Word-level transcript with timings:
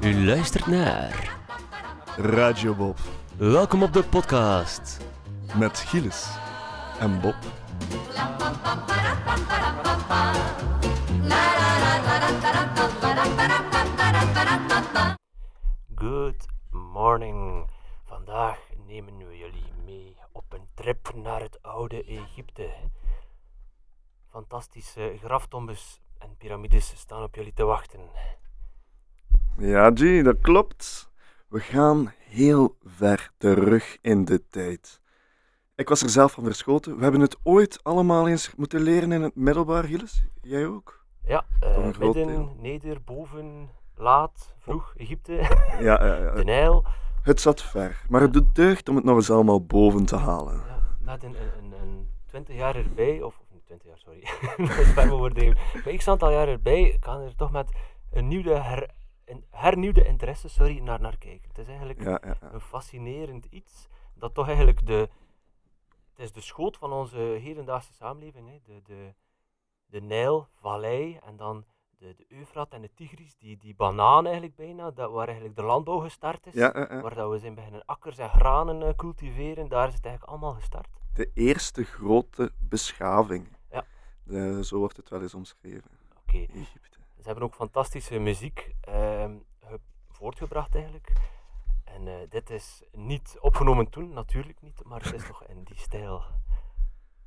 U 0.00 0.24
luistert 0.24 0.66
naar. 0.66 1.36
Radio 2.16 2.74
Bob 2.74 2.98
Welkom 3.36 3.82
op 3.82 3.92
de 3.92 4.02
podcast. 4.02 4.98
met 5.54 5.78
Gilles 5.78 6.28
en 6.98 7.20
Bob. 7.20 7.36
Good 15.94 16.46
morning. 16.70 17.70
Vandaag 18.04 18.58
nemen 18.86 19.16
we 19.16 19.36
jullie 19.36 19.72
mee 19.84 20.16
op 20.32 20.52
een 20.52 20.66
trip 20.82 21.12
naar 21.14 21.40
het 21.40 21.58
oude 21.62 22.04
Egypte. 22.04 22.68
Fantastische 24.30 25.14
graftombes 25.22 26.00
en 26.18 26.36
piramides 26.38 26.92
staan 26.96 27.22
op 27.22 27.34
jullie 27.34 27.52
te 27.52 27.64
wachten. 27.64 28.00
Ja, 29.58 29.90
G, 29.94 30.22
dat 30.22 30.40
klopt. 30.40 31.10
We 31.48 31.60
gaan 31.60 32.12
heel 32.18 32.76
ver 32.84 33.30
terug 33.38 33.98
in 34.00 34.24
de 34.24 34.48
tijd. 34.50 35.00
Ik 35.74 35.88
was 35.88 36.02
er 36.02 36.08
zelf 36.08 36.32
van 36.32 36.44
verschoten. 36.44 36.96
We 36.96 37.02
hebben 37.02 37.20
het 37.20 37.36
ooit 37.42 37.80
allemaal 37.82 38.28
eens 38.28 38.54
moeten 38.56 38.80
leren 38.80 39.12
in 39.12 39.22
het 39.22 39.34
middelbaar, 39.34 39.84
Gilles. 39.84 40.24
Jij 40.40 40.66
ook? 40.66 41.06
Ja, 41.24 41.44
groot 41.60 41.98
midden, 41.98 42.26
deel. 42.26 42.56
neder, 42.58 43.02
boven, 43.04 43.70
laat, 43.96 44.54
vroeg 44.58 44.94
Egypte, 44.96 45.32
Ja, 45.80 46.06
ja, 46.06 46.16
ja. 46.16 46.30
de 46.40 46.44
Nijl. 46.44 46.84
Het 47.22 47.40
zat 47.40 47.62
ver, 47.62 48.04
maar 48.08 48.20
het 48.20 48.32
doet 48.32 48.54
deugd 48.54 48.88
om 48.88 48.96
het 48.96 49.04
nog 49.04 49.16
eens 49.16 49.30
allemaal 49.30 49.64
boven 49.64 50.04
te 50.04 50.16
halen. 50.16 50.71
Met 51.12 51.22
een, 51.22 51.34
een, 51.42 51.72
een, 51.72 51.72
een 51.72 52.10
20 52.26 52.56
jaar 52.56 52.76
erbij, 52.76 53.22
of, 53.22 53.38
of 53.40 53.50
niet 53.50 53.64
20 53.64 53.88
jaar, 53.88 53.98
sorry. 53.98 54.22
Maar 55.84 55.96
x 55.96 56.08
aantal 56.08 56.30
jaar 56.30 56.48
erbij 56.48 56.96
kan 57.00 57.20
er 57.20 57.36
toch 57.36 57.50
met 57.50 57.70
een 58.10 58.28
nieuwe 58.28 58.54
her, 58.54 58.90
een 59.24 59.44
hernieuwde 59.50 60.04
interesse 60.04 60.48
sorry, 60.48 60.78
naar, 60.78 61.00
naar 61.00 61.18
kijken. 61.18 61.48
Het 61.48 61.58
is 61.58 61.68
eigenlijk 61.68 62.02
Ja, 62.02 62.20
ja, 62.24 62.36
ja. 62.40 62.52
een 62.52 62.60
fascinerend 62.60 63.44
iets 63.44 63.88
dat 64.14 64.34
toch 64.34 64.46
eigenlijk 64.46 64.86
de, 64.86 65.08
het 66.10 66.18
is 66.18 66.32
de 66.32 66.40
schoot 66.40 66.76
van 66.76 66.92
onze 66.92 67.18
hedendaagse 67.18 67.92
samenleving. 67.92 68.48
Hè. 68.48 68.58
De, 68.64 68.82
de, 68.82 69.14
de 69.86 70.00
Nijl, 70.00 70.48
vallei 70.54 71.18
en 71.24 71.36
dan 71.36 71.64
de, 72.02 72.14
de 72.16 72.24
Eufrat 72.28 72.72
en 72.72 72.80
de 72.82 72.90
Tigris, 72.94 73.36
die, 73.36 73.56
die 73.58 73.74
banaan 73.74 74.24
eigenlijk 74.24 74.56
bijna, 74.56 74.90
dat, 74.90 75.10
waar 75.10 75.26
eigenlijk 75.26 75.56
de 75.56 75.62
landbouw 75.62 75.98
gestart 75.98 76.46
is. 76.46 76.54
Ja. 76.54 76.72
Waar 77.02 77.14
dat 77.14 77.30
we 77.30 77.38
zijn 77.38 77.54
beginnen 77.54 77.84
akkers 77.84 78.18
en 78.18 78.28
granen 78.30 78.82
eh, 78.82 78.94
cultiveren, 78.96 79.68
daar 79.68 79.88
is 79.88 79.94
het 79.94 80.04
eigenlijk 80.04 80.34
allemaal 80.34 80.54
gestart. 80.60 80.88
De 81.14 81.30
eerste 81.34 81.84
grote 81.84 82.52
beschaving. 82.58 83.48
Ja. 83.70 83.84
De- 84.24 84.64
zo 84.64 84.78
wordt 84.78 84.96
het 84.96 85.08
wel 85.08 85.22
eens 85.22 85.34
omschreven. 85.34 85.90
Oké. 86.22 86.36
Egypte. 86.38 86.98
Ze 87.16 87.22
hebben 87.28 87.44
ook 87.44 87.54
fantastische 87.54 88.18
muziek 88.18 88.74
ehm, 88.80 89.36
ge- 89.60 89.80
voortgebracht 90.10 90.74
eigenlijk. 90.74 91.12
En 91.84 92.08
eh, 92.08 92.14
dit 92.28 92.50
is 92.50 92.82
niet 92.92 93.36
opgenomen 93.40 93.90
toen, 93.90 94.12
natuurlijk 94.12 94.60
niet, 94.62 94.84
maar 94.84 95.02
het 95.02 95.14
is 95.14 95.26
toch 95.26 95.44
in 95.46 95.62
die 95.64 95.78
stijl 95.78 96.22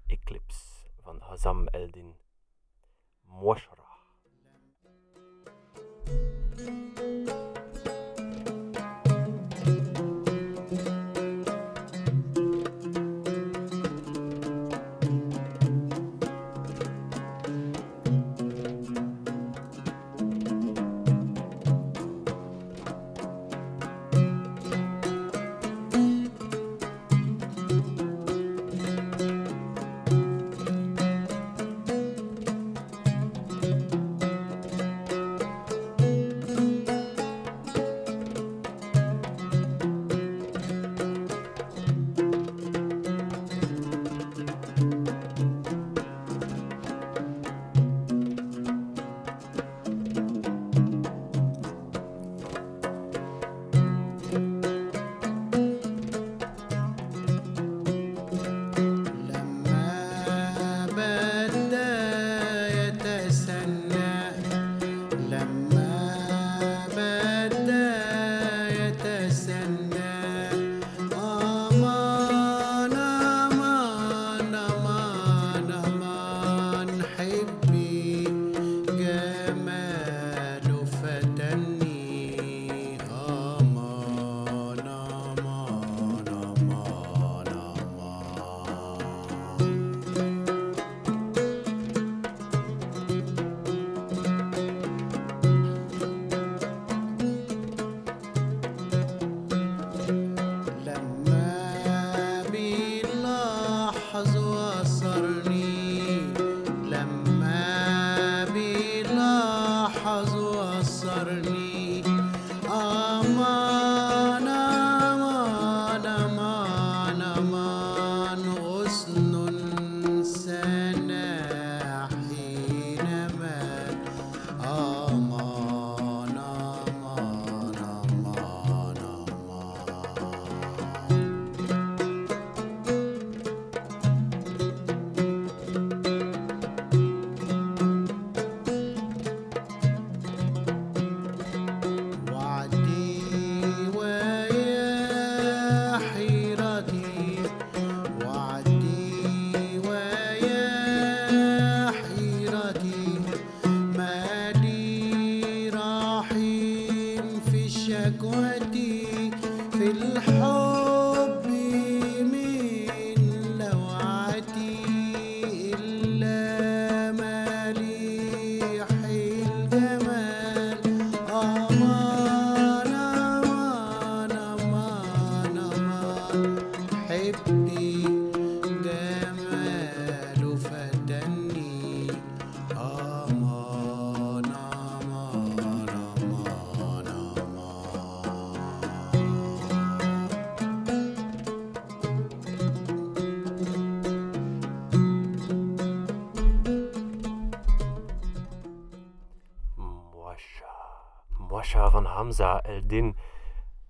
Eclipse 0.08 0.88
van 1.02 1.22
Hazam 1.22 1.68
Eldin 1.68 2.16
Moshra. 3.22 3.84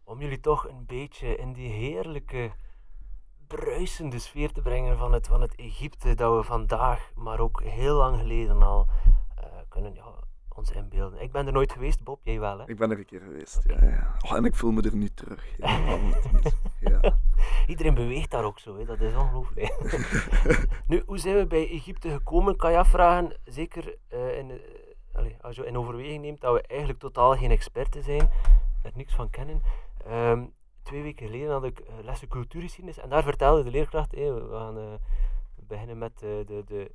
Om 0.04 0.22
jullie 0.22 0.40
toch 0.40 0.70
een 0.70 0.86
beetje 0.86 1.36
in 1.36 1.54
die 1.54 1.70
heerlijke, 1.70 2.52
bruisende 3.48 4.20
sfeer 4.20 4.52
te 4.52 4.62
brengen 4.62 4.98
van 4.98 5.14
het, 5.14 5.28
van 5.28 5.42
het 5.42 5.56
Egypte 5.56 6.16
dat 6.16 6.36
we 6.36 6.44
vandaag, 6.44 7.12
maar 7.16 7.40
ook 7.40 7.62
heel 7.64 7.96
lang 7.96 8.20
geleden 8.20 8.64
al 8.64 8.88
eh, 9.36 9.46
kunnen 9.70 9.94
ja, 9.94 10.04
ons 10.56 10.72
inbeelden. 10.72 11.22
Ik 11.22 11.32
ben 11.32 11.48
er 11.48 11.54
nooit 11.54 11.72
geweest, 11.72 12.04
Bob, 12.04 12.20
jij 12.24 12.40
wel 12.40 12.60
hè? 12.60 12.68
Ik 12.68 12.78
ben 12.78 12.92
er 12.92 12.98
een 12.98 13.06
keer 13.06 13.22
geweest, 13.22 13.60
ja. 13.64 13.78
ja. 13.82 14.16
Oh, 14.26 14.38
en 14.38 14.46
ik 14.46 14.56
voel 14.56 14.72
me 14.72 14.82
er 14.82 14.96
nu 14.96 15.10
terug. 15.10 15.58
niet. 16.02 16.58
Ja. 16.80 17.18
Iedereen 17.68 17.94
beweegt 17.94 18.32
daar 18.32 18.44
ook 18.44 18.60
zo, 18.60 18.78
hè? 18.78 18.86
dat 18.86 19.02
is 19.02 19.16
ongelooflijk. 19.16 19.76
nu, 20.88 21.04
hoe 21.06 21.18
zijn 21.18 21.36
we 21.36 21.48
bij 21.48 21.70
Egypte 21.70 22.10
gekomen? 22.10 22.56
Kan 22.56 22.72
je 22.72 22.78
afvragen, 22.78 23.38
zeker 23.44 23.98
eh, 24.08 24.38
in, 24.38 24.52
eh, 24.52 24.58
allee, 25.14 25.38
als 25.42 25.56
je 25.56 25.66
in 25.66 25.78
overweging 25.78 26.22
neemt 26.22 26.42
dat 26.42 26.54
we 26.54 26.62
eigenlijk 26.62 27.00
totaal 27.00 27.36
geen 27.36 27.52
experten 27.52 28.04
zijn, 28.04 28.30
er 28.86 28.92
niks 28.96 29.14
van 29.16 29.30
kennen. 29.30 29.62
Ehm, 30.06 30.46
twee 30.84 31.02
weken 31.02 31.26
geleden 31.26 31.52
had 31.52 31.64
ik 31.64 31.80
eh, 31.80 31.94
lessen 32.04 32.28
cultuurgeschiedenis 32.28 32.98
en 33.00 33.10
daar 33.10 33.24
vertelde 33.24 33.64
de 33.64 33.70
leerkracht, 33.72 34.12
we 34.14 34.48
gaan 34.52 34.78
eh, 34.78 34.84
beginnen 35.56 35.98
met 35.98 36.14
eh, 36.14 36.30
de, 36.46 36.64
de, 36.66 36.92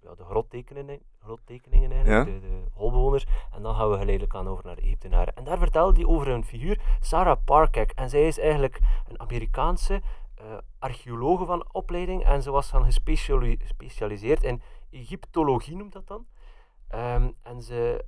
ja, 0.00 0.14
de 0.14 0.24
grottekeningen, 0.24 1.00
grottekeningen 1.22 1.92
eigenlijk, 1.92 2.26
Ja. 2.28 2.32
de, 2.34 2.40
de 2.40 2.62
holbewoners, 2.72 3.26
en 3.52 3.62
dan 3.62 3.74
gaan 3.74 3.90
we 3.90 3.96
geleidelijk 3.98 4.34
aan 4.34 4.48
over 4.48 4.64
naar 4.66 4.76
de 4.76 4.82
Egyptenaren. 4.82 5.36
En 5.36 5.44
daar 5.44 5.58
vertelde 5.58 5.96
hij 6.00 6.06
over 6.08 6.28
een 6.28 6.44
figuur, 6.44 6.80
Sarah 7.00 7.38
Parkek, 7.44 7.90
en 7.90 8.10
zij 8.10 8.26
is 8.26 8.38
eigenlijk 8.38 8.78
een 9.08 9.20
Amerikaanse 9.20 10.00
eh 10.34 10.58
archeologe 10.78 11.44
van 11.44 11.64
opleiding 11.72 12.24
en 12.24 12.42
ze 12.42 12.50
was 12.50 12.70
dan 12.70 12.84
gespeciali- 12.84 13.58
gespecialiseerd 13.58 14.42
in 14.42 14.62
Egyptologie, 14.90 15.76
noemt 15.76 15.92
dat 15.92 16.06
dan. 16.06 16.26
Ehm, 16.88 17.30
en 17.42 17.62
ze 17.62 18.04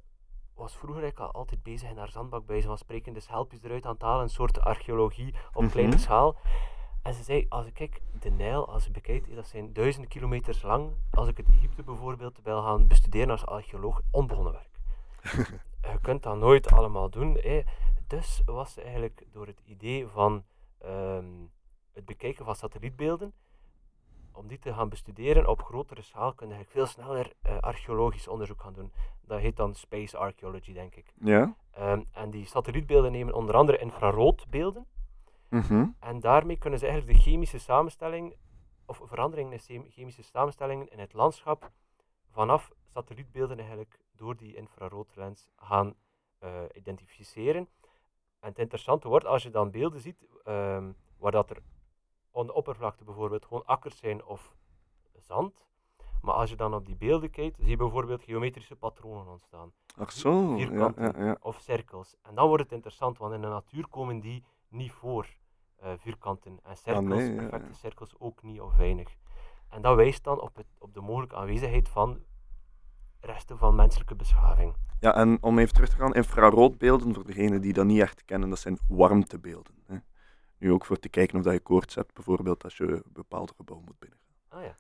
was 0.62 0.76
vroeger 0.76 1.02
eigenlijk 1.02 1.32
al 1.32 1.40
altijd 1.40 1.62
bezig 1.62 1.90
in 1.90 1.96
haar 1.98 2.10
zandbak 2.10 2.46
bij 2.46 2.62
van 2.62 2.78
spreken, 2.78 3.12
dus 3.12 3.28
helpjes 3.28 3.62
eruit 3.62 3.86
aan 3.86 3.92
het 3.92 4.02
halen, 4.02 4.22
een 4.22 4.28
soort 4.28 4.60
archeologie 4.60 5.34
op 5.52 5.70
kleine 5.70 5.92
Mhm. 5.92 6.02
schaal. 6.02 6.36
En 7.02 7.14
ze 7.14 7.22
zei, 7.22 7.46
als 7.48 7.66
ik 7.66 7.74
kijk, 7.74 8.00
de 8.20 8.30
Nijl, 8.30 8.68
als 8.68 8.84
je 8.84 8.90
bekijkt, 8.90 9.34
dat 9.34 9.46
zijn 9.46 9.72
duizenden 9.72 10.10
kilometers 10.10 10.62
lang. 10.62 10.92
Als 11.10 11.28
ik 11.28 11.36
het 11.36 11.48
Egypte 11.48 11.82
bijvoorbeeld 11.82 12.38
wil 12.42 12.62
gaan 12.62 12.86
bestuderen 12.86 13.30
als 13.30 13.46
archeoloog, 13.46 14.00
onbegonnen 14.10 14.52
werk. 14.52 14.70
je 15.92 15.98
kunt 16.00 16.22
dat 16.22 16.36
nooit 16.36 16.72
allemaal 16.72 17.10
doen. 17.10 17.38
Hè. 17.40 17.62
Dus 18.06 18.42
was 18.44 18.72
ze 18.72 18.82
eigenlijk 18.82 19.26
door 19.32 19.46
het 19.46 19.60
idee 19.64 20.06
van 20.06 20.44
ehm, 20.78 21.24
het 21.92 22.04
bekijken 22.04 22.44
van 22.44 22.54
satellietbeelden, 22.56 23.32
om 24.32 24.46
die 24.49 24.58
te 24.58 24.73
gaan 24.73 24.88
bestuderen 24.88 25.49
op 25.49 25.62
grotere 25.62 26.02
schaal, 26.02 26.32
kun 26.32 26.49
je 26.49 26.55
eigenlijk 26.55 26.87
veel 26.87 27.05
sneller 27.05 27.32
eh, 27.43 27.58
archeologisch 27.58 28.29
onderzoek 28.29 28.61
gaan 28.61 28.73
doen. 28.73 28.93
Dat 29.26 29.40
heet 29.40 29.56
dan 29.56 29.75
space 29.75 30.17
archaeology, 30.17 30.73
denk 30.73 30.94
ik. 30.94 31.12
Ja? 31.20 31.55
Ehm, 31.70 32.02
en 32.12 32.31
die 32.31 32.46
satellietbeelden 32.46 33.12
nemen 33.12 33.34
onder 33.34 33.55
andere 33.55 33.79
infraroodbeelden. 33.79 34.87
Mhm. 35.49 35.87
En 35.99 36.20
daarmee 36.20 36.56
kunnen 36.56 36.79
ze 36.79 36.87
eigenlijk 36.87 37.19
de 37.19 37.25
chemische 37.25 37.58
samenstelling, 37.58 38.34
of 38.87 39.00
veranderingen 39.05 39.61
in 39.67 39.87
chemische 39.88 40.23
samenstellingen 40.23 40.88
in 40.88 40.99
het 40.99 41.12
landschap, 41.12 41.70
vanaf 42.31 42.70
satellietbeelden 42.87 43.58
eigenlijk 43.58 43.99
door 44.17 44.37
die 44.37 44.56
infraroodlens 44.56 45.49
gaan 45.56 45.94
eh, 46.38 46.50
identificeren. 46.73 47.69
En 48.40 48.49
het 48.49 48.58
interessante 48.58 49.08
wordt, 49.08 49.26
als 49.26 49.43
je 49.43 49.50
dan 49.50 49.70
beelden 49.70 50.00
ziet, 50.00 50.26
ehm, 50.44 50.93
waar 51.19 51.32
dat 51.32 51.50
er 51.50 51.62
aan 52.34 52.46
de 52.46 52.55
oppervlakte 52.55 53.05
bijvoorbeeld 53.05 53.44
gewoon 53.44 53.64
akkers 53.67 53.99
zijn 53.99 54.25
of 54.25 54.55
zand, 55.19 55.67
maar 56.23 56.34
als 56.34 56.50
je 56.50 56.56
dan 56.56 56.75
op 56.75 56.87
die 56.87 56.96
beelden 56.96 57.31
kijkt, 57.31 57.56
zie 57.58 57.69
je 57.69 57.76
bijvoorbeeld 57.76 58.23
geometrische 58.23 58.76
patronen 58.76 59.29
ontstaan 59.29 59.73
Ach 59.96 60.12
zo, 60.12 60.56
vierkanten 60.56 61.02
ja, 61.02 61.25
ja. 61.25 61.37
of 61.40 61.61
cirkels. 61.61 62.17
En 62.23 62.34
dan 62.34 62.46
wordt 62.46 62.62
het 62.62 62.73
interessant, 62.73 63.19
want 63.19 63.34
in 63.34 63.40
de 63.40 63.46
natuur 63.46 63.88
komen 63.88 64.20
die 64.20 64.44
niet 64.69 64.93
voor, 64.93 65.26
eh, 65.76 65.93
vierkanten 65.96 66.58
en 66.62 66.76
cirkels, 66.76 67.05
nee, 67.05 67.32
ja, 67.32 67.49
perfecte 67.49 67.75
cirkels 67.75 68.14
ook 68.19 68.43
niet 68.43 68.61
of 68.61 68.76
weinig. 68.76 69.17
En 69.69 69.82
dat 69.82 69.96
wijst 69.96 70.25
dan 70.25 70.40
op, 70.40 70.56
het, 70.56 70.67
op 70.79 70.94
de 70.94 71.00
mogelijke 71.00 71.37
aanwezigheid 71.37 71.88
van 71.88 72.20
resten 73.20 73.58
van 73.58 73.75
menselijke 73.75 74.14
beschaving. 74.14 74.75
Ja, 75.00 75.14
en 75.14 75.38
om 75.40 75.58
even 75.58 75.75
terug 75.75 75.88
te 75.88 75.96
gaan, 75.96 76.14
infraroodbeelden, 76.14 77.14
voor 77.14 77.26
degenen 77.26 77.61
die 77.61 77.73
dat 77.73 77.84
niet 77.84 78.00
echt 78.00 78.25
kennen, 78.25 78.49
dat 78.49 78.58
zijn 78.58 78.79
warmtebeelden. 78.88 79.75
Hè. 79.87 79.96
Nu 80.62 80.72
ook 80.72 80.84
voor 80.84 80.98
te 80.98 81.08
kijken 81.08 81.38
of 81.38 81.44
dat 81.44 81.52
je 81.52 81.60
koorts 81.60 81.94
hebt, 81.94 82.14
bijvoorbeeld 82.14 82.64
als 82.64 82.76
je 82.76 82.84
een 82.84 83.02
bepaald 83.12 83.52
gebouw 83.56 83.82
moet 83.84 83.98
binnengaan. 83.98 84.26
Ah 84.48 84.62
ja. 84.62 84.76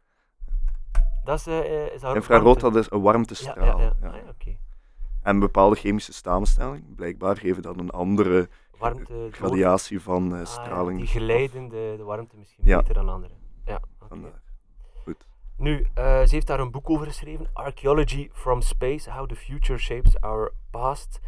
Dat 1.24 1.38
is, 1.38 1.46
eh, 1.46 1.86
is 1.94 2.02
Infrarood, 2.02 2.60
dat 2.60 2.76
is 2.76 2.90
een 2.90 3.00
warmtestraal. 3.00 3.78
ja, 3.78 3.84
ja. 3.84 3.92
ja. 4.02 4.08
Ah. 4.08 4.54
En 5.22 5.38
bepaalde 5.38 5.76
chemische 5.76 6.12
samenstelling, 6.12 6.94
blijkbaar, 6.94 7.36
geven 7.36 7.62
dan 7.62 7.78
een 7.78 7.90
andere 7.90 8.48
Warmte 8.78 9.12
door- 9.12 9.32
gradatie 9.32 10.00
van 10.00 10.34
eh, 10.34 10.40
Ah, 10.40 10.46
straling. 10.46 10.98
die 10.98 11.08
geleiden 11.08 11.68
de, 11.68 11.94
de 11.96 12.02
warmte 12.02 12.36
misschien 12.36 12.64
beter 12.64 12.94
dan 12.94 13.08
andere. 13.08 13.34
Ja, 13.64 13.80
oké. 14.10 14.32
Goed. 15.02 15.26
Nu, 15.56 15.86
eh, 15.94 16.04
ze 16.22 16.34
heeft 16.34 16.46
daar 16.46 16.60
een 16.60 16.70
boek 16.70 16.90
over 16.90 17.06
geschreven, 17.06 17.50
Archaeology 17.52 18.28
from 18.32 18.60
Space, 18.60 19.10
How 19.10 19.28
the 19.28 19.36
Future 19.36 19.78
Shapes 19.78 20.20
Our 20.20 20.52
Past. 20.70 21.20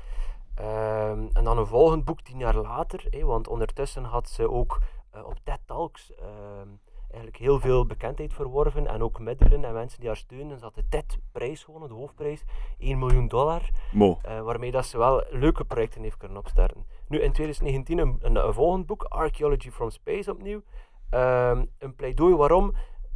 Ehm, 0.54 1.26
en 1.32 1.44
dan 1.44 1.58
een 1.58 1.66
volgend 1.66 2.04
boek 2.04 2.20
tien 2.20 2.38
jaar 2.38 2.56
later, 2.56 3.26
want 3.26 3.48
ondertussen 3.48 4.04
had 4.04 4.28
ze 4.28 4.50
ook 4.50 4.80
eh, 5.10 5.24
op 5.26 5.38
TED 5.42 5.60
Talks 5.66 6.14
ehm, 6.14 6.68
eigenlijk 7.14 7.36
heel 7.36 7.60
veel 7.60 7.86
bekendheid 7.86 8.32
verworven 8.32 8.86
en 8.86 9.02
ook 9.02 9.18
middelen 9.18 9.64
en 9.64 9.72
mensen 9.72 9.98
die 10.00 10.08
haar 10.08 10.16
steunen. 10.16 10.58
Ze 10.58 10.64
had 10.64 10.74
de 10.74 10.88
TED-prijs 10.88 11.64
gewonnen, 11.64 11.88
de 11.88 11.94
hoofdprijs, 11.94 12.44
1 12.78 12.98
miljoen 12.98 13.28
dollar. 13.28 13.70
Mo. 13.92 14.18
Eh, 14.22 14.40
waarmee 14.40 14.70
dat 14.70 14.86
ze 14.86 14.98
wel 14.98 15.24
leuke 15.30 15.64
projecten 15.64 16.02
heeft 16.02 16.16
kunnen 16.16 16.38
opstarten. 16.38 16.86
Nu 17.08 17.20
in 17.20 17.32
2019 17.32 17.98
een, 17.98 18.18
een, 18.22 18.36
een 18.46 18.54
volgend 18.54 18.86
boek, 18.86 19.02
Archaeology 19.02 19.70
from 19.70 19.90
Space 19.90 20.30
opnieuw. 20.30 20.62
Ehm, 21.10 21.64
een 21.78 21.94
pleidooi 21.94 22.34
waarom 22.34 22.74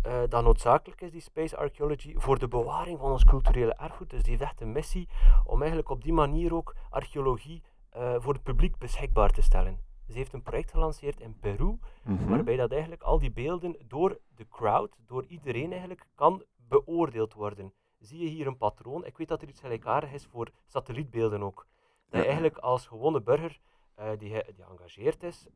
eh, 0.08 0.22
dat 0.28 0.42
noodzakelijk 0.44 1.00
is, 1.00 1.10
die 1.10 1.20
space 1.20 1.56
archaeology, 1.56 2.14
voor 2.16 2.38
de 2.38 2.48
bewaring 2.48 2.98
van 2.98 3.10
ons 3.10 3.24
culturele 3.24 3.74
erfgoed. 3.74 4.10
Dus 4.10 4.22
die 4.22 4.30
heeft 4.30 4.42
echt 4.42 4.60
een 4.60 4.72
missie 4.72 5.08
om 5.44 5.58
eigenlijk 5.60 5.90
op 5.90 6.02
die 6.02 6.12
manier 6.12 6.54
ook 6.54 6.74
archeologie 6.90 7.62
eh, 7.90 8.14
voor 8.18 8.32
het 8.32 8.42
publiek 8.42 8.78
beschikbaar 8.78 9.30
te 9.30 9.42
stellen. 9.42 9.78
Ze 10.08 10.16
heeft 10.16 10.32
een 10.32 10.42
project 10.42 10.70
gelanceerd 10.70 11.20
in 11.20 11.38
Peru, 11.38 11.78
Mhm. 12.02 12.28
waarbij 12.28 12.56
dat 12.56 12.70
eigenlijk 12.72 13.02
al 13.02 13.18
die 13.18 13.30
beelden 13.30 13.76
door 13.88 14.18
de 14.34 14.48
crowd, 14.48 14.96
door 15.06 15.24
iedereen 15.24 15.70
eigenlijk, 15.70 16.06
kan 16.14 16.42
beoordeeld 16.56 17.34
worden. 17.34 17.72
Zie 17.98 18.18
je 18.18 18.28
hier 18.28 18.46
een 18.46 18.56
patroon? 18.56 19.04
Ik 19.04 19.16
weet 19.18 19.28
dat 19.28 19.42
er 19.42 19.48
iets 19.48 19.60
gelijkaardigs 19.60 20.12
is 20.14 20.26
voor 20.26 20.48
satellietbeelden 20.66 21.42
ook. 21.42 21.66
Dat 22.08 22.20
je 22.20 22.26
eigenlijk 22.26 22.58
als 22.58 22.86
gewone 22.86 23.20
burger 23.22 23.60
eh, 23.94 24.08
die, 24.18 24.18
die 24.28 24.64
geëngageerd 24.64 25.22
is, 25.22 25.46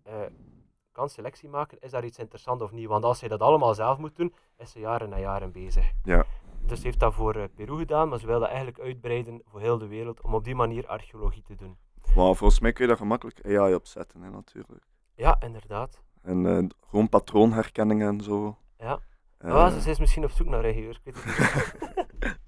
kan 0.92 1.08
selectie 1.08 1.48
maken, 1.48 1.78
is 1.80 1.90
daar 1.90 2.04
iets 2.04 2.18
interessant 2.18 2.62
of 2.62 2.70
niet? 2.70 2.86
Want 2.86 3.04
als 3.04 3.20
je 3.20 3.28
dat 3.28 3.40
allemaal 3.40 3.74
zelf 3.74 3.98
moet 3.98 4.16
doen, 4.16 4.34
is 4.58 4.70
ze 4.70 4.78
jaren 4.78 5.12
en 5.12 5.20
jaren 5.20 5.52
bezig. 5.52 5.92
Ja. 6.04 6.24
Dus 6.60 6.80
ze 6.80 6.86
heeft 6.86 7.00
dat 7.00 7.14
voor 7.14 7.34
eh, 7.34 7.44
Peru 7.54 7.78
gedaan, 7.78 8.08
maar 8.08 8.18
ze 8.18 8.26
wil 8.26 8.38
dat 8.40 8.48
eigenlijk 8.48 8.80
uitbreiden 8.80 9.42
voor 9.44 9.60
heel 9.60 9.78
de 9.78 9.86
wereld, 9.86 10.20
om 10.20 10.34
op 10.34 10.44
die 10.44 10.54
manier 10.54 10.86
archeologie 10.86 11.42
te 11.42 11.54
doen. 11.54 11.76
Maar 12.14 12.34
volgens 12.34 12.60
mij 12.60 12.72
kun 12.72 12.82
je 12.82 12.88
daar 12.88 12.98
gemakkelijk 12.98 13.46
AI 13.46 13.74
op 13.74 13.86
zetten, 13.86 14.22
hè, 14.22 14.30
natuurlijk. 14.30 14.86
Ja, 15.14 15.40
inderdaad. 15.40 16.02
En 16.22 16.46
eh, 16.46 16.68
gewoon 16.88 17.08
patroonherkenning 17.08 18.02
en 18.02 18.20
zo. 18.20 18.56
Ja. 18.78 19.00
Ah, 19.38 19.78
ze 19.78 19.90
is 19.90 19.98
misschien 19.98 20.24
op 20.24 20.30
zoek 20.30 20.46
naar 20.46 20.60
regisseurs, 20.60 21.00
ik 21.02 21.14
weet 21.14 21.24
het 21.24 21.80
niet. 22.20 22.40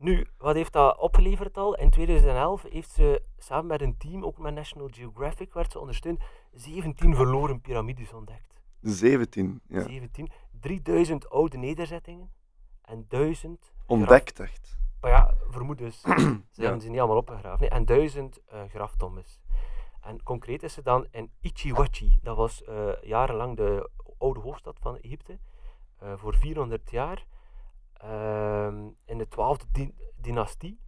nu, 0.00 0.26
wat 0.38 0.54
heeft 0.54 0.72
dat 0.72 0.98
opgeleverd 0.98 1.56
al? 1.56 1.74
In 1.76 1.90
2011 1.90 2.62
heeft 2.62 2.90
ze 2.90 3.22
samen 3.38 3.66
met 3.66 3.80
een 3.80 3.96
team, 3.98 4.24
ook 4.24 4.38
met 4.38 4.54
National 4.54 4.88
Geographic, 4.92 5.52
werd 5.52 5.72
ze 5.72 5.78
ondersteund, 5.78 6.20
17 6.52 7.14
verloren 7.14 7.60
piramides 7.60 8.12
ontdekt. 8.12 8.60
17, 8.80 9.60
ja. 9.68 9.80
17, 9.82 10.30
3000 10.60 11.30
oude 11.30 11.56
nederzettingen 11.58 12.30
en 12.82 13.04
1000 13.08 13.58
graf- 13.64 13.74
Ontdekt 13.86 14.40
echt. 14.40 14.78
Maar 15.00 15.10
ja, 15.10 15.34
vermoedens. 15.48 16.00
ze 16.00 16.12
Ja. 16.52 16.62
hebben 16.62 16.80
ze 16.80 16.88
niet 16.90 16.98
allemaal 16.98 17.16
opgegraven. 17.16 17.60
Nee. 17.60 17.68
En 17.68 17.84
1000 17.84 18.40
eh 18.46 18.62
graftombes. 18.68 19.40
En 20.00 20.22
concreet 20.22 20.62
is 20.62 20.72
ze 20.72 20.82
dan 20.82 21.06
in 21.10 21.30
Ichiwachi. 21.40 22.18
Dat 22.22 22.36
was 22.36 22.64
eh, 22.64 22.88
jarenlang 23.02 23.56
de 23.56 23.90
oude 24.18 24.40
hoofdstad 24.40 24.78
van 24.80 24.98
Egypte. 24.98 25.38
eh, 25.98 26.12
voor 26.16 26.34
400 26.34 26.90
jaar. 26.90 27.26
Ehm, 28.00 28.88
in 29.04 29.18
de 29.18 29.28
12e 29.28 29.66
di- 29.72 29.94
dynastie. 30.16 30.80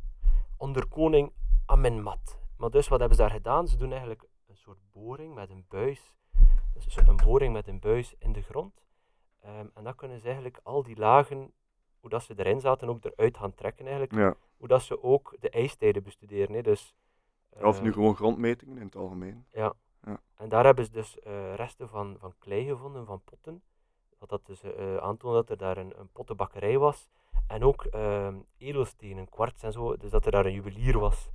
Onder 0.56 0.88
koning 0.88 1.32
Amenmat. 1.66 2.38
Maar 2.56 2.70
dus 2.70 2.88
wat 2.88 2.98
hebben 2.98 3.16
ze 3.16 3.22
daar 3.22 3.32
gedaan? 3.32 3.68
Ze 3.68 3.76
doen 3.76 3.90
eigenlijk 3.90 4.24
een 4.46 4.56
soort 4.56 4.78
boring 4.92 5.34
met 5.34 5.50
een 5.50 5.64
buis. 5.68 6.12
Dus 6.74 6.96
een 6.96 7.16
boring 7.16 7.52
met 7.52 7.68
een 7.68 7.80
buis 7.80 8.14
in 8.18 8.32
de 8.32 8.42
grond. 8.42 8.84
Ehm, 9.40 9.66
en 9.74 9.84
dan 9.84 9.94
kunnen 9.94 10.18
ze 10.18 10.24
eigenlijk 10.24 10.60
al 10.62 10.82
die 10.82 10.96
lagen, 10.96 11.52
hoe 12.00 12.10
dat 12.10 12.22
ze 12.22 12.34
erin 12.36 12.60
zaten, 12.60 12.88
ook 12.88 13.04
eruit 13.04 13.36
gaan 13.36 13.54
trekken 13.54 13.86
eigenlijk 13.86 14.14
Ja. 14.14 14.34
hoe 14.56 14.68
dat 14.68 14.82
ze 14.82 15.02
ook 15.02 15.36
de 15.40 15.50
ijstijden 15.50 16.02
bestuderen. 16.02 16.54
Hè. 16.54 16.62
Dus, 16.62 16.94
Of 17.60 17.76
eh, 17.76 17.82
nu 17.82 17.92
gewoon 17.92 18.14
grondmetingen 18.14 18.76
in 18.78 18.84
het 18.84 18.96
algemeen. 18.96 19.46
Ja. 19.50 19.72
Ja. 20.04 20.20
En 20.36 20.48
daar 20.48 20.64
hebben 20.64 20.84
ze 20.84 20.90
dus 20.90 21.18
eh, 21.18 21.54
resten 21.54 21.88
van, 21.88 22.16
van 22.18 22.34
klei 22.38 22.66
gevonden, 22.66 23.06
van 23.06 23.20
potten, 23.24 23.62
wat 24.22 24.28
dat 24.30 24.46
dus 24.46 24.62
aantoonde 25.00 25.36
dat 25.36 25.50
er 25.50 25.56
daar 25.56 25.76
een, 25.76 25.92
een 25.98 26.08
pottenbakkerij 26.12 26.78
was. 26.78 27.08
En 27.46 27.64
ook 27.64 27.84
ehm, 27.84 28.36
edelstenen, 28.58 29.28
kwarts 29.28 29.62
en 29.62 29.72
zo. 29.72 29.96
Dus 29.96 30.10
dat 30.10 30.24
er 30.26 30.32
daar 30.32 30.46
een 30.46 30.52
juwelier 30.52 30.98
was. 30.98 31.28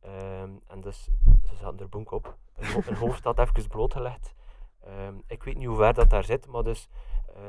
Ehm, 0.00 0.50
en 0.66 0.80
dus, 0.80 1.04
ze 1.48 1.54
zaten 1.56 1.78
er 1.78 1.88
bonk 1.88 2.10
op. 2.10 2.36
Een, 2.56 2.72
ho- 2.72 2.82
een 2.86 2.94
hoofd 2.96 3.24
had 3.24 3.38
even 3.38 3.68
blootgelegd. 3.68 4.34
Ehm, 4.80 5.14
ik 5.26 5.42
weet 5.42 5.56
niet 5.56 5.66
hoe 5.66 5.76
ver 5.76 5.94
dat 5.94 6.10
daar 6.10 6.24
zit, 6.24 6.46
maar 6.46 6.62
dus... 6.62 6.88
eh, 7.34 7.42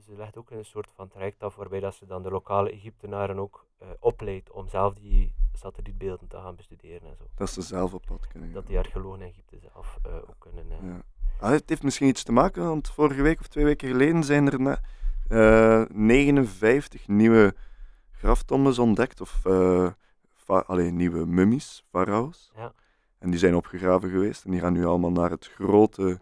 ze 0.00 0.12
legt 0.16 0.36
ook 0.36 0.50
een 0.50 0.64
soort 0.64 0.90
van 0.94 1.08
traject 1.08 1.42
af 1.42 1.54
waarbij 1.56 1.80
dat 1.80 1.94
ze 1.94 2.06
dan 2.06 2.22
de 2.22 2.30
lokale 2.30 2.70
Egyptenaren 2.70 3.38
ook 3.38 3.66
eh, 3.78 3.88
opleidt 4.00 4.50
om 4.50 4.68
zelf 4.68 4.94
die 4.94 5.34
satellietbeelden 5.52 6.28
te 6.28 6.36
gaan 6.36 6.56
bestuderen 6.56 7.08
en 7.08 7.16
zo. 7.16 7.24
Dat 7.34 7.50
ze 7.50 7.62
zelf 7.62 7.94
op 7.94 8.02
pad 8.06 8.26
kunnen 8.26 8.52
Dat 8.52 8.66
die 8.66 8.78
archeologen 8.78 9.20
in 9.20 9.26
Egypte 9.28 9.58
zelf 9.58 9.98
eh, 10.02 10.14
ook 10.14 10.34
kunnen... 10.38 10.66
Ja. 10.68 11.02
Ah, 11.42 11.50
het 11.50 11.68
heeft 11.68 11.82
misschien 11.82 12.08
iets 12.08 12.22
te 12.22 12.32
maken, 12.32 12.62
want 12.64 12.88
vorige 12.90 13.22
week 13.22 13.40
of 13.40 13.46
twee 13.48 13.64
weken 13.64 13.88
geleden 13.88 14.24
zijn 14.24 14.46
er 14.52 14.60
net, 14.60 14.80
eh, 15.28 15.82
59 15.88 17.08
nieuwe 17.08 17.54
graftombes 18.12 18.78
ontdekt, 18.78 19.20
of 19.20 19.44
eh 19.46 19.90
fa- 20.36 20.64
allee, 20.66 20.90
nieuwe 20.90 21.26
mummies, 21.26 21.84
farao's. 21.90 22.50
Ja. 22.56 22.72
En 23.18 23.30
die 23.30 23.38
zijn 23.38 23.54
opgegraven 23.54 24.10
geweest 24.10 24.44
en 24.44 24.50
die 24.50 24.60
gaan 24.60 24.72
nu 24.72 24.84
allemaal 24.84 25.10
naar 25.12 25.30
het 25.30 25.46
grote 25.54 26.20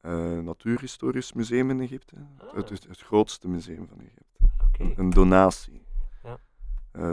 eh, 0.00 0.38
Natuurhistorisch 0.38 1.32
Museum 1.32 1.70
in 1.70 1.80
Egypte. 1.80 2.16
Het, 2.54 2.68
het, 2.68 2.84
het 2.88 3.00
grootste 3.00 3.48
museum 3.48 3.88
van 3.88 4.00
Egypte. 4.00 4.24
Een, 4.84 4.94
een 4.96 5.10
donatie. 5.10 5.82
Ja. 6.22 6.38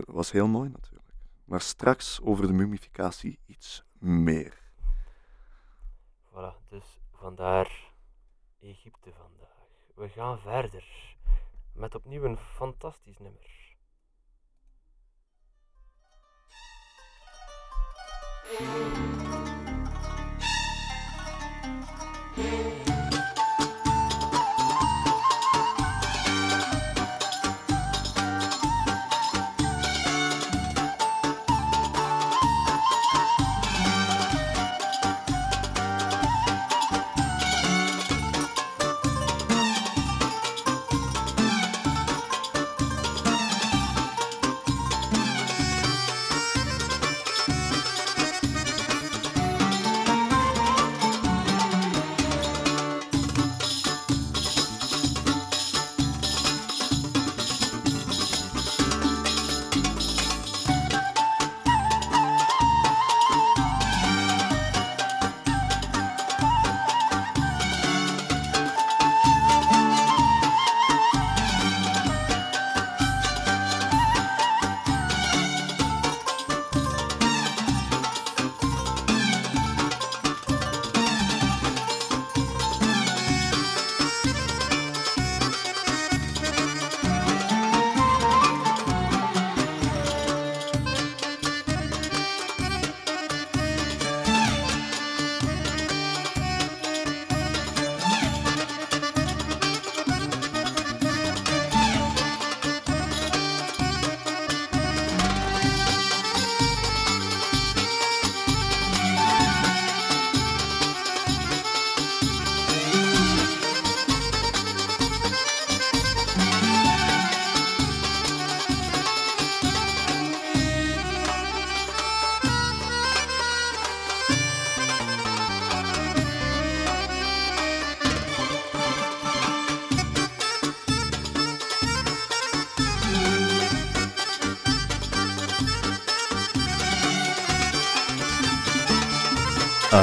Was 0.06 0.32
heel 0.32 0.48
mooi 0.48 0.70
natuurlijk. 0.70 1.10
Maar 1.46 1.62
straks 1.62 2.20
over 2.22 2.48
de 2.48 2.54
mummificatie 2.54 3.40
iets 3.46 3.84
meer. 4.00 4.62
Voilà, 6.30 6.68
dus 6.70 7.00
vandaar 7.24 7.92
Egypte 8.60 9.12
vandaag. 9.14 9.68
We 9.96 10.10
gaan 10.10 10.40
verder 10.40 11.16
met 11.74 11.96
opnieuw 11.96 12.24
een 12.24 12.38
fantastisch 12.38 13.18
nummer. 13.20 13.52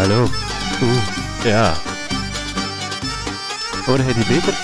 Hallo. 0.00 0.28
Oeh, 0.83 1.02
ja. 1.45 1.75
Hoor 3.87 4.00
jij 4.00 4.12
die 4.12 4.26
beter? 4.26 4.54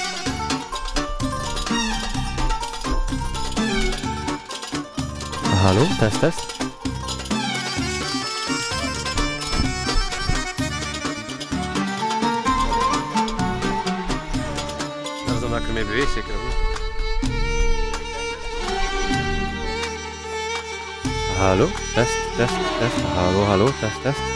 Hallo, 5.63 5.87
test, 5.99 6.21
test. 6.21 6.57
Dat 15.27 15.37
is 15.37 15.43
omdat 15.43 15.61
ik 15.61 15.67
ermee 15.67 15.85
beweeg, 15.85 16.09
zeker 16.09 16.35
of 16.35 16.41
niet? 16.43 16.55
Hallo, 21.39 21.69
test, 21.95 22.17
test, 22.37 22.55
test. 22.79 22.97
Hallo, 23.15 23.45
hallo, 23.45 23.67
test, 23.81 24.03
test. 24.03 24.36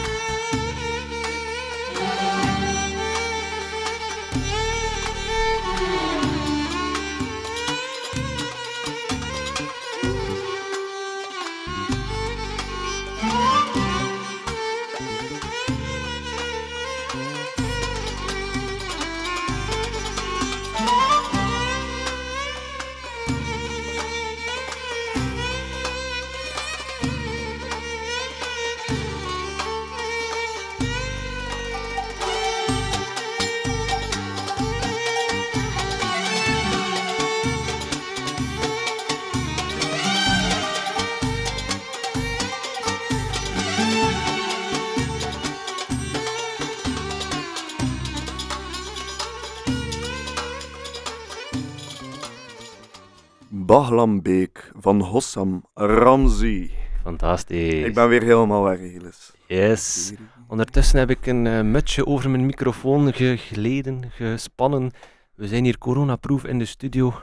Van 54.76 55.00
Hossam 55.00 55.64
Ramzi. 55.75 56.71
Fantastisch. 57.02 57.85
Ik 57.85 57.95
ben 57.95 58.09
weer 58.09 58.23
helemaal 58.23 58.62
weg, 58.62 58.78
Gilles. 58.78 59.33
Yes. 59.47 60.12
Ondertussen 60.49 60.99
heb 60.99 61.11
ik 61.11 61.26
een 61.26 61.47
eh, 61.47 61.61
mutsje 61.61 62.07
over 62.07 62.30
mijn 62.30 62.47
microfoon 62.47 63.12
gegleden, 63.12 64.11
gespannen. 64.11 64.90
We 65.35 65.49
zijn 65.49 65.64
hier 65.64 65.78
coronaproof 65.78 66.45
in 66.45 66.59
de 66.59 66.64
studio. 66.64 67.14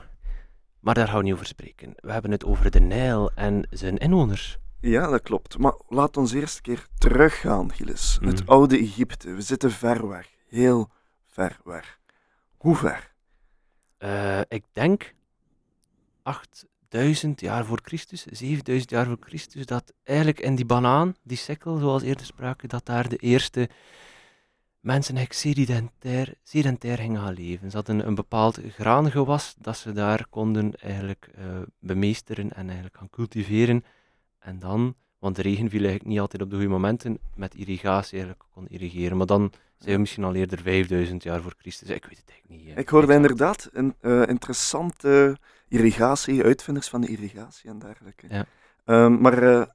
Maar 0.80 0.94
daar 0.94 1.08
gaan 1.08 1.16
we 1.18 1.22
niet 1.24 1.32
over 1.32 1.46
spreken. 1.46 1.92
We 1.96 2.12
hebben 2.12 2.30
het 2.30 2.44
over 2.44 2.70
de 2.70 2.80
Nijl 2.80 3.30
en 3.34 3.66
zijn 3.70 3.96
inwoners. 3.96 4.58
Ja, 4.80 5.06
dat 5.10 5.22
klopt. 5.22 5.58
Maar 5.58 5.74
laat 5.88 6.16
ons 6.16 6.32
eerst 6.32 6.56
een 6.56 6.62
keer 6.62 6.86
teruggaan, 6.98 7.72
Gilles. 7.72 8.18
Het 8.20 8.40
Mhm. 8.40 8.48
oude 8.50 8.78
Egypte. 8.78 9.32
We 9.32 9.40
zitten 9.40 9.70
ver 9.70 10.08
weg. 10.08 10.28
Heel 10.48 10.90
ver 11.26 11.58
weg. 11.64 11.98
Hoe 12.56 12.76
ver? 12.76 13.12
Eh, 13.98 14.40
ik 14.48 14.64
denk 14.72 15.14
8000 16.88 17.40
jaar 17.40 17.64
voor 17.64 17.80
Christus, 17.82 18.24
7000 18.24 18.90
jaar 18.90 19.06
voor 19.06 19.16
Christus, 19.20 19.66
dat 19.66 19.92
eigenlijk 20.04 20.40
in 20.40 20.54
die 20.54 20.64
banaan, 20.64 21.14
die 21.22 21.36
sikkel, 21.36 21.76
zoals 21.76 22.02
eerder 22.02 22.26
spraken, 22.26 22.68
dat 22.68 22.86
daar 22.86 23.08
de 23.08 23.16
eerste 23.16 23.68
mensen 24.80 25.16
eigenlijk 25.16 25.56
sedentair, 25.56 26.34
sedentair 26.42 26.98
gingen 26.98 27.20
gaan 27.20 27.32
leven. 27.32 27.70
Ze 27.70 27.76
hadden 27.76 28.06
een 28.06 28.14
bepaald 28.14 28.60
graangewas 28.68 29.54
dat 29.58 29.76
ze 29.76 29.92
daar 29.92 30.26
konden 30.30 30.74
eigenlijk 30.76 31.30
eh, 31.34 31.44
bemeesteren 31.78 32.52
en 32.52 32.64
eigenlijk 32.66 32.96
gaan 32.96 33.10
cultiveren. 33.10 33.84
En 34.38 34.58
dan, 34.58 34.94
want 35.18 35.36
de 35.36 35.42
regen 35.42 35.70
viel 35.70 35.80
eigenlijk 35.80 36.08
niet 36.08 36.20
altijd 36.20 36.42
op 36.42 36.50
de 36.50 36.56
goede 36.56 36.70
momenten, 36.70 37.18
met 37.34 37.54
irrigatie 37.54 38.18
eigenlijk 38.18 38.48
kon 38.54 38.68
irrigeren. 38.68 39.16
Maar 39.16 39.26
dan 39.26 39.52
zijn 39.78 39.94
we 39.94 40.00
misschien 40.00 40.24
al 40.24 40.34
eerder 40.34 40.60
5000 40.60 41.22
jaar 41.22 41.42
voor 41.42 41.54
Christus. 41.58 41.88
Ik 41.88 42.04
weet 42.04 42.18
het 42.18 42.30
eigenlijk 42.30 42.60
niet. 42.62 42.74
hè. 42.74 42.80
Ik 42.80 42.88
hoorde 42.88 43.14
inderdaad 43.14 43.68
een 43.72 43.94
eh, 44.00 44.22
interessante 44.26 45.36
irrigatie, 45.68 46.42
uitvinders 46.44 46.88
van 46.88 47.00
de 47.00 47.06
irrigatie 47.06 47.70
en 47.70 47.78
dergelijke. 47.78 48.26
Ja. 48.28 48.46
Ehm, 48.84 49.20
maar 49.20 49.42
eh, 49.42 49.66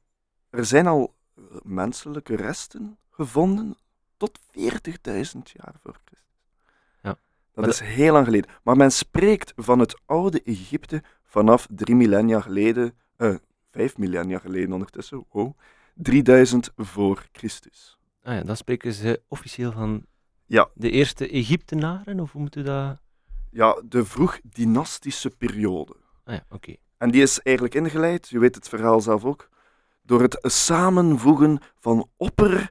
er 0.49 0.65
zijn 0.65 0.87
al 0.87 1.15
eh, 1.35 1.43
menselijke 1.63 2.35
resten 2.35 2.97
gevonden 3.09 3.75
tot 4.17 4.39
40.000 4.39 5.51
jaar 5.53 5.73
voor 5.83 5.99
Christus. 6.05 6.27
Ja. 7.01 7.17
Dat 7.53 7.67
is 7.67 7.79
heel 7.79 8.13
lang 8.13 8.25
geleden. 8.25 8.49
Maar 8.63 8.75
men 8.77 8.91
spreekt 8.91 9.53
van 9.55 9.79
het 9.79 10.01
oude 10.05 10.41
Egypte 10.43 11.03
vanaf 11.23 11.67
drie 11.69 11.95
millennia 11.95 12.39
geleden, 12.41 12.93
eh, 13.15 13.35
vijf 13.71 13.97
millennia 13.97 14.39
geleden 14.39 14.73
ondertussen, 14.73 15.25
wow, 15.31 15.57
3000 15.93 16.71
voor 16.75 17.27
Christus. 17.31 17.97
Ah 18.23 18.33
ja, 18.35 18.43
dan 18.43 18.57
spreken 18.57 18.93
ze 18.93 19.21
officieel 19.27 19.71
van 19.71 20.05
Ja. 20.45 20.69
de 20.73 20.89
eerste 20.89 21.29
Egyptenaren, 21.29 22.19
of 22.19 22.31
hoe 22.31 22.41
moet 22.41 22.55
u 22.55 22.63
dat... 22.63 23.01
Ja, 23.53 23.81
de 23.85 24.05
vroeg-dynastische 24.05 25.29
periode. 25.29 25.95
Ah 26.23 26.33
ja, 26.35 26.45
oké. 26.49 26.75
En 26.97 27.11
die 27.11 27.21
is 27.21 27.39
eigenlijk 27.41 27.75
ingeleid, 27.75 28.29
je 28.29 28.39
weet 28.39 28.55
het 28.55 28.69
verhaal 28.69 29.01
zelf 29.01 29.25
ook, 29.25 29.49
door 30.01 30.21
het 30.21 30.37
samenvoegen 30.41 31.59
van 31.79 32.09
Opper 32.17 32.69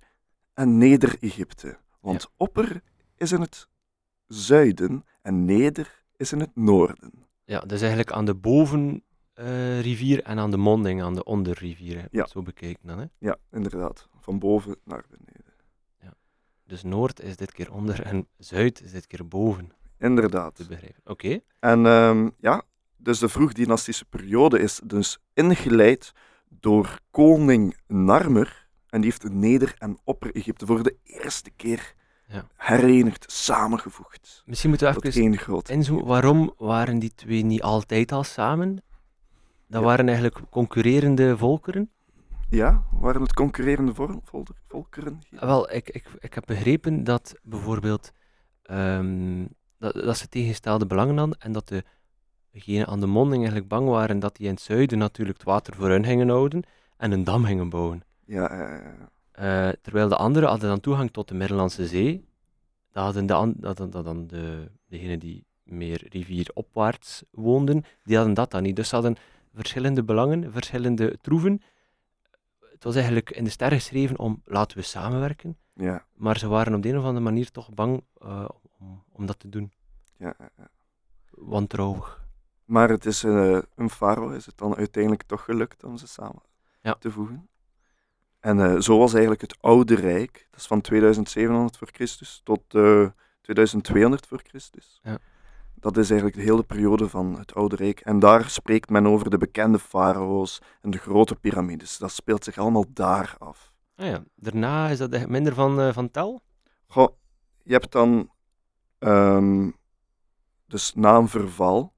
en 0.54 0.78
Neder-Egypte. 0.78 1.78
Want 2.00 2.30
Opper 2.36 2.82
is 3.16 3.32
in 3.32 3.40
het 3.40 3.68
zuiden 4.26 5.04
en 5.22 5.44
Neder 5.44 6.02
is 6.16 6.32
in 6.32 6.40
het 6.40 6.50
noorden. 6.54 7.12
Ja, 7.44 7.60
dus 7.60 7.80
eigenlijk 7.80 8.12
aan 8.12 8.24
de 8.24 8.34
bovenrivier 8.34 10.22
en 10.22 10.38
aan 10.38 10.50
de 10.50 10.56
monding, 10.56 11.02
aan 11.02 11.14
de 11.14 11.24
onderrivier. 11.24 11.98
hè, 12.00 12.06
Ja. 12.10 12.26
Zo 12.26 12.42
bekeken 12.42 12.86
dan, 12.86 12.98
hè. 12.98 13.06
Ja, 13.18 13.36
inderdaad. 13.50 14.08
Van 14.20 14.38
boven 14.38 14.76
naar 14.84 15.04
beneden. 15.08 15.40
Dus 16.66 16.82
noord 16.82 17.20
is 17.20 17.36
dit 17.36 17.52
keer 17.52 17.72
onder 17.72 18.02
en 18.02 18.26
zuid 18.38 18.80
is 18.82 18.92
dit 18.92 19.06
keer 19.06 19.28
boven, 19.28 19.72
te 20.02 20.08
Inderdaad. 20.08 20.68
begrijpen. 20.68 21.00
Oké. 21.04 21.40
En 21.60 21.86
ehm, 21.86 22.28
ja, 22.38 22.62
dus 22.96 23.18
de 23.18 23.28
vroeg-dynastische 23.28 24.04
periode 24.04 24.58
is 24.60 24.80
dus 24.84 25.18
ingeleid 25.34 26.12
door 26.48 26.98
koning 27.10 27.76
Narmer. 27.86 28.68
En 28.88 29.00
die 29.00 29.10
heeft 29.10 29.32
Neder- 29.32 29.74
en 29.78 29.98
Opper-Egypte 30.04 30.66
voor 30.66 30.82
de 30.82 30.96
eerste 31.02 31.50
keer 31.50 31.94
Ja. 32.26 32.46
herenigd, 32.56 33.32
samengevoegd. 33.32 34.42
Misschien 34.46 34.70
moeten 34.70 34.94
we 34.94 35.08
even 35.08 35.38
groot. 35.38 35.68
inzoomen. 35.68 36.06
Waarom 36.06 36.54
waren 36.56 36.98
die 36.98 37.14
twee 37.14 37.42
niet 37.44 37.62
altijd 37.62 38.12
al 38.12 38.24
samen? 38.24 38.74
Dat 39.68 39.80
Ja. 39.80 39.86
waren 39.86 40.06
eigenlijk 40.06 40.40
concurrerende 40.50 41.36
volkeren. 41.38 41.90
Ja, 42.50 42.82
waren 42.90 43.22
het 43.22 43.32
concurrerende 43.32 43.94
vol- 43.94 44.20
vol- 44.24 44.44
volkeren? 44.68 45.18
Ah, 45.34 45.40
Wel, 45.40 45.72
ik, 45.72 45.90
ik, 45.90 46.04
ik 46.18 46.34
heb 46.34 46.44
begrepen 46.46 47.04
dat 47.04 47.34
bijvoorbeeld 47.42 48.12
ehm, 48.62 49.44
dat, 49.82 50.04
dat 50.04 50.16
ze 50.16 50.28
tegenstelde 50.28 50.86
belangen 50.86 51.16
hadden 51.16 51.38
en 51.38 51.52
dat 51.52 51.68
de, 51.68 51.84
degenen 52.50 52.86
aan 52.86 53.00
de 53.00 53.06
monding 53.06 53.36
eigenlijk 53.36 53.68
bang 53.68 53.88
waren 53.88 54.18
dat 54.18 54.36
die 54.36 54.46
in 54.46 54.52
het 54.52 54.62
zuiden 54.62 54.98
natuurlijk 54.98 55.38
het 55.38 55.46
water 55.46 55.74
voor 55.74 55.88
hun 55.88 56.04
gingen 56.04 56.28
houden 56.28 56.62
en 56.96 57.12
een 57.12 57.24
dam 57.24 57.44
gingen 57.44 57.68
bouwen. 57.68 58.02
Ja, 58.24 58.48
eh, 59.32 59.68
terwijl 59.82 60.08
de 60.08 60.16
anderen 60.16 60.48
hadden 60.48 60.68
dan 60.68 60.80
toegang 60.80 61.10
tot 61.10 61.28
de 61.28 61.34
Middellandse 61.34 61.86
Zee. 61.86 62.24
Dat 62.90 63.04
hadden 63.04 63.26
de, 63.26 63.32
an- 63.32 63.54
dat, 63.56 63.76
dat, 63.76 63.92
dat 63.92 64.04
dan 64.04 64.26
de, 64.26 64.70
degenen 64.88 65.18
die 65.18 65.44
meer 65.62 66.06
rivieropwaarts 66.08 67.22
woonden, 67.30 67.84
die 68.04 68.16
hadden 68.16 68.34
dat 68.34 68.50
dan 68.50 68.62
niet. 68.62 68.76
Dus 68.76 68.88
ze 68.88 68.94
hadden 68.94 69.16
verschillende 69.54 70.04
belangen, 70.04 70.52
verschillende 70.52 71.18
troeven. 71.20 71.62
Het 72.70 72.84
was 72.84 72.94
eigenlijk 72.94 73.30
in 73.30 73.44
de 73.44 73.50
sterren 73.50 73.78
geschreven 73.78 74.18
om 74.18 74.42
laten 74.44 74.76
we 74.76 74.82
samenwerken, 74.82 75.56
ja, 75.74 76.04
maar 76.14 76.38
ze 76.38 76.48
waren 76.48 76.74
op 76.74 76.82
de 76.82 76.88
een 76.88 76.98
of 76.98 77.04
andere 77.04 77.24
manier 77.24 77.50
toch 77.50 77.70
bang 77.74 78.02
eh, 78.20 78.48
om, 78.78 79.02
om 79.12 79.26
dat 79.26 79.38
te 79.38 79.48
doen. 79.48 79.72
Ja, 80.22 80.50
ja. 80.56 80.68
Wantrouwig. 81.30 82.20
Maar 82.64 82.88
het 82.88 83.06
is 83.06 83.24
eh, 83.24 83.58
een 83.74 83.90
farao 83.90 84.28
is 84.30 84.46
het 84.46 84.58
dan 84.58 84.76
uiteindelijk 84.76 85.22
toch 85.22 85.44
gelukt 85.44 85.84
om 85.84 85.96
ze 85.96 86.06
samen 86.06 86.42
Ja. 86.82 86.94
te 86.94 87.10
voegen. 87.10 87.48
En 88.40 88.60
eh, 88.60 88.80
zo 88.80 88.98
was 88.98 89.12
eigenlijk 89.12 89.40
het 89.42 89.56
Oude 89.60 89.94
Rijk, 89.94 90.46
dat 90.50 90.60
is 90.60 90.66
van 90.66 90.80
2700 90.80 91.76
voor 91.76 91.88
Christus 91.92 92.40
tot 92.44 92.74
eh, 92.74 93.06
2200 93.40 94.26
voor 94.26 94.40
Christus. 94.44 95.00
Ja. 95.02 95.18
Dat 95.74 95.96
is 95.96 96.10
eigenlijk 96.10 96.38
de 96.40 96.44
hele 96.44 96.62
periode 96.62 97.08
van 97.08 97.38
het 97.38 97.54
Oude 97.54 97.76
Rijk. 97.76 98.00
En 98.00 98.18
daar 98.18 98.50
spreekt 98.50 98.90
men 98.90 99.06
over 99.06 99.30
de 99.30 99.38
bekende 99.38 99.78
farao's 99.78 100.62
en 100.80 100.90
de 100.90 100.98
grote 100.98 101.34
piramides. 101.34 101.98
Dat 101.98 102.10
speelt 102.10 102.44
zich 102.44 102.58
allemaal 102.58 102.84
daar 102.88 103.34
af. 103.38 103.72
Ah 103.96 104.06
ja, 104.06 104.24
daarna 104.34 104.88
is 104.88 104.98
dat 104.98 105.28
minder 105.28 105.54
van, 105.54 105.92
van 105.92 106.10
tel. 106.10 106.42
Goh, 106.86 107.16
je 107.62 107.72
hebt 107.72 107.92
dan, 107.92 108.30
ehm, 108.98 109.70
dus 110.72 110.94
na 110.94 111.16
een 111.16 111.28
verval, 111.28 111.92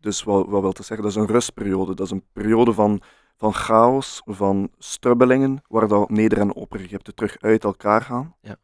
dus 0.00 0.22
wat, 0.22 0.46
wat 0.48 0.60
wil 0.60 0.72
te 0.72 0.82
zeggen, 0.82 1.06
dat 1.06 1.16
is 1.16 1.22
een 1.22 1.34
rustperiode, 1.34 1.94
dat 1.94 2.06
is 2.06 2.12
een 2.12 2.24
periode 2.32 2.72
van, 2.72 3.02
van 3.36 3.54
chaos, 3.54 4.22
van 4.24 4.70
strubbelingen, 4.78 5.62
waar 5.68 5.88
dan 5.88 6.06
Neder- 6.08 6.38
en 6.38 6.54
Opper-Egypte 6.54 7.14
terug 7.14 7.38
uit 7.40 7.64
elkaar 7.64 8.02
gaan. 8.02 8.36
Ja. 8.40 8.56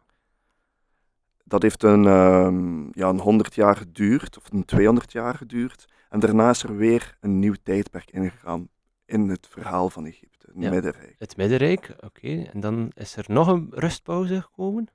Dat 1.44 1.62
heeft 1.62 1.82
een, 1.82 2.06
ehm, 2.06 2.98
ja, 2.98 3.08
een 3.08 3.20
100 3.20 3.54
jaar 3.54 3.76
geduurd, 3.76 4.38
of 4.38 4.52
een 4.52 4.64
200 4.64 5.12
jaar 5.12 5.34
geduurd, 5.34 5.84
en 6.08 6.20
daarna 6.20 6.50
is 6.50 6.62
er 6.62 6.76
weer 6.76 7.16
een 7.20 7.38
nieuw 7.38 7.56
tijdperk 7.62 8.10
ingegaan 8.10 8.68
in 9.04 9.28
het 9.28 9.46
verhaal 9.50 9.90
van 9.90 10.06
Egypte, 10.06 10.46
het 10.46 10.62
Ja. 10.62 10.70
Middenrijk. 10.70 11.14
Het 11.18 11.36
Middenrijk, 11.36 11.96
oké. 12.00 12.42
En 12.52 12.60
dan 12.60 12.90
is 12.94 13.16
er 13.16 13.24
nog 13.28 13.46
een 13.48 13.66
rustpauze 13.70 14.42
gekomen. 14.42 14.86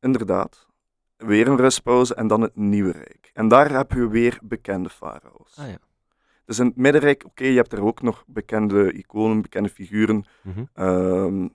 Inderdaad. 0.00 0.66
Weer 1.16 1.48
een 1.48 1.56
rustpauze 1.56 2.14
en 2.14 2.26
dan 2.26 2.40
het 2.40 2.56
Nieuwe 2.56 2.92
Rijk. 2.92 3.30
En 3.32 3.48
daar 3.48 3.70
heb 3.70 3.92
je 3.92 4.08
weer 4.08 4.38
bekende 4.42 4.88
farao's. 4.88 5.56
Ah 5.56 5.68
ja. 5.68 5.78
Dus 6.44 6.58
in 6.58 6.66
het 6.66 6.76
Middenrijk, 6.76 7.24
oké, 7.24 7.44
je 7.44 7.56
hebt 7.56 7.72
er 7.72 7.82
ook 7.82 8.02
nog 8.02 8.24
bekende 8.26 8.92
iconen, 8.92 9.42
bekende 9.42 9.68
figuren. 9.68 10.24
Mhm. 10.42 10.64
Ehm, 10.74 11.48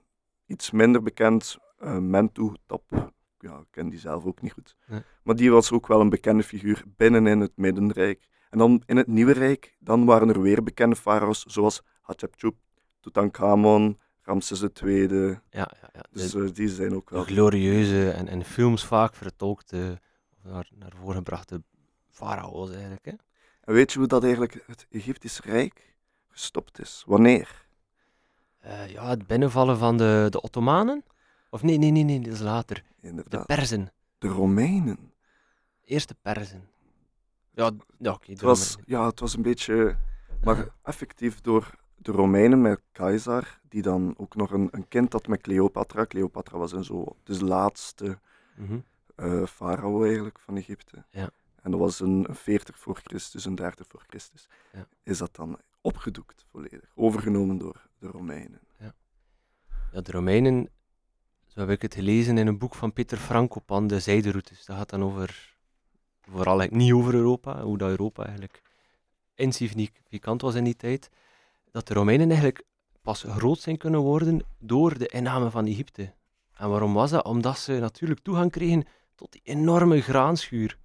iets 0.46 0.70
minder 0.70 1.02
bekend, 1.02 1.58
uh, 1.82 1.98
Mentuhotep. 1.98 3.12
Ja, 3.38 3.58
ik 3.58 3.66
ken 3.70 3.88
die 3.88 3.98
zelf 3.98 4.24
ook 4.24 4.42
niet 4.42 4.52
goed. 4.52 4.76
Nee. 4.86 5.00
Maar 5.22 5.36
die 5.36 5.50
was 5.50 5.72
ook 5.72 5.86
wel 5.86 6.00
een 6.00 6.08
bekende 6.08 6.42
figuur 6.42 6.82
binnenin 6.96 7.40
het 7.40 7.52
Middenrijk. 7.54 8.28
En 8.50 8.58
dan 8.58 8.82
in 8.86 8.96
het 8.96 9.06
Nieuwe 9.06 9.32
Rijk, 9.32 9.76
dan 9.78 10.04
waren 10.04 10.28
er 10.28 10.42
weer 10.42 10.62
bekende 10.62 10.96
farao's, 10.96 11.44
zoals 11.46 11.82
Hatshepsut, 12.00 12.54
Tutankhamon, 13.00 13.98
Ramses 14.30 14.62
II. 14.82 15.08
Ja, 15.08 15.38
ja, 15.50 15.90
ja. 15.92 16.04
Dus 16.10 16.30
de, 16.30 16.44
eh, 16.44 16.54
die 16.54 16.68
zijn 16.68 16.94
ook 16.94 17.08
de 17.08 17.14
wel... 17.14 17.24
glorieuze 17.24 18.10
en 18.10 18.28
in 18.28 18.44
films 18.44 18.84
vaak 18.84 19.14
vertolkte, 19.14 20.00
of 20.36 20.50
naar, 20.50 20.68
naar 20.74 20.92
voren 21.00 21.14
gebrachte 21.14 21.62
farao's 22.08 22.70
eigenlijk. 22.70 23.04
Hè? 23.04 23.12
En 23.60 23.74
weet 23.74 23.92
je 23.92 23.98
hoe 23.98 24.08
dat 24.08 24.22
eigenlijk 24.22 24.64
het 24.66 24.86
Egyptisch 24.90 25.40
Rijk 25.40 25.96
gestopt 26.28 26.80
is? 26.80 27.02
Wanneer? 27.06 27.66
Eh, 28.58 28.90
ja, 28.90 29.08
het 29.08 29.26
binnenvallen 29.26 29.78
van 29.78 29.96
de, 29.96 30.26
de 30.30 30.42
Ottomanen? 30.42 31.04
Of 31.50 31.62
nee, 31.62 31.78
nee, 31.78 31.90
nee, 31.90 32.04
nee, 32.04 32.20
dat 32.20 32.32
is 32.32 32.40
later. 32.40 32.84
De 33.00 33.08
Inderdaad. 33.08 33.46
Perzen. 33.46 33.92
De 34.18 34.28
Romeinen. 34.28 35.12
Eerste 35.84 36.14
Perzen. 36.22 36.68
Ja, 37.54 37.70
ja 37.98 38.12
oké. 38.12 38.30
Het 38.30 38.40
de 38.40 38.46
was, 38.46 38.76
ja, 38.84 39.06
het 39.06 39.20
was 39.20 39.36
een 39.36 39.42
beetje, 39.42 39.96
maar 40.42 40.68
effectief 40.82 41.40
door 41.40 41.78
de 42.02 42.12
Romeinen 42.12 42.60
met 42.60 42.80
Keizer, 42.92 43.60
die 43.68 43.82
dan 43.82 44.14
ook 44.16 44.36
nog 44.36 44.50
een, 44.50 44.68
een 44.70 44.88
kind 44.88 45.12
had 45.12 45.26
met 45.26 45.40
Cleopatra. 45.40 46.04
Cleopatra 46.06 46.58
was 46.58 46.72
een 46.72 46.84
zo 46.84 47.16
de 47.24 47.44
laatste 47.44 48.18
Mhm. 48.56 48.78
eh, 49.14 49.46
farao 49.46 50.04
eigenlijk 50.04 50.38
van 50.38 50.56
Egypte. 50.56 51.04
Ja. 51.10 51.30
En 51.62 51.70
dat 51.70 51.80
was 51.80 52.00
een, 52.00 52.24
een 52.28 52.34
40 52.34 52.78
voor 52.78 53.00
Christus, 53.04 53.44
een 53.44 53.54
30 53.54 53.86
voor 53.88 54.04
Christus. 54.06 54.48
Ja. 54.72 54.86
Is 55.02 55.18
dat 55.18 55.36
dan 55.36 55.58
opgedoekt 55.80 56.44
volledig, 56.50 56.92
overgenomen 56.94 57.58
door 57.58 57.88
de 57.98 58.06
Romeinen. 58.06 58.60
Ja, 59.92 60.00
de 60.00 60.10
Romeinen, 60.12 60.68
zo 61.46 61.60
heb 61.60 61.70
ik 61.70 61.82
het 61.82 61.94
gelezen 61.94 62.38
in 62.38 62.46
een 62.46 62.58
boek 62.58 62.74
van 62.74 62.92
Peter 62.92 63.18
Frankopan, 63.18 63.86
De 63.86 64.00
Zijderoutes. 64.00 64.64
Dat 64.64 64.76
gaat 64.76 64.90
dan 64.90 65.02
over, 65.02 65.56
vooral 66.20 66.58
eigenlijk 66.60 66.82
niet 66.82 66.92
over 66.92 67.14
Europa, 67.14 67.62
hoe 67.62 67.78
dat 67.78 67.88
Europa 67.90 68.22
eigenlijk 68.24 68.62
insignificant 69.34 70.40
was 70.40 70.54
in 70.54 70.64
die 70.64 70.76
tijd. 70.76 71.10
Dat 71.70 71.86
de 71.86 71.94
Romeinen 71.94 72.28
eigenlijk 72.28 72.64
pas 73.02 73.22
groot 73.22 73.60
zijn 73.60 73.76
kunnen 73.76 74.00
worden 74.00 74.40
door 74.58 74.98
de 74.98 75.06
inname 75.06 75.50
van 75.50 75.66
Egypte. 75.66 76.14
En 76.52 76.68
waarom 76.68 76.92
was 76.94 77.10
dat? 77.10 77.24
Omdat 77.24 77.58
ze 77.58 77.72
natuurlijk 77.72 78.20
toegang 78.20 78.50
kregen 78.50 78.84
tot 79.14 79.32
die 79.32 79.40
enorme 79.44 80.00
graanschuur. 80.00 80.78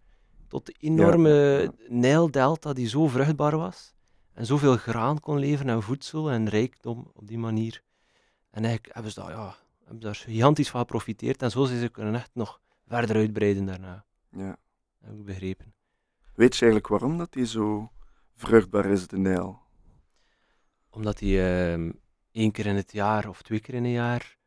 Tot 0.47 0.65
de 0.65 0.75
enorme 0.79 1.73
Nijldelta 1.87 2.73
die 2.73 2.87
zo 2.87 3.07
vruchtbaar 3.07 3.57
was. 3.57 3.93
En 4.33 4.45
zoveel 4.45 4.77
graan 4.77 5.19
kon 5.19 5.37
leveren 5.37 5.73
en 5.73 5.83
voedsel 5.83 6.31
en 6.31 6.49
rijkdom 6.49 7.11
op 7.13 7.27
die 7.27 7.37
manier. 7.37 7.81
En 8.49 8.63
eigenlijk 8.63 8.93
hebben 8.93 9.11
ze, 9.11 9.19
dat, 9.19 9.29
ja, 9.29 9.55
hebben 9.77 10.01
ze 10.01 10.05
daar 10.05 10.15
gigantisch 10.15 10.69
van 10.69 10.79
geprofiteerd. 10.79 11.41
En 11.41 11.51
zo 11.51 11.65
zijn 11.65 11.79
ze 11.79 11.89
kunnen 11.89 12.15
echt 12.15 12.29
nog 12.33 12.61
verder 12.87 13.15
uitbreiden 13.15 13.65
daarna. 13.65 14.05
Ja. 14.29 14.57
Heb 15.01 15.13
ik 15.13 15.25
begrepen. 15.25 15.73
Weet 16.33 16.55
je 16.55 16.61
eigenlijk 16.61 16.87
waarom 16.87 17.17
dat 17.17 17.33
die 17.33 17.45
zo 17.45 17.91
vruchtbaar 18.35 18.85
is, 18.85 19.07
de 19.07 19.17
Nijl? 19.17 19.64
Omdat 20.95 21.19
hij 21.19 21.71
ehm, 21.73 21.91
één 22.31 22.51
keer 22.51 22.65
in 22.65 22.75
het 22.75 22.91
jaar 22.91 23.27
of 23.29 23.41
twee 23.41 23.59
keer 23.59 23.73
in 23.73 23.83
een 23.83 23.91
jaar 23.91 24.37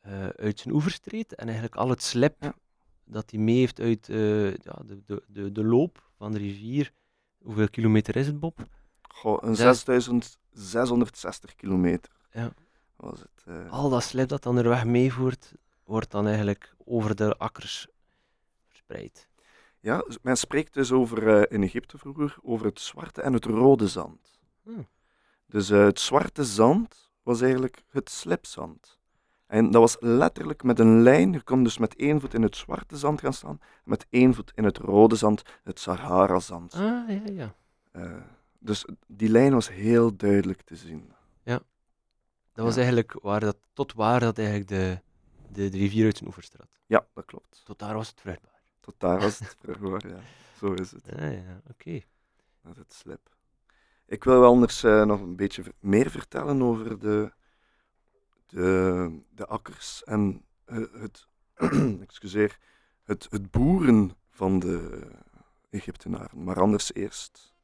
eh, 0.00 0.28
uit 0.28 0.58
zijn 0.60 0.74
oevers 0.74 0.98
treedt. 0.98 1.34
En 1.34 1.44
eigenlijk 1.46 1.76
al 1.76 1.88
het 1.88 2.02
slep 2.02 2.36
Ja. 2.42 2.54
dat 3.04 3.30
hij 3.30 3.40
mee 3.40 3.56
heeft 3.58 3.80
uit 3.80 4.08
eh, 4.08 4.50
ja, 4.50 4.78
de, 4.86 5.02
de, 5.06 5.22
de, 5.26 5.52
de 5.52 5.64
loop 5.64 6.10
van 6.16 6.32
de 6.32 6.38
rivier. 6.38 6.92
Hoeveel 7.42 7.68
kilometer 7.70 8.16
is 8.16 8.26
het, 8.26 8.40
Bob? 8.40 8.58
Goh, 9.02 9.38
een 9.42 9.56
Zes- 9.56 9.84
6660 9.84 11.54
kilometer 11.54 12.12
Ja. 12.32 12.52
was 12.96 13.20
het. 13.20 13.42
eh. 13.44 13.70
Al 13.72 13.88
dat 13.90 14.02
slip 14.02 14.28
dat 14.28 14.42
dan 14.42 14.56
de 14.56 14.62
weg 14.62 14.84
meevoert, 14.84 15.52
wordt 15.84 16.10
dan 16.10 16.26
eigenlijk 16.26 16.74
over 16.84 17.14
de 17.16 17.36
akkers 17.36 17.86
verspreid. 18.66 19.28
Ja, 19.80 20.04
men 20.22 20.36
spreekt 20.36 20.74
dus 20.74 20.92
over, 20.92 21.36
eh, 21.40 21.54
in 21.56 21.62
Egypte 21.62 21.98
vroeger 21.98 22.36
over 22.42 22.66
het 22.66 22.80
zwarte 22.80 23.22
en 23.22 23.32
het 23.32 23.44
rode 23.44 23.88
zand. 23.88 24.40
Hmm. 24.62 24.86
Dus 25.50 25.70
eh, 25.70 25.84
het 25.84 26.00
zwarte 26.00 26.44
zand 26.44 27.10
was 27.22 27.40
eigenlijk 27.40 27.82
het 27.90 28.10
slepzand. 28.10 28.98
En 29.46 29.70
dat 29.70 29.80
was 29.80 29.96
letterlijk 30.00 30.62
met 30.62 30.78
een 30.78 31.02
lijn. 31.02 31.32
Je 31.32 31.42
kon 31.42 31.62
dus 31.62 31.78
met 31.78 31.96
één 31.96 32.20
voet 32.20 32.34
in 32.34 32.42
het 32.42 32.56
zwarte 32.56 32.96
zand 32.96 33.20
gaan 33.20 33.32
staan, 33.32 33.60
met 33.84 34.06
één 34.10 34.34
voet 34.34 34.52
in 34.54 34.64
het 34.64 34.76
rode 34.78 35.16
zand, 35.16 35.42
het 35.64 35.80
Sahara-zand. 35.80 36.74
Ah, 36.74 37.08
ja, 37.08 37.20
ja. 37.32 37.54
Eh, 37.90 38.16
dus 38.58 38.84
die 39.06 39.28
lijn 39.28 39.52
was 39.52 39.68
heel 39.70 40.16
duidelijk 40.16 40.62
te 40.62 40.76
zien. 40.76 41.12
Dat 42.52 42.64
was 42.64 42.74
Ja. 42.74 42.80
eigenlijk 42.80 43.12
waar 43.22 43.40
dat, 43.40 43.56
tot 43.72 43.92
waar 43.92 44.20
dat 44.20 44.38
eigenlijk 44.38 44.68
de, 44.68 45.00
de, 45.52 45.68
de 45.68 45.78
rivier 45.78 46.04
uit 46.04 46.16
zijn 46.16 46.26
oevers 46.28 46.48
trad. 46.48 46.68
Ja, 46.86 47.06
dat 47.14 47.24
klopt. 47.24 47.60
Tot 47.64 47.78
daar 47.78 47.94
was 47.94 48.08
het 48.08 48.20
vruchtbaar. 48.20 48.60
Tot 48.80 48.94
daar 48.98 49.20
was 49.20 49.38
het 49.38 49.56
vroeger, 49.78 50.08
ja. 50.08 50.20
Zo 50.58 50.72
is 50.72 50.90
het. 50.90 51.02
Ja, 51.16 51.24
ja, 51.26 51.60
oké. 51.70 52.00
Dat 52.62 52.72
is 52.72 52.78
het 52.78 52.92
slip. 52.92 53.36
Ik 54.10 54.24
wil 54.24 54.40
wel 54.40 54.50
anders 54.50 54.82
eh, 54.82 55.04
nog 55.04 55.20
een 55.20 55.36
beetje 55.36 55.62
meer 55.80 56.10
vertellen 56.10 56.62
over 56.62 56.98
de, 56.98 57.32
de, 58.46 59.20
de 59.34 59.46
akkers 59.46 60.04
en 60.04 60.44
eh, 60.64 60.78
het, 60.92 61.26
excuseer, 62.06 62.58
het, 63.04 63.26
het 63.30 63.50
boeren 63.50 64.16
van 64.30 64.58
de 64.58 65.06
Egyptenaren. 65.70 66.44
Maar 66.44 66.60
anders 66.60 66.94
eerst 66.94 67.54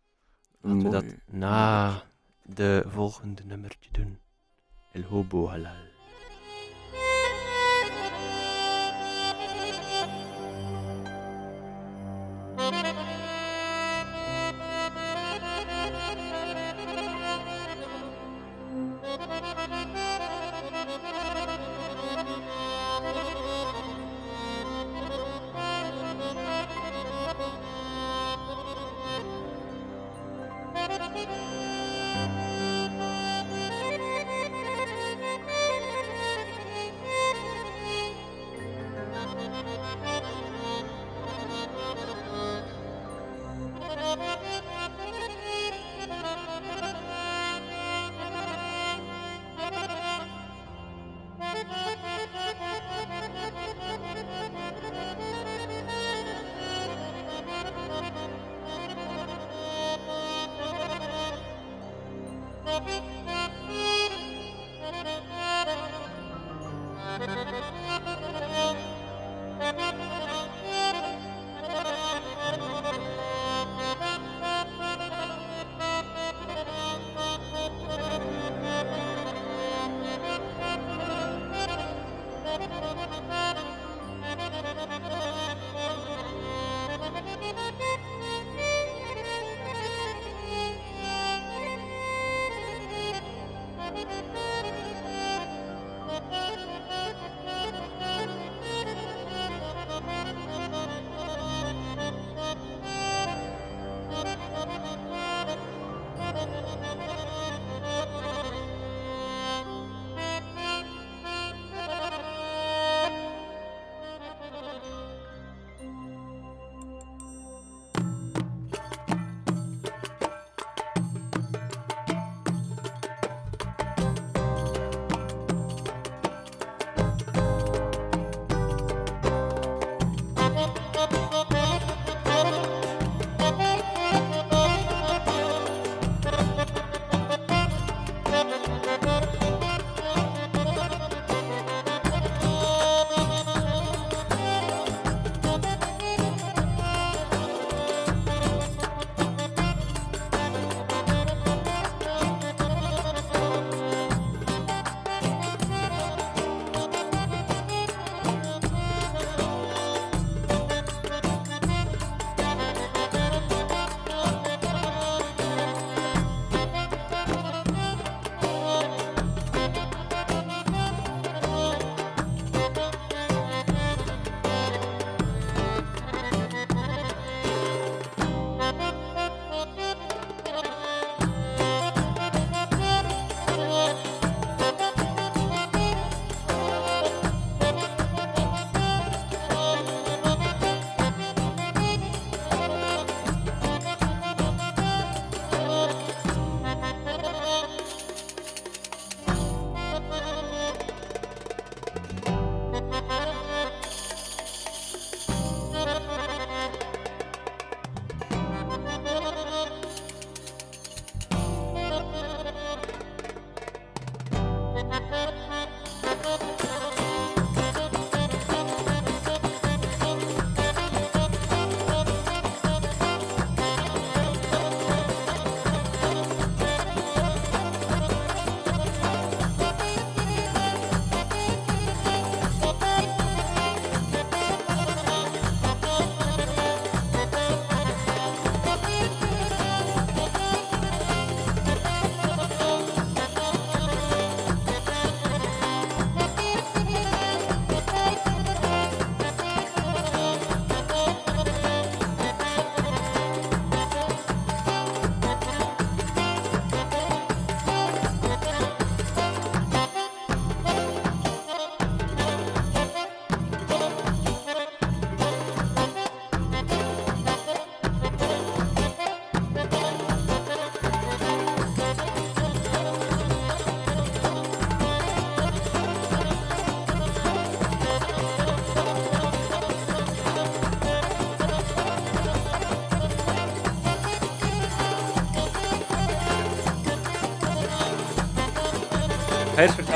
Laten 0.60 0.82
we 0.82 0.90
dat 0.90 1.04
na 1.26 2.02
de 2.42 2.84
volgende 2.86 3.44
nummertje 3.44 3.90
doen. 3.92 4.18
El 4.92 5.02
Hobo 5.02 5.48
Halal. 5.48 5.95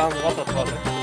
Wat 0.09 0.37
dat 0.37 0.53
was. 0.53 0.71
Hè. 0.71 0.99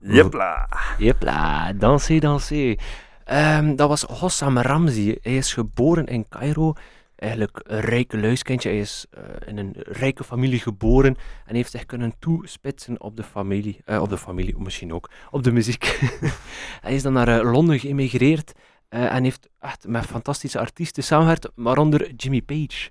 Jepla. 0.00 0.68
Jepla, 0.98 1.72
danser, 1.72 2.20
danser. 2.20 2.78
Ehm, 3.24 3.76
dat 3.76 3.88
was 3.88 4.02
Hossam 4.02 4.58
Ramzi. 4.58 5.18
Hij 5.22 5.36
is 5.36 5.52
geboren 5.52 6.06
in 6.06 6.28
Cairo. 6.28 6.72
Eigenlijk 7.16 7.60
een 7.62 7.80
rijke 7.80 8.18
luiskindje. 8.18 8.68
Hij 8.68 8.78
is 8.78 9.06
eh, 9.10 9.22
in 9.46 9.58
een 9.58 9.74
rijke 9.76 10.24
familie 10.24 10.58
geboren 10.60 11.16
en 11.46 11.54
heeft 11.54 11.70
zich 11.70 11.86
kunnen 11.86 12.14
toespitsen 12.18 13.00
op 13.00 13.16
de 13.16 13.22
familie. 13.22 13.80
eh, 13.84 14.00
op 14.02 14.08
de 14.08 14.18
familie, 14.18 14.54
misschien 14.58 14.92
ook. 14.92 15.10
Op 15.30 15.42
de 15.42 15.52
muziek. 15.52 15.98
hij 16.84 16.94
is 16.94 17.02
dan 17.02 17.12
naar 17.12 17.28
eh, 17.28 17.52
Londen 17.52 17.78
geëmigreerd 17.78 18.52
eh, 18.88 19.14
en 19.14 19.22
heeft 19.24 19.48
echt 19.60 19.86
met 19.86 20.04
fantastische 20.06 20.58
artiesten 20.58 21.02
samengewerkt, 21.02 21.48
waaronder 21.54 22.12
Jimmy 22.14 22.42
Page. 22.42 22.90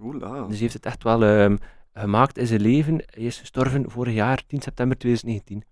Oela. 0.00 0.40
Dus 0.40 0.48
hij 0.50 0.58
heeft 0.58 0.72
het 0.72 0.86
echt 0.86 1.02
wel 1.02 1.24
ehm, 1.24 1.56
gemaakt 1.94 2.38
in 2.38 2.46
zijn 2.46 2.60
leven. 2.60 2.94
Hij 2.94 3.22
is 3.22 3.38
gestorven 3.38 3.90
vorig 3.90 4.14
jaar, 4.14 4.42
10 4.46 4.60
september 4.62 4.98
2019. 4.98 5.64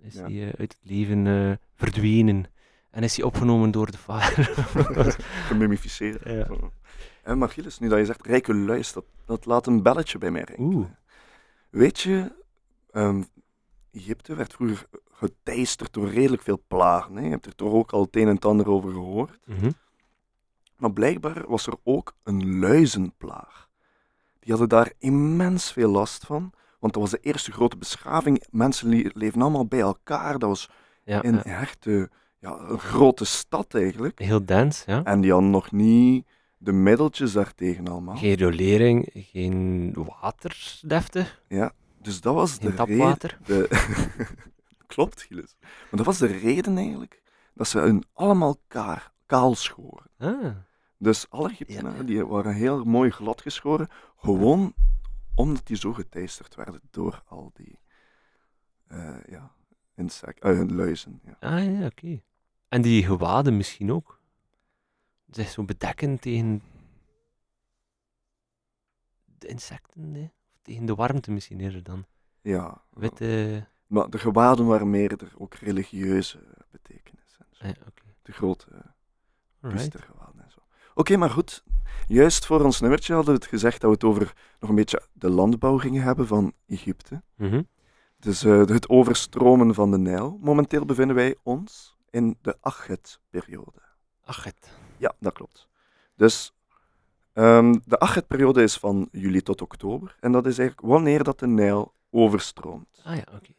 Is 0.00 0.14
Ja. 0.14 0.22
hij 0.22 0.32
eh, 0.40 0.44
uit 0.58 0.76
het 0.80 0.90
leven 0.90 1.26
eh, 1.26 1.52
verdwenen. 1.74 2.44
En 2.90 3.02
is 3.02 3.16
hij 3.16 3.24
opgenomen 3.24 3.70
door 3.70 3.90
de 3.90 3.98
vader. 3.98 4.44
Gemummificeerd. 5.48 6.22
Ja. 6.24 6.46
En 7.22 7.38
maar 7.38 7.48
Gilles, 7.48 7.78
nu 7.78 7.88
dat 7.88 7.98
je 7.98 8.04
zegt 8.04 8.26
rijke 8.26 8.54
luis, 8.54 8.92
dat, 8.92 9.04
dat 9.26 9.46
laat 9.46 9.66
een 9.66 9.82
belletje 9.82 10.18
bij 10.18 10.30
mij 10.30 10.42
rinkelen. 10.42 10.74
Oeh. 10.74 10.86
Weet 11.70 12.00
je, 12.00 12.32
ehm, 12.90 13.22
Egypte 13.92 14.34
werd 14.34 14.52
vroeger 14.52 14.86
geteisterd 15.12 15.92
door 15.92 16.08
redelijk 16.10 16.42
veel 16.42 16.62
plagen. 16.68 17.16
Hè? 17.16 17.22
Je 17.24 17.30
hebt 17.30 17.46
er 17.46 17.54
toch 17.54 17.72
ook 17.72 17.92
al 17.92 18.02
het 18.02 18.16
een 18.16 18.28
en 18.28 18.34
het 18.34 18.44
ander 18.44 18.68
over 18.68 18.92
gehoord. 18.92 19.38
Mhm. 19.46 19.70
Maar 20.76 20.92
blijkbaar 20.92 21.44
was 21.48 21.66
er 21.66 21.74
ook 21.82 22.14
een 22.22 22.58
luizenplaag. 22.58 23.68
Die 24.40 24.50
hadden 24.50 24.68
daar 24.68 24.92
immens 24.98 25.72
veel 25.72 25.90
last 25.90 26.26
van. 26.26 26.52
Want 26.78 26.92
dat 26.92 27.02
was 27.02 27.10
de 27.10 27.18
eerste 27.20 27.52
grote 27.52 27.76
beschaving. 27.76 28.44
Mensen 28.50 28.88
le- 28.88 29.10
leefden 29.14 29.42
allemaal 29.42 29.66
bij 29.66 29.80
elkaar. 29.80 30.38
Dat 30.38 30.48
was 30.48 30.70
Ja, 31.04 31.22
in 31.22 31.40
ja. 31.44 31.66
eh, 31.80 32.02
ja, 32.38 32.58
een 32.58 32.78
grote 32.78 33.24
stad 33.24 33.74
eigenlijk. 33.74 34.18
Heel 34.18 34.44
dance, 34.44 34.82
ja. 34.90 35.04
En 35.04 35.20
die 35.20 35.32
hadden 35.32 35.50
nog 35.50 35.72
niet 35.72 36.26
de 36.58 36.72
middeltjes 36.72 37.32
daartegen 37.32 37.88
allemaal. 37.88 38.16
Geen 38.16 38.34
riolering, 38.34 39.08
geen 39.12 39.92
water, 40.20 40.80
deftig. 40.86 41.42
Dus 42.02 42.20
dat 42.20 42.34
was 42.34 42.58
de 42.58 42.70
reden. 42.70 42.76
tapwater. 42.76 43.38
De... 43.44 43.68
Klopt, 44.86 45.22
Gilles. 45.22 45.56
Maar 45.60 45.88
dat 45.90 46.06
was 46.06 46.18
de 46.18 46.26
reden 46.26 46.76
eigenlijk 46.76 47.22
dat 47.54 47.68
ze 47.68 47.78
hun 47.78 48.04
allemaal 48.12 48.60
kaar, 48.66 49.12
kaal 49.26 49.54
schoren. 49.54 50.10
Ah, 50.18 50.56
Dus 50.98 51.30
alle 51.30 51.48
Egyptenaren 51.50 51.98
Ja. 51.98 52.02
die 52.02 52.26
waren 52.26 52.54
heel 52.54 52.84
mooi 52.84 53.10
glad 53.10 53.40
geschoren, 53.42 53.88
gewoon 54.16 54.74
omdat 55.34 55.66
die 55.66 55.76
zo 55.76 55.92
geteisterd 55.92 56.54
werden 56.54 56.80
door 56.90 57.22
al 57.26 57.50
die 57.54 57.78
eh 58.86 59.16
ja, 59.28 59.52
insect, 59.94 60.42
eh, 60.42 60.60
luizen. 60.68 61.20
Ja. 61.24 61.36
ah 61.40 61.64
ja, 61.78 61.86
oké. 61.86 62.22
En 62.68 62.82
die 62.82 63.04
gewaden 63.04 63.56
misschien 63.56 63.92
ook. 63.92 64.20
Zich 65.30 65.48
zo 65.50 65.64
bedekken 65.64 66.18
tegen 66.18 66.62
de 69.38 69.46
insecten, 69.48 70.14
hè? 70.14 70.30
Tegen 70.62 70.86
de 70.86 70.94
warmte 70.94 71.30
misschien 71.30 71.60
eerder 71.60 71.82
dan. 71.82 72.04
Ja, 72.40 72.82
Witte... 72.90 73.66
maar 73.86 74.10
de 74.10 74.18
gewaden 74.18 74.66
waren 74.66 74.90
meer 74.90 75.10
er 75.22 75.32
ook 75.38 75.54
religieuze 75.54 76.38
betekenis. 76.70 77.36
En 77.38 77.46
zo. 77.50 77.66
Ja. 77.66 77.74
De 78.22 78.32
grote 78.32 78.66
priestergewaden 79.60 80.42
en 80.42 80.50
zo. 80.50 80.58
Oké, 80.94 81.16
maar 81.16 81.30
goed. 81.30 81.64
Juist 82.08 82.46
voor 82.46 82.64
ons 82.64 82.80
nummertje 82.80 83.14
hadden 83.14 83.34
we 83.34 83.40
het 83.40 83.48
gezegd 83.48 83.80
dat 83.80 83.90
we 83.90 83.96
het 83.96 84.04
over 84.04 84.34
nog 84.60 84.70
een 84.70 84.76
beetje 84.76 85.02
de 85.12 85.30
landbouw 85.30 85.78
gingen 85.78 86.02
hebben 86.02 86.26
van 86.26 86.52
Egypte. 86.66 87.22
Mhm. 87.36 87.62
Dus 88.18 88.44
eh, 88.44 88.66
het 88.66 88.88
overstromen 88.88 89.74
van 89.74 89.90
de 89.90 89.98
Nijl. 89.98 90.38
Momenteel 90.40 90.84
bevinden 90.84 91.16
wij 91.16 91.36
ons 91.42 91.96
in 92.10 92.38
de 92.40 92.56
Achet-periode. 92.60 93.82
Ach, 94.24 94.44
het. 94.44 94.72
Ja, 94.96 95.14
dat 95.18 95.32
klopt. 95.32 95.68
Dus 96.16 96.54
ehm, 97.32 97.74
de 97.84 97.98
Achet-periode 97.98 98.62
is 98.62 98.76
van 98.76 99.08
juli 99.12 99.40
tot 99.40 99.62
oktober. 99.62 100.16
En 100.20 100.32
dat 100.32 100.46
is 100.46 100.58
eigenlijk 100.58 100.88
wanneer 100.88 101.24
dat 101.24 101.38
de 101.38 101.46
Nijl 101.46 101.92
overstroomt. 102.10 103.00
Ah 103.04 103.16
ja, 103.16 103.24
oké. 103.34 103.50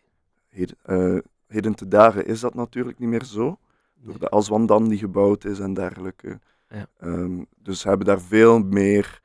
Heden, 0.50 0.78
eh, 0.84 1.18
heden 1.48 1.76
te 1.76 1.88
dagen 1.88 2.26
is 2.26 2.40
dat 2.40 2.54
natuurlijk 2.54 3.00
niet 3.00 3.10
meer 3.10 3.24
zo. 3.24 3.58
Door 3.96 4.20
de 4.20 4.30
Aswandam 4.30 4.90
die 4.90 4.98
gebouwd 4.98 5.46
is 5.46 5.60
en 5.60 5.74
dergelijke. 5.74 6.40
Ja. 6.70 6.88
Ehm, 6.98 7.44
dus 7.58 7.80
ze 7.80 7.88
hebben 7.88 8.08
daar 8.08 8.22
veel 8.22 8.60
meer 8.60 9.22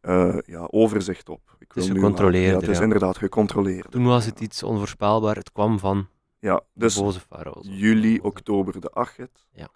eh, 0.00 0.38
ja, 0.44 0.66
overzicht 0.70 1.28
op. 1.28 1.56
Ik 1.58 1.74
is 1.74 1.88
wil 1.88 2.30
Ja, 2.32 2.54
het 2.58 2.68
is 2.68 2.76
ja. 2.76 2.82
inderdaad 2.82 3.18
gecontroleerd. 3.18 3.90
Toen 3.90 4.04
was 4.04 4.24
het 4.24 4.40
iets 4.40 4.62
onvoorspelbaar. 4.62 5.36
Het 5.36 5.52
kwam 5.52 5.78
van 5.78 6.06
Ja, 6.38 6.54
de 6.54 6.62
dus 6.72 6.98
boze 6.98 7.20
juli, 7.60 8.18
oktober 8.20 8.80
de 8.80 8.90
Achet. 8.90 9.46
Ja. 9.52 9.68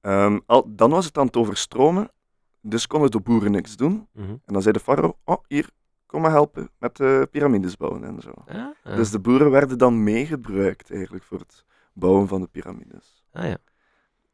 Ehm, 0.00 0.38
al, 0.46 0.64
dan 0.66 0.90
was 0.90 1.04
het 1.04 1.18
aan 1.18 1.26
het 1.26 1.36
overstromen, 1.36 2.10
dus 2.60 2.86
konden 2.86 3.10
de 3.10 3.20
boeren 3.20 3.50
niks 3.50 3.76
doen. 3.76 4.08
Mhm. 4.12 4.30
En 4.30 4.52
dan 4.52 4.62
zei 4.62 4.74
de 4.74 4.80
farao, 4.80 5.16
oh 5.24 5.44
hier, 5.46 5.70
kom 6.06 6.20
maar 6.20 6.30
helpen 6.30 6.70
met 6.78 6.96
de 6.96 7.28
piramides 7.30 7.76
bouwen 7.76 8.04
en 8.04 8.20
zo. 8.20 8.32
Ah, 8.46 8.66
ah. 8.82 8.96
Dus 8.96 9.10
de 9.10 9.18
boeren 9.18 9.50
werden 9.50 9.78
dan 9.78 10.02
meegebruikt 10.02 10.90
eigenlijk 10.90 11.24
voor 11.24 11.38
het 11.38 11.64
bouwen 11.92 12.28
van 12.28 12.40
de 12.40 12.46
piramides. 12.46 13.24
ah 13.32 13.46
ja. 13.46 13.58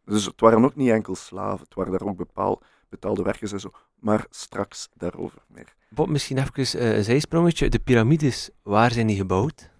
Dus 0.04 0.24
het 0.24 0.40
waren 0.40 0.64
ook 0.64 0.76
niet 0.76 0.90
enkel 0.90 1.14
slaven, 1.14 1.64
het 1.64 1.74
waren 1.74 1.92
daar 1.92 2.08
ook 2.08 2.16
bepaal, 2.16 2.62
betaalde 2.88 3.22
werkers 3.22 3.52
en 3.52 3.60
zo. 3.60 3.70
Maar 3.94 4.26
straks 4.30 4.88
daarover 4.94 5.38
meer. 5.46 5.74
Bob, 5.88 6.08
misschien 6.08 6.38
even 6.38 6.80
eh, 6.80 6.96
een 6.96 7.04
zijsprongetje. 7.04 7.68
De 7.68 7.78
piramides, 7.78 8.50
waar 8.62 8.92
zijn 8.92 9.06
die 9.06 9.16
gebouwd? 9.16 9.70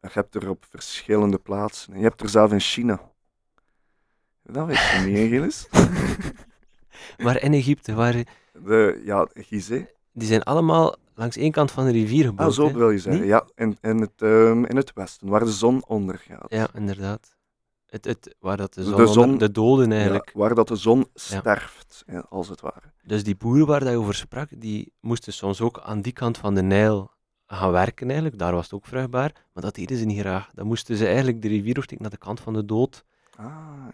Je 0.00 0.08
hebt 0.12 0.34
er 0.34 0.48
op 0.48 0.66
verschillende 0.70 1.38
plaatsen. 1.38 1.96
Je 1.96 2.02
hebt 2.02 2.20
er 2.20 2.28
zelf 2.28 2.52
in 2.52 2.60
China. 2.60 3.00
Dat 4.42 4.66
weet 4.66 4.76
je 4.78 5.02
niet, 5.06 5.28
Gilles? 5.28 5.68
Maar 7.18 7.42
in 7.42 7.52
Egypte, 7.52 7.94
waar, 7.94 8.12
De, 8.52 9.02
ja, 9.04 9.28
Gizeh. 9.34 9.84
die 10.12 10.28
zijn 10.28 10.42
allemaal 10.42 10.94
langs 11.14 11.36
één 11.36 11.52
kant 11.52 11.70
van 11.70 11.84
de 11.84 11.90
rivier 11.90 12.24
gebouwd. 12.24 12.48
Ah, 12.48 12.54
zo 12.54 12.72
wil 12.72 12.90
je 12.90 12.98
zeggen. 12.98 13.26
Ja, 13.26 13.46
in, 13.54 13.78
in, 13.80 14.00
het, 14.00 14.22
ehm, 14.22 14.64
in 14.64 14.76
het 14.76 14.92
westen, 14.94 15.28
waar 15.28 15.44
de 15.44 15.52
zon 15.52 15.86
ondergaat. 15.86 16.46
Ja, 16.48 16.68
inderdaad. 16.74 17.36
Het, 17.86 18.04
het, 18.04 18.34
waar 18.40 18.56
dat 18.56 18.74
de 18.74 19.06
zon, 19.06 19.38
de 19.38 19.50
doden 19.50 19.88
Ja, 19.88 19.94
eigenlijk. 19.94 20.30
waar 20.34 20.54
dat 20.54 20.68
de 20.68 20.76
zon 20.76 21.06
sterft, 21.14 22.02
ja, 22.06 22.26
als 22.28 22.48
het 22.48 22.60
ware. 22.60 22.92
Dus 23.02 23.24
die 23.24 23.36
boeren 23.36 23.66
waar 23.66 23.90
je 23.90 23.96
over 23.96 24.14
sprak, 24.14 24.48
die 24.56 24.92
moesten 25.00 25.32
soms 25.32 25.60
ook 25.60 25.80
aan 25.80 26.00
die 26.00 26.12
kant 26.12 26.38
van 26.38 26.54
de 26.54 26.62
Nijl 26.62 27.10
gaan 27.46 27.70
werken 27.70 28.06
eigenlijk. 28.06 28.38
Daar 28.38 28.52
was 28.52 28.64
het 28.64 28.72
ook 28.72 28.86
vruchtbaar. 28.86 29.32
Maar 29.52 29.62
dat 29.62 29.74
deden 29.74 29.96
ze 29.96 30.04
niet 30.04 30.20
graag. 30.20 30.50
Dan 30.54 30.66
moesten 30.66 30.96
ze 30.96 31.06
eigenlijk 31.06 31.42
de 31.42 31.48
rivier 31.48 31.86
naar 31.98 32.10
de 32.10 32.16
kant 32.16 32.40
van 32.40 32.52
de 32.52 32.64
dood. 32.64 33.04
Ah, 33.36 33.46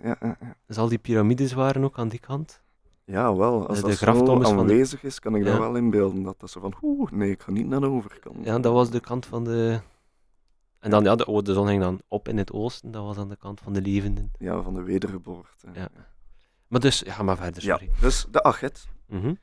ja, 0.02 0.16
ja, 0.20 0.36
ja. 0.40 0.56
Dus 0.66 0.78
al 0.78 0.88
die 0.88 0.98
piramides 0.98 1.52
waren 1.52 1.84
ook 1.84 1.98
aan 1.98 2.08
die 2.08 2.18
kant. 2.18 2.62
Ja 3.10 3.34
wel. 3.36 3.66
Als 3.66 3.80
De 3.80 3.86
dat 3.86 3.96
zo 3.96 4.38
de- 4.38 4.44
aanwezig 4.46 5.02
is, 5.02 5.18
kan 5.18 5.34
ik 5.34 5.44
dat 5.44 5.52
Ja. 5.54 5.60
wel 5.60 5.76
inbeelden. 5.76 6.22
Dat 6.22 6.40
dat 6.40 6.50
zo 6.50 6.60
van, 6.60 6.74
oeh, 6.82 7.10
nee, 7.10 7.30
ik 7.30 7.42
ga 7.42 7.50
niet 7.50 7.66
naar 7.66 7.80
de 7.80 7.86
overkant. 7.86 8.36
Ja, 8.44 8.58
dat 8.58 8.72
was 8.72 8.90
de 8.90 9.00
kant 9.00 9.26
van 9.26 9.44
de... 9.44 9.80
En 10.78 10.90
dan, 10.90 11.02
ja, 11.04 11.14
de, 11.14 11.26
oh, 11.26 11.42
de 11.42 11.52
zon 11.52 11.66
ging 11.66 11.82
dan 11.82 12.00
op 12.08 12.28
in 12.28 12.38
het 12.38 12.52
oosten. 12.52 12.90
Dat 12.90 13.04
was 13.04 13.16
aan 13.16 13.28
de 13.28 13.36
kant 13.36 13.60
van 13.60 13.72
de 13.72 13.80
levenden. 13.82 14.32
Ja, 14.38 14.62
van 14.62 14.74
de 14.74 14.82
wedergeboorte. 14.82 15.66
Ja. 15.72 15.88
Maar 16.68 16.80
dus, 16.80 16.98
ja, 17.00 17.12
ga 17.12 17.22
maar 17.22 17.36
verder, 17.36 17.62
Ja, 17.64 17.76
sorry. 17.78 17.92
dus 18.00 18.26
de 18.30 18.42
Achet. 18.42 18.88
Mhm. 19.06 19.34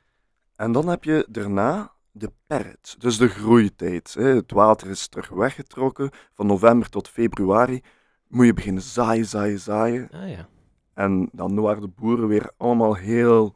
En 0.56 0.72
dan 0.72 0.88
heb 0.88 1.04
je 1.04 1.26
daarna 1.28 1.92
de 2.10 2.32
perret, 2.46 2.94
dus 2.98 3.18
de 3.18 3.28
groeitijd. 3.28 4.14
Hè. 4.14 4.22
Het 4.34 4.52
water 4.52 4.90
is 4.90 5.08
terug 5.08 5.28
weggetrokken. 5.28 6.10
Van 6.32 6.46
november 6.46 6.88
tot 6.88 7.08
februari 7.08 7.82
moet 8.28 8.46
je 8.46 8.54
beginnen 8.54 8.82
zaaien, 8.82 9.26
zaaien, 9.26 9.58
zaaien. 9.58 10.08
Ah 10.12 10.28
ja. 10.30 10.48
En 10.98 11.28
dan 11.32 11.60
waren 11.60 11.82
de 11.82 11.88
boeren 11.88 12.28
weer 12.28 12.50
allemaal 12.56 12.94
heel 12.94 13.54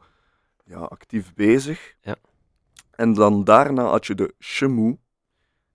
ja, 0.64 0.78
actief 0.78 1.34
bezig. 1.34 1.96
Ja. 2.00 2.16
En 2.90 3.12
dan 3.12 3.44
daarna 3.44 3.84
had 3.84 4.06
je 4.06 4.14
de 4.14 4.34
chemoe. 4.38 4.98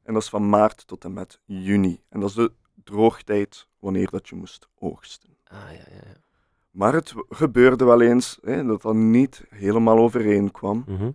En 0.03 0.13
dat 0.13 0.21
is 0.21 0.29
van 0.29 0.49
maart 0.49 0.87
tot 0.87 1.03
en 1.03 1.13
met 1.13 1.39
juni. 1.45 2.01
En 2.09 2.19
dat 2.19 2.29
is 2.29 2.35
de 2.35 2.51
droogtijd 2.83 3.67
wanneer 3.79 4.09
dat 4.09 4.29
je 4.29 4.35
moest 4.35 4.67
oogsten. 4.79 5.37
Ah 5.43 5.57
ja, 5.57 5.71
ja, 5.71 6.01
ja. 6.05 6.15
Maar 6.71 6.93
het 6.93 7.13
gebeurde 7.29 7.85
wel 7.85 8.01
eens 8.01 8.37
hè, 8.41 8.65
dat 8.65 8.81
dat 8.81 8.95
niet 8.95 9.45
helemaal 9.49 9.97
overeen 9.97 10.51
kwam. 10.51 10.83
Mhm. 10.87 11.11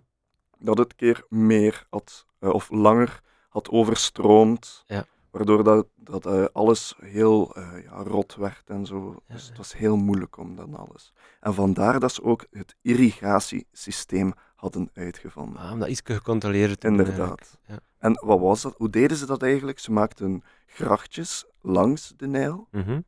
Dat 0.59 0.77
het 0.77 0.95
keer 0.95 1.25
meer 1.29 1.85
had, 1.89 2.25
eh, 2.39 2.49
of 2.49 2.69
langer 2.69 3.21
had 3.49 3.69
overstroomd. 3.69 4.83
Ja. 4.87 5.05
Waardoor 5.33 5.63
dat, 5.63 5.87
dat 5.95 6.25
eh, 6.25 6.45
alles 6.51 6.95
heel 6.99 7.55
eh, 7.55 7.83
ja, 7.83 8.03
rot 8.03 8.35
werd 8.35 8.69
en 8.69 8.85
zo. 8.85 9.21
Ja, 9.27 9.33
Dus 9.33 9.43
ja. 9.43 9.49
het 9.49 9.57
was 9.57 9.73
heel 9.77 9.95
moeilijk 9.97 10.37
om 10.37 10.55
dan 10.55 10.75
alles. 10.75 11.13
En 11.39 11.53
vandaar 11.53 11.99
dat 11.99 12.13
ze 12.13 12.23
ook 12.23 12.45
het 12.51 12.75
irrigatiesysteem 12.81 14.33
hadden 14.55 14.89
uitgevonden. 14.93 15.61
Ah, 15.61 15.71
om 15.71 15.79
dat 15.79 15.87
iets 15.87 16.01
gecontroleerd 16.03 16.79
te. 16.79 16.87
Inderdaad. 16.87 17.57
Ja. 17.67 17.79
En 17.97 18.19
wat 18.25 18.39
was 18.39 18.61
dat? 18.61 18.73
Hoe 18.77 18.89
deden 18.89 19.17
ze 19.17 19.25
dat 19.25 19.41
eigenlijk? 19.41 19.79
Ze 19.79 19.91
maakten 19.91 20.43
grachtjes 20.65 21.45
langs 21.61 22.13
de 22.17 22.27
Nijl 22.27 22.67
Mhm. 22.71 23.01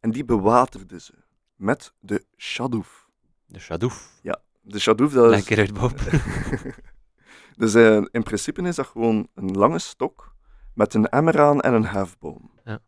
en 0.00 0.10
die 0.10 0.24
bewaterden 0.24 1.00
ze 1.00 1.14
met 1.56 1.92
de 2.00 2.24
shadouf. 2.36 3.08
De 3.46 3.58
shadouf. 3.58 4.20
de 4.60 4.78
shadouf, 4.78 5.12
dat 5.12 5.24
is... 5.24 5.30
Lekker 5.30 5.58
uit, 5.58 5.72
Bob. 5.72 5.98
dus 7.56 7.74
eh, 7.74 7.96
in 8.10 8.22
principe 8.22 8.62
is 8.62 8.76
dat 8.76 8.86
gewoon 8.86 9.28
een 9.34 9.50
lange 9.52 9.78
stok 9.78 10.31
met 10.74 10.94
een 10.94 11.08
emmer 11.08 11.40
aan 11.40 11.60
en 11.60 11.74
een 11.74 11.86
hefboom. 11.86 12.50
Ja. 12.64 12.78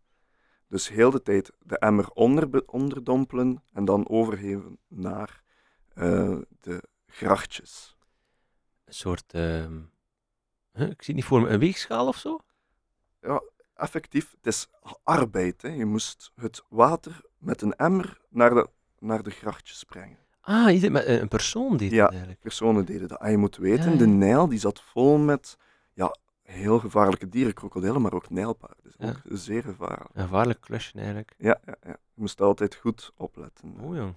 Dus 0.68 0.88
heel 0.88 1.10
de 1.10 1.22
tijd 1.22 1.52
de 1.60 1.78
emmer 1.78 2.10
onder, 2.10 2.62
onderdompelen 2.66 3.62
en 3.72 3.84
dan 3.84 4.08
overgeven 4.08 4.78
naar 4.88 5.42
eh, 5.94 6.38
de 6.60 6.82
grachtjes. 7.06 7.96
Een 8.84 8.94
soort... 8.94 9.32
ehm, 9.32 9.80
huh, 10.72 10.88
ik 10.90 11.02
zie 11.02 11.14
het 11.14 11.14
niet 11.14 11.24
voor 11.24 11.40
me. 11.40 11.48
Een 11.48 11.58
weegschaal 11.58 12.06
of 12.08 12.16
zo? 12.16 12.40
Effectief, 13.74 14.30
het 14.30 14.46
is 14.46 14.68
arbeid. 15.02 15.62
Hè. 15.62 15.68
Je 15.68 15.84
moest 15.84 16.32
het 16.34 16.62
water 16.68 17.20
met 17.38 17.62
een 17.62 17.72
emmer 17.76 18.20
naar 18.28 18.50
de, 18.50 18.68
naar 18.98 19.22
de 19.22 19.30
grachtjes 19.30 19.84
brengen. 19.84 20.18
Ah, 20.40 20.64
met 20.64 20.82
een 20.82 21.20
een 21.20 21.28
persoon 21.28 21.76
deed 21.76 21.90
Ja. 21.90 22.02
dat 22.02 22.10
eigenlijk. 22.10 22.40
Personen 22.40 22.84
deden 22.84 23.08
dat. 23.08 23.20
En 23.20 23.30
je 23.30 23.36
moet 23.36 23.56
weten, 23.56 23.84
Ja, 23.84 23.90
ja. 23.90 23.96
de 23.96 24.06
Nijl 24.06 24.48
die 24.48 24.58
zat 24.58 24.80
vol 24.82 25.18
met 25.18 25.56
ja, 25.92 26.16
heel 26.44 26.78
gevaarlijke 26.78 27.28
dieren, 27.28 27.54
krokodillen, 27.54 28.02
maar 28.02 28.12
ook 28.12 28.30
nijlpaarden. 28.30 28.82
Dus 28.82 28.94
Ja. 28.98 29.08
ook 29.08 29.20
zeer 29.24 29.62
gevaarlijk. 29.62 30.10
Een 30.12 30.22
gevaarlijk 30.22 30.60
klusje 30.60 30.92
eigenlijk. 30.98 31.34
Ja, 31.38 31.60
ja, 31.66 31.74
ja. 31.82 31.90
Je 31.90 32.20
moest 32.20 32.40
altijd 32.40 32.74
goed 32.74 33.12
opletten. 33.16 33.74
Oh 33.80 33.96
jong. 33.96 34.14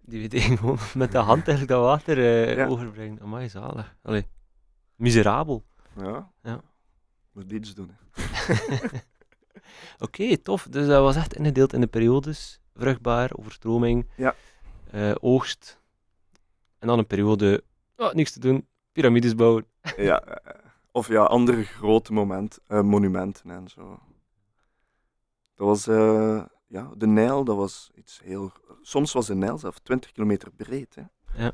Die 0.00 0.28
weet 0.28 0.42
gewoon 0.42 0.78
met 0.94 1.12
de 1.12 1.18
hand 1.18 1.48
eigenlijk 1.48 1.68
dat 1.68 1.82
water 1.82 2.18
eh, 2.18 2.56
Ja. 2.56 2.66
overbrengen. 2.66 3.20
Amai, 3.20 3.48
zalig. 3.48 3.96
Allee. 4.02 4.26
Miserabel. 4.96 5.64
Ja. 5.96 6.30
Ja. 6.42 6.60
Moet 7.32 7.52
iets 7.52 7.74
doen. 7.74 7.90
Oké, 9.98 10.36
tof. 10.38 10.66
Dus 10.70 10.86
dat 10.86 11.02
was 11.02 11.16
echt 11.16 11.34
ingedeeld 11.36 11.72
in 11.72 11.80
de 11.80 11.86
periodes. 11.86 12.60
Vruchtbaar, 12.74 13.30
overstroming, 13.38 14.06
Ja. 14.16 14.34
eh, 14.90 15.14
oogst. 15.20 15.80
En 16.78 16.88
dan 16.88 16.98
een 16.98 17.06
periode, 17.06 17.64
oh, 17.96 18.12
niks 18.12 18.32
te 18.32 18.40
doen, 18.40 18.66
piramides 18.92 19.34
bouwen. 19.34 19.66
ja. 19.96 20.24
eh, 20.24 20.54
Of 20.92 21.08
ja, 21.08 21.22
andere 21.24 21.64
grote 21.64 22.12
moment, 22.12 22.58
eh, 22.66 22.82
monumenten 22.82 23.50
en 23.50 23.68
zo. 23.68 23.98
Dat 25.54 25.66
was, 25.66 25.86
eh, 25.86 26.44
ja, 26.66 26.90
de 26.96 27.06
Nijl, 27.06 27.44
dat 27.44 27.56
was 27.56 27.90
iets 27.94 28.20
heel... 28.24 28.52
Soms 28.82 29.12
was 29.12 29.26
de 29.26 29.34
Nijl 29.34 29.58
zelf 29.58 29.78
20 29.78 30.12
kilometer 30.12 30.50
breed. 30.52 30.94
Hè. 30.94 31.02
Ja. 31.44 31.52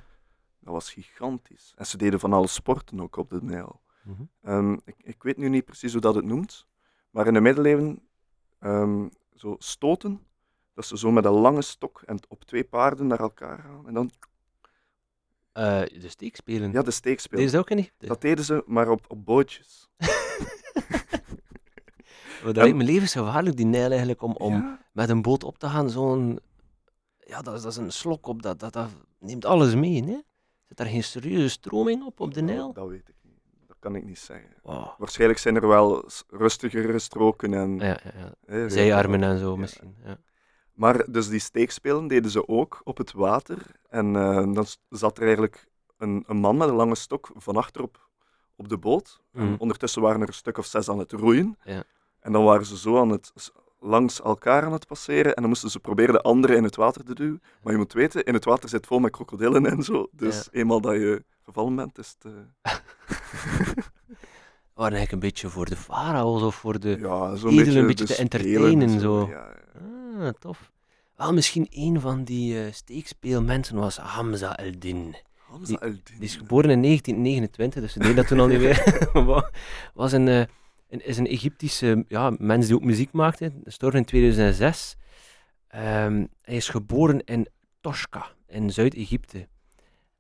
Dat 0.61 0.73
was 0.75 0.93
gigantisch. 0.93 1.73
En 1.77 1.87
ze 1.87 1.97
deden 1.97 2.21
van 2.21 2.33
alle 2.33 2.47
sporten 2.47 3.01
ook 3.01 3.17
op 3.17 3.31
de 3.31 3.43
Nijl. 3.43 3.81
Mhm. 4.03 4.23
Ehm, 4.43 4.73
ik, 4.85 4.95
ik 4.99 5.23
weet 5.23 5.37
nu 5.37 5.49
niet 5.49 5.65
precies 5.65 5.93
hoe 5.93 6.01
dat 6.01 6.15
het 6.15 6.25
noemt, 6.25 6.67
maar 7.11 7.27
in 7.27 7.35
de 7.35 7.41
middeleeuwen, 7.41 8.09
ehm, 8.59 9.09
zo 9.35 9.57
stoten, 9.59 10.27
dat 10.75 10.85
ze 10.87 10.99
zo 10.99 11.11
met 11.11 11.25
een 11.25 11.33
lange 11.33 11.63
stok 11.63 12.03
en 12.03 12.19
op 12.29 12.45
twee 12.45 12.65
paarden 12.65 13.07
naar 13.07 13.21
elkaar 13.21 13.59
gaan. 13.59 13.87
En 13.87 13.95
dan, 13.95 14.11
Eh, 15.59 16.01
de 16.01 16.09
steekspelen. 16.09 16.73
ja, 16.73 16.83
de 16.83 16.91
steekspeel. 16.91 17.39
Deze 17.39 17.59
ook 17.59 17.69
niet? 17.75 17.93
Dat 17.99 18.21
deden 18.21 18.45
ze, 18.45 18.63
maar 18.67 18.89
op, 18.89 19.05
op 19.09 19.25
bootjes. 19.25 19.89
dat 22.45 22.57
lijkt 22.57 22.77
me 22.77 22.85
levensgevaarlijk, 22.85 23.57
die 23.57 23.67
Nijl 23.67 23.91
eigenlijk, 23.91 24.23
om, 24.23 24.33
om 24.37 24.53
Ja, 24.53 24.81
met 24.93 25.09
een 25.09 25.23
boot 25.23 25.45
op 25.45 25.59
te 25.59 25.69
gaan. 25.69 25.91
Zo'n... 25.91 26.41
Ja, 27.19 27.43
dat 27.43 27.55
is, 27.55 27.63
dat 27.63 27.73
is 27.73 27.77
een 27.79 27.93
slok 27.93 28.27
op, 28.27 28.43
dat, 28.43 28.61
dat, 28.61 28.73
dat 28.73 28.89
neemt 29.19 29.45
alles 29.45 29.75
mee, 29.75 30.05
hè? 30.05 30.21
Zit 30.67 30.77
daar 30.77 30.87
geen 30.87 31.05
serieuze 31.05 31.49
stroming 31.49 32.05
op, 32.05 32.21
op 32.21 32.35
de 32.35 32.43
Nijl? 32.43 32.67
Dat, 32.67 32.75
dat 32.75 32.89
weet 32.89 33.09
ik 33.09 33.15
niet. 33.23 33.41
Dat 33.67 33.77
kan 33.79 33.95
ik 33.95 34.05
niet 34.05 34.19
zeggen. 34.19 34.51
Wow. 34.63 34.99
Waarschijnlijk 34.99 35.41
zijn 35.41 35.57
er 35.57 35.69
wel 35.69 36.09
rustigere 36.29 36.99
stroken 36.99 37.55
en... 37.55 37.79
Ja, 37.79 37.87
ja, 37.87 38.13
ja. 38.19 38.35
hè, 38.47 38.69
Zijarmen 38.69 39.23
en 39.23 39.39
zo 39.39 39.57
misschien. 39.57 39.97
Ja. 40.05 40.19
Maar 40.79 41.05
dus 41.11 41.29
die 41.29 41.39
steekspelen 41.41 42.07
deden 42.07 42.31
ze 42.31 42.49
ook 42.49 42.81
op 42.85 42.99
het 42.99 43.13
water. 43.13 43.59
En 43.89 44.17
eh, 44.17 44.35
dan 44.55 44.67
zat 44.89 45.17
er 45.17 45.23
eigenlijk 45.23 45.67
een, 45.97 46.25
een 46.27 46.37
man 46.37 46.57
met 46.57 46.69
een 46.69 46.75
lange 46.75 46.95
stok 46.95 47.31
van 47.35 47.57
achterop 47.57 48.09
op 48.57 48.69
de 48.69 48.79
boot. 48.79 49.21
En 49.33 49.45
Mhm. 49.45 49.55
ondertussen 49.59 50.03
waren 50.03 50.21
er 50.21 50.27
een 50.29 50.35
stuk 50.35 50.59
of 50.59 50.67
zes 50.67 50.89
aan 50.89 50.99
het 50.99 51.13
roeien. 51.13 51.59
Ja. 51.65 51.83
En 52.21 52.33
dan 52.33 52.45
waren 52.45 52.67
ze 52.67 52.79
zo 52.79 52.99
aan 53.01 53.09
het, 53.11 53.33
langs 53.81 54.21
elkaar 54.23 54.65
aan 54.65 54.73
het 54.73 54.87
passeren. 54.87 55.35
En 55.35 55.41
dan 55.41 55.49
moesten 55.49 55.71
ze 55.71 55.81
proberen 55.81 56.15
de 56.15 56.21
anderen 56.23 56.57
in 56.57 56.65
het 56.65 56.77
water 56.77 57.05
te 57.05 57.15
duwen. 57.15 57.43
Maar 57.63 57.73
je 57.73 57.79
moet 57.79 57.93
weten, 57.93 58.25
in 58.25 58.35
het 58.35 58.45
water 58.45 58.69
zit 58.69 58.87
vol 58.87 58.99
met 58.99 59.11
krokodillen 59.13 59.67
en 59.67 59.83
zo. 59.83 60.09
Dus 60.13 60.49
eenmaal 60.53 60.81
dat 60.81 60.95
je 60.95 61.25
gevallen 61.45 61.77
bent, 61.77 61.99
is 61.99 62.17
het... 62.19 62.33
eh, 62.63 62.73
waren 64.79 64.97
eigenlijk 64.97 65.13
een 65.13 65.29
beetje 65.29 65.49
voor 65.49 65.69
de 65.69 65.77
farao's 65.77 66.43
of 66.43 66.55
voor 66.55 66.81
de... 66.81 66.97
ja, 67.01 67.31
beetje, 67.31 67.79
een 67.79 67.87
beetje 67.87 68.05
te 68.05 68.17
entertainen, 68.17 68.89
en 68.89 69.01
zo. 69.01 69.29
Ja, 69.31 69.55
ja. 70.17 70.27
Ah, 70.27 70.33
tof. 70.39 70.73
Wel, 71.17 71.33
misschien 71.33 71.67
een 71.71 72.01
van 72.01 72.25
die 72.25 72.65
eh, 72.65 72.73
steekspeelmensen 72.73 73.77
was 73.77 73.97
Hamza 73.97 74.57
el-Din. 74.57 75.17
Hamza 75.37 75.77
el-Din. 75.77 76.03
Die 76.05 76.29
is 76.29 76.37
geboren 76.37 76.71
in 76.71 76.83
1929, 76.83 77.83
dus 77.83 77.93
ze 77.93 77.99
deed 77.99 78.17
dat 78.17 78.27
toen 78.27 78.41
al 78.41 78.47
niet 78.47 78.59
meer. 78.59 79.13
Was 79.95 80.13
een, 80.13 80.29
eh, 80.29 80.43
een, 80.89 81.07
is 81.07 81.19
een 81.19 81.27
Egyptische 81.27 82.05
ja, 82.09 82.33
mens 82.39 82.67
die 82.67 82.75
ook 82.75 82.85
muziek 82.85 83.13
maakte. 83.13 83.53
Gestorven 83.65 83.99
in 83.99 84.05
2006. 84.05 84.97
Ehm, 85.69 86.27
hij 86.43 86.57
is 86.57 86.69
geboren 86.69 87.25
in 87.25 87.49
Toshka, 87.81 88.27
in 88.47 88.71
Zuid-Egypte. 88.71 89.49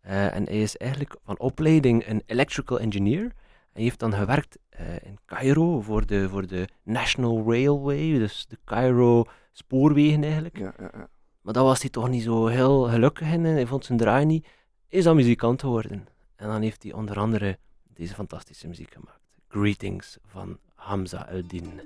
Eh, 0.00 0.34
en 0.34 0.44
hij 0.44 0.62
is 0.62 0.76
eigenlijk 0.76 1.16
van 1.24 1.38
opleiding 1.38 2.08
een 2.08 2.22
electrical 2.26 2.80
engineer. 2.80 3.32
Hij 3.78 3.86
heeft 3.86 3.98
dan 3.98 4.14
gewerkt 4.14 4.58
eh, 4.68 4.94
in 4.94 5.18
Cairo 5.26 5.80
voor 5.80 6.06
de, 6.06 6.28
voor 6.28 6.46
de 6.46 6.68
National 6.82 7.44
Railway, 7.46 8.18
dus 8.18 8.46
de 8.48 8.58
Cairo 8.64 9.24
spoorwegen 9.52 10.22
eigenlijk. 10.22 10.58
Ja, 10.58 10.74
ja, 10.78 10.90
ja. 10.92 11.08
Maar 11.40 11.52
dat 11.52 11.64
was 11.64 11.80
hij 11.80 11.90
toch 11.90 12.08
niet 12.08 12.22
zo 12.22 12.46
heel 12.46 12.82
gelukkig 12.82 13.32
in. 13.32 13.44
en 13.46 13.52
Hij 13.52 13.66
vond 13.66 13.84
zijn 13.84 13.98
draai 13.98 14.24
niet. 14.24 14.46
Is 14.88 15.04
dan 15.04 15.16
muzikant 15.16 15.60
geworden. 15.60 16.08
En 16.36 16.48
dan 16.48 16.62
heeft 16.62 16.82
hij 16.82 16.92
onder 16.92 17.18
andere 17.18 17.58
deze 17.94 18.14
fantastische 18.14 18.68
muziek 18.68 18.92
gemaakt. 18.92 19.20
Greetings 19.48 20.18
van 20.24 20.58
Hamza 20.74 21.28
el-Din. 21.28 21.80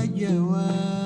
سلام 0.00 0.99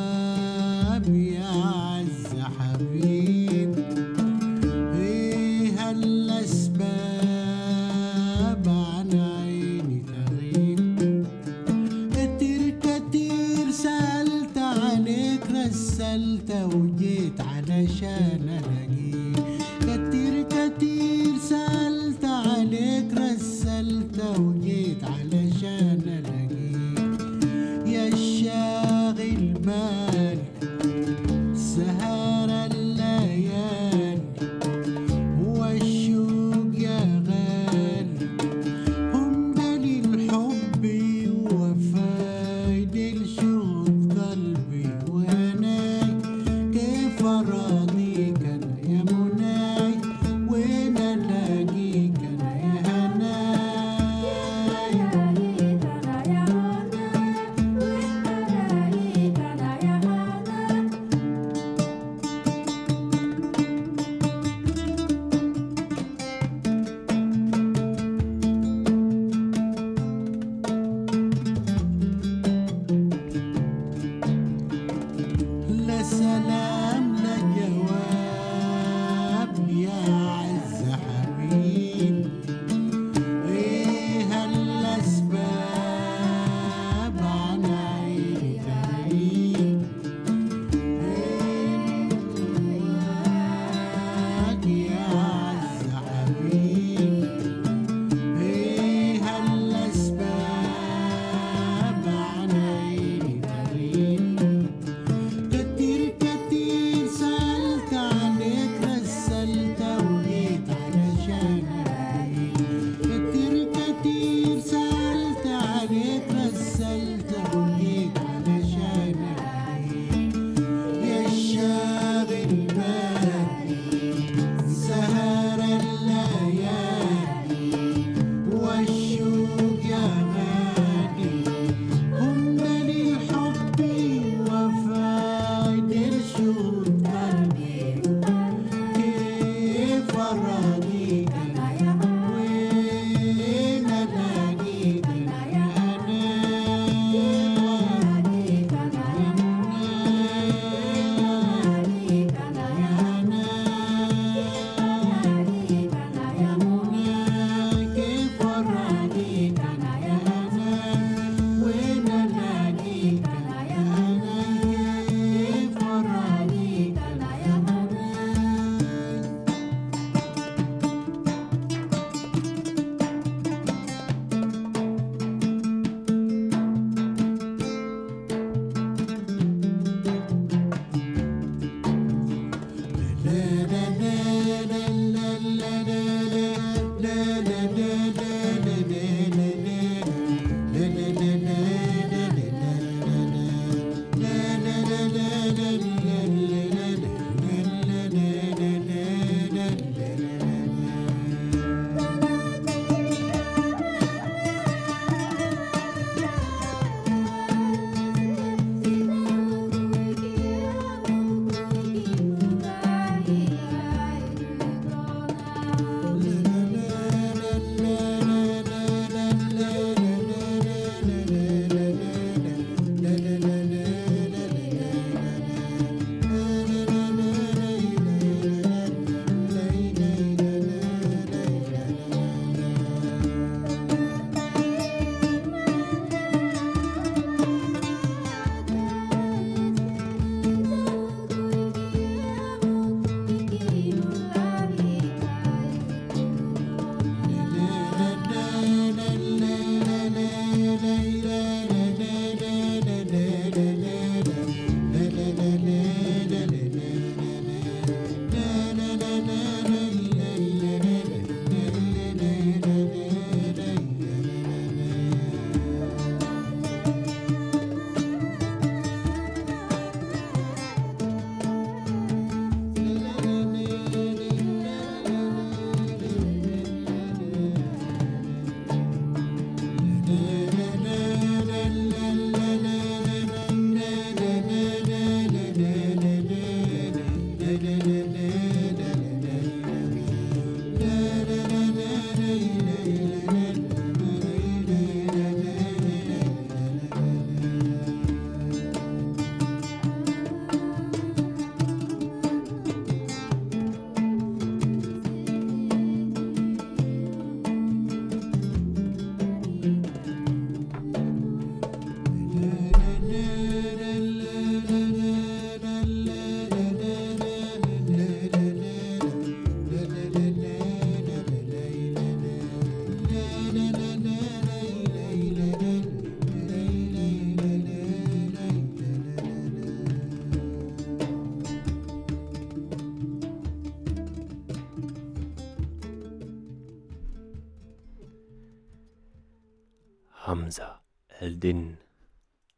Hamza 340.26 340.82
Eldin. 341.08 341.78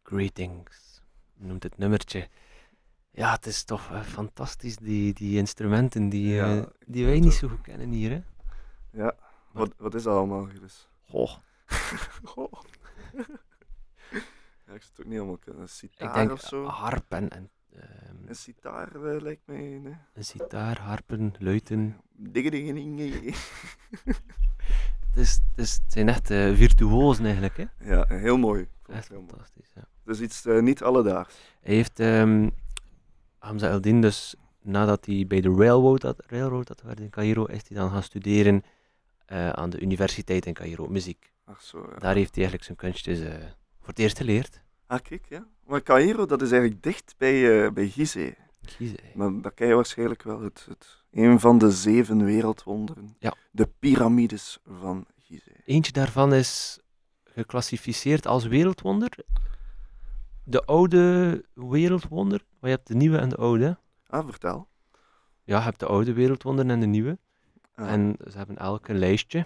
Greetings. 0.03 1.01
Noemt 1.34 1.63
het 1.63 1.78
nummertje. 1.78 2.28
Ja, 3.11 3.32
het 3.32 3.45
is 3.45 3.63
toch 3.63 3.91
eh, 3.91 4.01
fantastisch, 4.01 4.76
die, 4.78 5.13
die 5.13 5.38
instrumenten 5.38 6.09
die, 6.09 6.34
Ja, 6.34 6.57
eh, 6.57 6.63
die 6.86 7.05
wij 7.05 7.20
niet 7.20 7.34
zo 7.34 7.47
goed 7.47 7.61
kennen 7.61 7.89
hier. 7.89 8.09
Hè? 8.11 8.22
Ja, 8.91 9.15
wat, 9.51 9.74
wat 9.78 9.93
is 9.93 10.03
dat 10.03 10.15
allemaal, 10.15 10.45
Gilles? 10.45 10.89
Goh, 11.09 11.32
Goh. 12.32 12.51
ja, 14.65 14.74
ik 14.74 14.82
het 14.84 14.99
ook 14.99 15.05
niet 15.05 15.13
helemaal 15.13 15.38
kunnen. 15.38 15.61
Een 15.61 15.68
ik 15.68 15.74
sitaar 15.74 16.13
denk 16.13 16.32
of 16.32 16.41
zo? 16.41 16.65
harp 16.65 17.11
en, 17.11 17.30
ehm, 17.30 18.28
Een 18.28 18.36
sitaar 18.36 18.95
eh, 18.95 19.22
lijkt 19.22 19.47
mij... 19.47 19.57
Nee. 19.57 19.97
een 20.13 20.26
sitaar, 20.26 20.80
harpen, 20.80 21.34
luiten. 21.39 22.01
Digge, 22.11 22.49
digge, 22.49 22.74
digge. 22.74 23.36
Het, 24.05 24.22
is, 25.18 25.32
het, 25.32 25.65
is, 25.65 25.74
het 25.74 25.93
zijn 25.93 26.09
echt 26.09 26.32
eh, 26.32 26.55
virtuozen 26.55 27.26
eigenlijk. 27.26 27.57
Hè? 27.57 27.65
Ja, 27.80 28.05
heel 28.07 28.38
mooi. 28.38 28.68
Echt 28.88 29.09
heel 29.09 29.18
mooi. 29.18 29.30
fantastisch. 29.30 29.72
Ja. 29.76 29.88
Dus 30.03 30.22
iets 30.22 30.45
eh, 30.45 30.61
niet 30.61 30.84
alledaags. 30.84 31.36
Hij 31.61 31.76
heeft 31.76 31.99
ehm 31.99 32.49
Hamza 33.38 33.70
Eldin 33.70 34.01
dus 34.01 34.36
nadat 34.61 35.05
hij 35.05 35.26
bij 35.28 35.41
de 35.41 35.53
railroad 35.55 36.01
had, 36.01 36.24
railroad 36.28 36.68
had 36.68 36.80
gewerkt 36.80 37.01
in 37.01 37.09
Cairo, 37.09 37.45
is 37.45 37.68
hij 37.68 37.78
dan 37.78 37.89
gaan 37.89 38.03
studeren 38.03 38.63
eh, 39.26 39.49
aan 39.49 39.70
de 39.70 39.80
universiteit 39.80 40.45
in 40.45 40.53
Cairo, 40.53 40.88
muziek. 40.88 41.34
Ach 41.45 41.61
zo, 41.61 41.78
ja. 41.78 41.99
Daar 41.99 42.15
heeft 42.15 42.36
hij 42.36 42.43
eigenlijk 42.45 42.63
zijn 42.63 42.78
kunstjes 42.78 43.20
voor 43.80 43.88
het 43.88 43.99
eerst 43.99 44.18
geleerd. 44.18 44.61
Ah, 44.88 44.99
kijk, 45.01 45.26
ja. 45.30 45.47
Maar 45.65 45.84
Cairo, 45.84 46.26
dat 46.26 46.41
is 46.41 46.51
eigenlijk 46.51 46.84
dicht 46.84 47.15
bij, 47.18 47.74
bij 47.74 47.88
Gizeh. 47.88 48.34
Kiezen. 48.76 48.97
Maar 49.13 49.41
dat 49.41 49.53
ken 49.53 49.68
je 49.68 49.74
waarschijnlijk 49.74 50.24
wel. 50.24 50.41
Het, 50.41 50.65
het, 50.70 51.03
een 51.11 51.39
van 51.39 51.57
de 51.57 51.72
zeven 51.72 52.26
wereldwonderen. 52.26 53.15
Ja. 53.20 53.34
De 53.51 53.70
piramides 53.80 54.59
van 54.65 55.05
Gizeh. 55.18 55.53
Eentje 55.65 55.91
daarvan 55.91 56.34
is 56.34 56.80
geclassificeerd 57.24 58.28
als 58.28 58.45
wereldwonder. 58.45 59.09
De 60.43 60.65
oude 60.65 61.45
wereldwonder, 61.53 62.45
maar 62.59 62.70
je 62.70 62.76
hebt 62.76 62.88
de 62.88 62.95
nieuwe 62.95 63.18
en 63.18 63.30
de 63.30 63.36
oude. 63.36 63.78
Ah, 64.07 64.26
vertel. 64.26 64.68
Ja, 65.43 65.57
je 65.57 65.63
hebt 65.63 65.80
de 65.80 65.86
oude 65.86 66.13
wereldwonder 66.13 66.70
en 66.70 66.80
de 66.80 66.86
nieuwe. 66.86 67.18
Ah. 67.76 67.91
En 67.91 68.15
ze 68.32 68.38
hebben 68.38 68.57
elk 68.57 68.88
een 68.88 68.97
lijstje. 68.97 69.45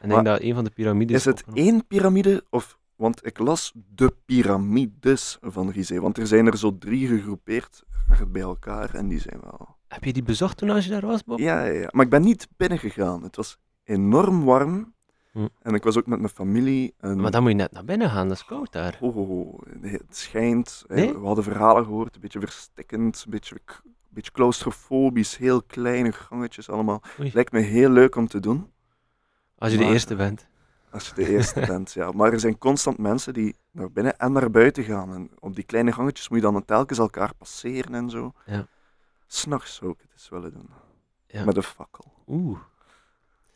En 0.00 0.08
ik 0.08 0.14
denk 0.14 0.24
dat 0.24 0.40
een 0.40 0.54
van 0.54 0.64
de 0.64 0.70
piramides... 0.70 1.16
Is 1.16 1.24
het 1.24 1.44
één 1.54 1.86
piramide 1.86 2.44
of... 2.50 2.78
Want 3.04 3.26
ik 3.26 3.38
las 3.38 3.72
de 3.94 4.14
piramides 4.24 5.38
van 5.40 5.72
Gizeh. 5.72 6.00
Want 6.00 6.18
er 6.18 6.26
zijn 6.26 6.46
er 6.46 6.58
zo 6.58 6.78
drie 6.78 7.06
gegroepeerd 7.06 7.84
bij 8.28 8.42
elkaar 8.42 8.94
en 8.94 9.08
die 9.08 9.20
zijn 9.20 9.40
wel... 9.40 9.76
Heb 9.88 10.04
je 10.04 10.12
die 10.12 10.22
bezocht 10.22 10.56
toen 10.56 10.70
als 10.70 10.84
je 10.84 10.90
daar 10.90 11.06
was, 11.06 11.24
Bob? 11.24 11.38
Ja, 11.38 11.64
ja, 11.64 11.72
ja. 11.72 11.88
Maar 11.90 12.04
ik 12.04 12.10
ben 12.10 12.22
niet 12.22 12.48
binnengegaan. 12.56 13.22
Het 13.22 13.36
was 13.36 13.58
enorm 13.84 14.44
warm. 14.44 14.94
Hm. 15.32 15.46
En 15.62 15.74
ik 15.74 15.82
was 15.82 15.96
ook 15.96 16.06
met 16.06 16.18
mijn 16.18 16.32
familie. 16.32 16.94
En... 16.98 17.20
Maar 17.20 17.30
dan 17.30 17.42
moet 17.42 17.50
je 17.50 17.56
net 17.56 17.72
naar 17.72 17.84
binnen 17.84 18.10
gaan, 18.10 18.28
dat 18.28 18.36
is 18.36 18.44
koud 18.44 18.72
daar. 18.72 18.98
Oh, 19.00 19.16
oh, 19.16 19.30
oh. 19.30 19.60
Het 19.80 20.16
schijnt. 20.16 20.84
Nee? 20.88 21.12
We 21.12 21.26
hadden 21.26 21.44
verhalen 21.44 21.84
gehoord, 21.84 22.14
een 22.14 22.20
beetje 22.20 22.40
verstikkend, 22.40 23.22
een 23.24 23.30
beetje, 23.30 23.56
een 23.66 23.90
beetje 24.08 24.32
claustrofobisch, 24.32 25.36
heel 25.36 25.62
kleine 25.62 26.12
gangetjes 26.12 26.70
allemaal. 26.70 27.02
Oei. 27.20 27.30
Lijkt 27.34 27.52
me 27.52 27.60
heel 27.60 27.90
leuk 27.90 28.16
om 28.16 28.28
te 28.28 28.40
doen, 28.40 28.70
Als 29.58 29.72
je 29.72 29.78
de 29.78 29.84
eerste 29.84 30.14
bent. 30.14 30.46
Als 30.94 31.08
je 31.08 31.14
de 31.14 31.28
eerste 31.28 31.60
bent. 31.66 31.92
Ja. 31.92 32.12
Maar 32.12 32.32
er 32.32 32.40
zijn 32.40 32.58
constant 32.58 32.98
mensen 32.98 33.34
die 33.34 33.56
naar 33.70 33.92
binnen 33.92 34.18
en 34.18 34.32
naar 34.32 34.50
buiten 34.50 34.84
gaan. 34.84 35.14
En 35.14 35.30
op 35.38 35.54
die 35.54 35.64
kleine 35.64 35.92
gangetjes 35.92 36.28
moet 36.28 36.38
je 36.38 36.44
dan 36.44 36.64
telkens 36.64 36.98
elkaar 36.98 37.34
passeren 37.34 37.94
en 37.94 38.10
zo. 38.10 38.32
Ja. 38.46 38.66
S'nachts 39.26 39.80
ik 39.80 40.00
het 40.00 40.12
eens 40.12 40.28
willen 40.28 40.52
doen. 40.52 40.68
Ja. 41.26 41.44
Met 41.44 41.56
een 41.56 41.62
fakkel. 41.62 42.12
Oeh. 42.26 42.58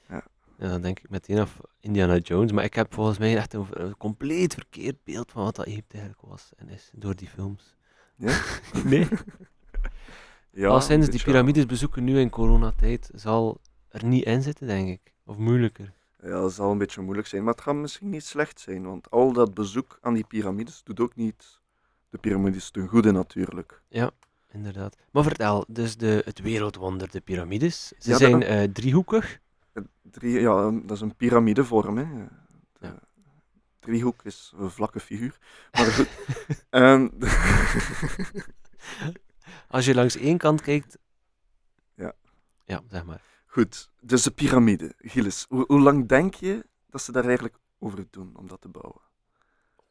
Ja. 0.09 0.22
Ja, 0.59 0.68
dan 0.68 0.80
denk 0.80 0.99
ik 0.99 1.11
meteen 1.11 1.39
af 1.39 1.61
Indiana 1.80 2.16
Jones. 2.16 2.53
Maar 2.53 2.64
ik 2.64 2.74
heb 2.74 2.95
volgens 2.95 3.18
mij 3.18 3.36
echt 3.36 3.55
een, 3.55 3.66
een 3.70 3.97
compleet 3.97 4.55
verkeerd 4.55 5.05
beeld 5.05 5.32
van 5.32 5.45
wat 5.45 5.57
dat 5.57 5.66
Egypte 5.66 5.99
eigenlijk 5.99 6.28
was 6.28 6.51
en 6.57 6.68
is 6.68 6.91
door 6.95 7.16
die 7.16 7.28
films. 7.28 7.76
Ja? 8.16 8.41
nee. 8.84 9.09
Ja, 10.51 10.68
Al 10.68 10.80
sinds 10.80 11.09
die 11.09 11.22
piramides 11.22 11.66
bezoeken 11.66 12.05
nu 12.05 12.18
in 12.20 12.30
coronatijd, 12.30 13.11
zal 13.14 13.61
er 13.89 14.05
niet 14.05 14.24
in 14.24 14.43
zitten, 14.43 14.66
denk 14.66 14.89
ik. 14.89 15.14
Of 15.24 15.36
moeilijker. 15.36 15.93
Ja, 16.23 16.29
dat 16.29 16.53
zal 16.53 16.71
een 16.71 16.79
beetje 16.79 17.01
moeilijk 17.01 17.29
zijn, 17.29 17.45
maar 17.45 17.53
het 17.55 17.62
gaat 17.62 17.75
misschien 17.75 18.09
niet 18.11 18.25
slecht 18.25 18.61
zijn, 18.61 18.83
want 18.87 19.11
al 19.11 19.33
dat 19.33 19.55
bezoek 19.55 19.99
aan 20.01 20.14
die 20.14 20.25
piramides 20.25 20.83
doet 20.85 21.01
ook 21.01 21.14
niet 21.16 21.61
de 22.09 22.19
piramides 22.19 22.71
ten 22.71 22.87
goede 22.89 23.11
natuurlijk. 23.12 23.83
Inderdaad. 24.53 24.97
Maar 25.11 25.23
vertel, 25.23 25.64
dus 25.69 25.97
de, 25.97 26.23
het 26.25 26.39
wereldwonder, 26.41 27.11
de 27.11 27.21
piramides. 27.21 27.87
Ze 27.89 27.95
Ja, 27.99 28.11
dat- 28.11 28.19
zijn 28.21 28.43
eh, 28.43 28.62
driehoekig. 28.73 29.39
Het 29.73 29.87
Drie, 30.03 30.41
ja, 30.41 30.53
een- 30.53 30.87
dat 30.87 30.97
is 30.97 31.03
een 31.03 31.16
piramidevorm. 31.16 31.97
Hè. 31.99 32.05
De 32.14 32.29
Ja. 32.81 32.99
Driehoek 33.79 34.25
is 34.25 34.53
een 34.57 34.71
vlakke 34.71 35.01
figuur. 35.01 35.39
Maar 35.73 35.85
goed. 35.87 36.09
Ehm, 36.71 37.09
Als 39.69 39.85
je 39.85 39.95
langs 39.95 40.16
één 40.16 40.39
kant 40.39 40.61
kijkt... 40.61 40.99
Ja. 41.95 42.12
Ja, 42.64 42.83
zeg 42.91 43.05
maar. 43.05 43.23
Goed, 43.59 43.91
dus 44.01 44.23
de 44.23 44.31
piramide. 44.31 44.93
Gilles, 44.97 45.47
hoe, 45.49 45.65
hoe 45.67 45.81
lang 45.81 46.09
denk 46.09 46.35
je 46.35 46.67
dat 46.91 47.03
ze 47.03 47.13
daar 47.13 47.25
eigenlijk 47.25 47.59
over 47.79 48.07
doen 48.11 48.33
om 48.37 48.49
dat 48.49 48.61
te 48.61 48.69
bouwen? 48.69 49.01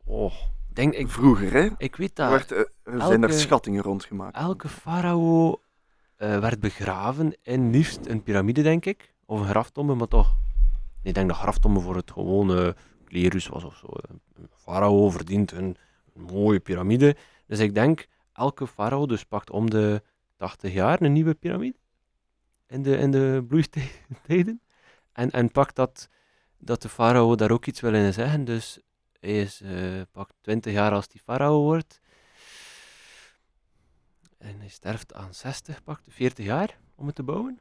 Oh, 0.03 0.33
denk, 0.73 0.93
ik, 0.93 1.09
Vroeger, 1.09 1.53
hè? 1.53 1.69
ik 1.77 1.95
weet 1.95 2.15
dat 2.15 2.29
werd, 2.29 2.51
eh, 2.51 2.59
er 2.83 3.01
zijn 3.01 3.23
er 3.23 3.33
schattingen 3.33 3.83
rondgemaakt. 3.83 4.35
elke 4.35 4.69
farao 4.69 5.59
eh, 6.15 6.39
werd 6.39 6.59
begraven 6.59 7.37
in 7.41 7.69
liefst 7.69 8.05
een 8.05 8.23
piramide, 8.23 8.61
denk 8.61 8.85
ik. 8.85 9.13
Of 9.25 9.39
een 9.39 9.47
graftombe, 9.47 9.93
maar 9.93 10.07
toch... 10.07 10.35
Ik 11.03 11.13
denk 11.13 11.27
dat 11.27 11.37
graftombe 11.37 11.79
voor 11.79 11.95
het 11.95 12.11
gewone 12.11 12.75
klerus 13.05 13.47
was 13.47 13.63
of 13.63 13.75
zo. 13.75 13.87
Een 14.35 14.49
farao 14.55 15.09
verdient 15.09 15.51
een, 15.51 15.77
een 16.13 16.21
mooie 16.21 16.59
piramide. 16.59 17.15
Dus 17.47 17.59
ik 17.59 17.73
denk, 17.73 18.07
elke 18.33 18.67
farao 18.67 19.05
dus 19.05 19.25
pakt 19.25 19.49
om 19.49 19.69
de 19.69 20.01
80 20.35 20.73
jaar 20.73 21.01
een 21.01 21.13
nieuwe 21.13 21.33
piramide. 21.33 21.77
In 22.67 22.81
de, 22.83 22.97
in 22.97 23.11
de 23.11 23.45
bloeitijden. 23.47 24.61
En, 25.11 25.31
en 25.31 25.51
pakt 25.51 25.75
dat, 25.75 26.09
dat 26.57 26.81
de 26.81 26.89
farao 26.89 27.35
daar 27.35 27.51
ook 27.51 27.65
iets 27.65 27.79
wil 27.79 27.93
in 27.93 28.13
zeggen. 28.13 28.45
Dus 28.45 28.79
hij 29.19 29.41
is, 29.41 29.61
eh, 29.61 30.01
pakt 30.11 30.33
20 30.41 30.73
jaar 30.73 30.91
als 30.91 31.07
die 31.07 31.21
farao 31.21 31.61
wordt. 31.61 31.99
En 34.37 34.59
hij 34.59 34.67
sterft 34.69 35.13
aan 35.13 35.33
60, 35.33 35.83
pakt 35.83 36.01
40 36.07 36.45
jaar 36.45 36.77
om 36.95 37.05
het 37.05 37.15
te 37.15 37.23
bouwen. 37.23 37.59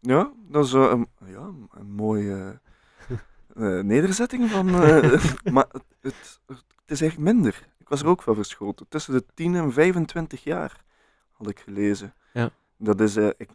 Ja, 0.00 0.32
dat 0.48 0.64
is 0.64 0.72
eh, 0.72 0.80
een, 0.90 1.08
ja, 1.26 1.50
een 1.70 1.90
mooie 1.90 2.60
eh, 3.54 3.80
nederzetting 3.80 4.50
van. 4.50 4.70
maar 5.54 5.66
het, 5.70 5.84
het, 6.00 6.40
het 6.46 6.90
is 6.90 7.00
echt 7.00 7.18
minder. 7.18 7.68
Ik 7.78 7.88
was 7.88 8.00
er 8.00 8.06
ook 8.06 8.22
van 8.22 8.34
verschoten. 8.34 8.88
Tussen 8.88 9.12
de 9.12 9.24
10 9.34 9.54
en 9.54 9.72
25 9.72 10.44
jaar 10.44 10.84
had 11.32 11.48
ik 11.48 11.58
gelezen. 11.60 12.14
Ja. 12.32 12.50
Dat 12.76 13.00
is. 13.00 13.16
eh, 13.16 13.28
ik, 13.36 13.50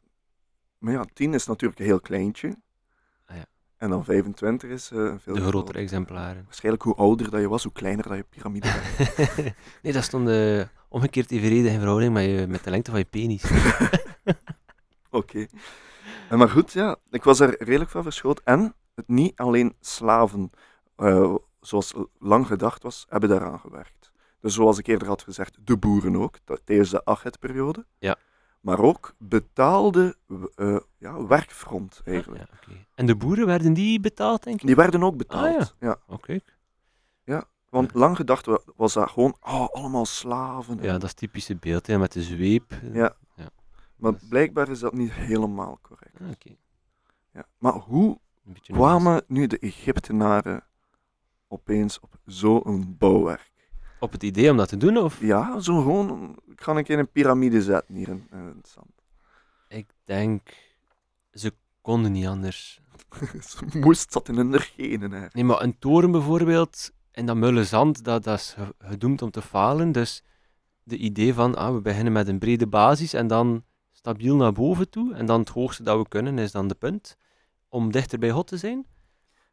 maar 0.82 0.94
ja, 0.94 1.06
10 1.14 1.34
is 1.34 1.46
natuurlijk 1.46 1.80
een 1.80 1.86
heel 1.86 2.00
kleintje. 2.00 2.56
Ah 3.26 3.36
ja. 3.36 3.46
En 3.78 3.90
dan 3.90 4.04
25 4.06 4.70
is 4.70 4.92
eh, 4.92 4.98
een 4.98 5.20
veel 5.20 5.34
De 5.34 5.40
groter. 5.42 5.50
grotere 5.50 5.80
exemplaren. 5.80 6.44
Waarschijnlijk 6.44 6.84
hoe 6.84 6.96
ouder 6.96 7.32
dat 7.32 7.42
je 7.42 7.48
was, 7.50 7.64
hoe 7.64 7.72
kleiner 7.72 8.08
dat 8.08 8.18
je 8.18 8.24
piramide 8.30 8.68
werd. 8.72 9.36
nee, 9.84 9.94
dat 9.94 10.04
stond 10.04 10.30
eh, 10.30 10.62
omgekeerd 10.90 11.32
evenredig 11.32 11.72
in 11.72 11.80
verhouding 11.80 12.14
met, 12.14 12.24
je, 12.24 12.46
met 12.48 12.64
de 12.64 12.70
lengte 12.70 12.92
van 12.92 13.00
je 13.00 13.06
penis. 13.06 13.44
Oké. 15.10 15.48
En 16.30 16.38
Maar 16.38 16.50
goed, 16.50 16.72
ja, 16.72 16.96
ik 17.10 17.24
was 17.24 17.40
er 17.40 17.64
redelijk 17.64 17.90
van 17.90 18.04
verschoten. 18.04 18.46
En 18.46 18.74
het 18.96 19.08
niet 19.08 19.36
alleen 19.36 19.76
slaven, 19.80 20.52
eh, 20.96 21.36
zoals 21.60 21.94
lang 22.20 22.48
gedacht 22.48 22.84
was, 22.84 23.06
hebben 23.10 23.30
daaraan 23.30 23.60
gewerkt. 23.60 24.12
Dus 24.40 24.54
zoals 24.54 24.78
ik 24.78 24.88
eerder 24.88 25.08
had 25.08 25.22
gezegd, 25.22 25.58
de 25.62 25.78
boeren 25.78 26.16
ook, 26.16 26.38
tijdens 26.64 26.90
de 26.90 27.06
Achet-periode. 27.06 27.86
Ja. 28.00 28.18
Maar 28.62 28.80
ook 28.80 29.14
betaalde 29.18 30.16
eh, 30.56 30.78
ja, 30.98 31.26
werkfront, 31.28 32.02
eigenlijk. 32.06 32.44
Ja. 32.68 32.74
En 32.96 33.06
de 33.06 33.16
boeren 33.16 33.46
werden 33.46 33.74
die 33.74 34.00
betaald, 34.00 34.44
denk 34.44 34.60
je? 34.62 34.66
Die 34.68 34.76
werden 34.76 35.04
ook 35.04 35.18
betaald. 35.18 35.60
Ah, 35.60 35.68
ja. 35.80 35.98
Oké. 36.08 36.40
Want 37.70 37.94
lang 37.94 38.16
gedacht 38.16 38.46
wa- 38.46 38.62
was 38.76 38.94
dat 38.94 39.10
gewoon, 39.10 39.36
oh, 39.42 39.68
allemaal 39.68 40.06
slaven. 40.06 40.78
en- 40.80 40.84
Ja, 40.86 40.92
dat 40.94 41.04
is 41.04 41.14
typische 41.14 41.56
beeld, 41.56 41.88
hè, 41.88 41.98
met 41.98 42.12
de 42.12 42.22
zweep. 42.22 42.74
Ja. 42.94 43.16
Maar 43.96 44.12
dat 44.12 44.22
is- 44.22 44.28
blijkbaar 44.28 44.70
is 44.70 44.80
dat 44.80 44.94
niet 44.94 45.12
helemaal 45.14 45.80
correct. 45.82 46.20
Ah, 46.22 46.30
Oké. 46.30 46.56
Ja. 47.34 47.46
Maar 47.58 47.74
hoe 47.74 48.20
kwamen 48.74 49.24
nu 49.28 49.48
de 49.48 49.60
Egyptenaren 49.60 50.64
opeens 51.48 52.00
op 52.00 52.18
zo'n 52.26 52.96
bouwwerk? 52.98 53.51
Op 54.02 54.12
het 54.12 54.24
idee 54.24 54.52
om 54.52 54.58
dat 54.58 54.68
te 54.70 54.78
doen, 54.78 54.98
of? 54.98 55.20
Ja, 55.20 55.60
zo 55.60 55.82
gewoon, 55.82 56.40
ik 56.48 56.62
ga 56.62 56.76
een 56.76 56.84
keer 56.84 57.00
een 57.00 57.12
piramide 57.12 57.62
zetten 57.62 57.96
hier 57.96 58.08
in, 58.08 58.28
in 58.32 58.54
het 58.58 58.68
zand. 58.68 58.92
Ik 59.68 59.88
denk, 60.04 60.50
ze 61.34 61.54
konden 61.82 62.12
niet 62.12 62.26
anders. 62.28 62.80
Ze 63.40 63.80
moest 63.80 64.14
dat 64.14 64.28
in 64.30 64.36
hun 64.36 64.60
genen. 64.60 65.30
Nee, 65.34 65.44
maar 65.44 65.62
een 65.62 65.80
toren 65.80 66.12
bijvoorbeeld, 66.12 66.92
en 67.12 67.26
dat 67.26 67.36
mulle 67.36 67.64
zand, 67.64 68.04
dat, 68.04 68.24
dat 68.24 68.40
is 68.40 68.54
ge- 68.58 68.76
gedoemd 68.80 69.22
om 69.22 69.32
te 69.32 69.42
falen. 69.42 69.92
Dus 69.92 70.24
de 70.84 70.98
idee 70.98 71.34
van, 71.34 71.56
ah, 71.56 71.74
we 71.74 71.82
beginnen 71.82 72.14
met 72.14 72.28
een 72.28 72.40
brede 72.40 72.68
basis 72.68 73.14
en 73.14 73.28
dan 73.28 73.64
stabiel 73.92 74.36
naar 74.36 74.54
boven 74.54 74.90
toe. 74.90 75.14
En 75.14 75.26
dan 75.26 75.40
het 75.40 75.50
hoogste 75.50 75.84
dat 75.84 75.98
we 75.98 76.08
kunnen 76.08 76.38
is 76.40 76.52
dan 76.52 76.68
de 76.68 76.76
punt. 76.76 77.18
Om 77.70 77.92
dichter 77.92 78.20
bij 78.20 78.32
God 78.32 78.48
te 78.48 78.58
zijn. 78.58 78.86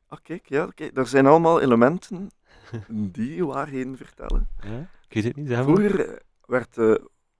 Ah, 0.06 0.18
kijk, 0.22 0.48
ja, 0.48 0.68
kijk, 0.74 0.94
daar 0.94 1.06
zijn 1.06 1.26
allemaal 1.26 1.60
elementen 1.60 2.30
die 3.18 3.46
waarheden 3.46 3.96
vertellen. 3.96 4.48
Ja? 4.60 4.78
Ik 5.08 5.14
weet 5.14 5.24
het 5.24 5.36
niet, 5.36 5.48
zeg 5.48 5.56
maar. 5.56 5.64
Vroeger 5.64 6.08
eh, 6.08 6.16
werd, 6.46 6.78
eh, 6.78 6.94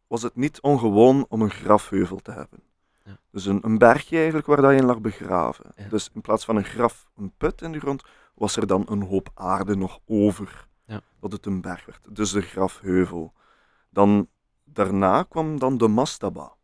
was 0.07 0.23
het 0.23 0.37
niet 0.37 0.61
ongewoon 0.61 1.27
om 1.29 1.43
een 1.43 1.51
grafheuvel 1.51 2.19
te 2.19 2.31
hebben. 2.31 2.63
Ja. 3.05 3.19
Dus 3.31 3.47
een, 3.47 3.65
een 3.65 3.79
bergje 3.79 4.17
eigenlijk 4.17 4.47
waar 4.47 4.61
dat 4.63 4.71
je 4.71 4.77
in 4.77 4.85
lag 4.85 5.01
begraven. 5.01 5.73
Ja. 5.77 5.89
Dus 5.89 6.11
in 6.15 6.21
plaats 6.21 6.45
van 6.45 6.57
een 6.57 6.65
graf, 6.65 7.11
een 7.17 7.33
put 7.37 7.63
in 7.63 7.73
de 7.73 7.81
grond, 7.81 8.03
was 8.35 8.57
er 8.57 8.67
dan 8.67 8.87
een 8.89 9.03
hoop 9.03 9.31
aarde 9.35 9.77
nog 9.77 9.99
over. 10.07 10.69
Ja. 10.85 11.01
Dat 11.21 11.33
het 11.33 11.47
een 11.47 11.61
berg 11.61 11.87
werd. 11.87 12.17
Dus 12.17 12.31
de 12.31 12.41
grafheuvel. 12.41 13.33
Dan, 13.91 14.29
daarna 14.65 15.23
kwam 15.23 15.59
dan 15.59 15.79
de 15.79 15.89
mastaba. 15.89 16.57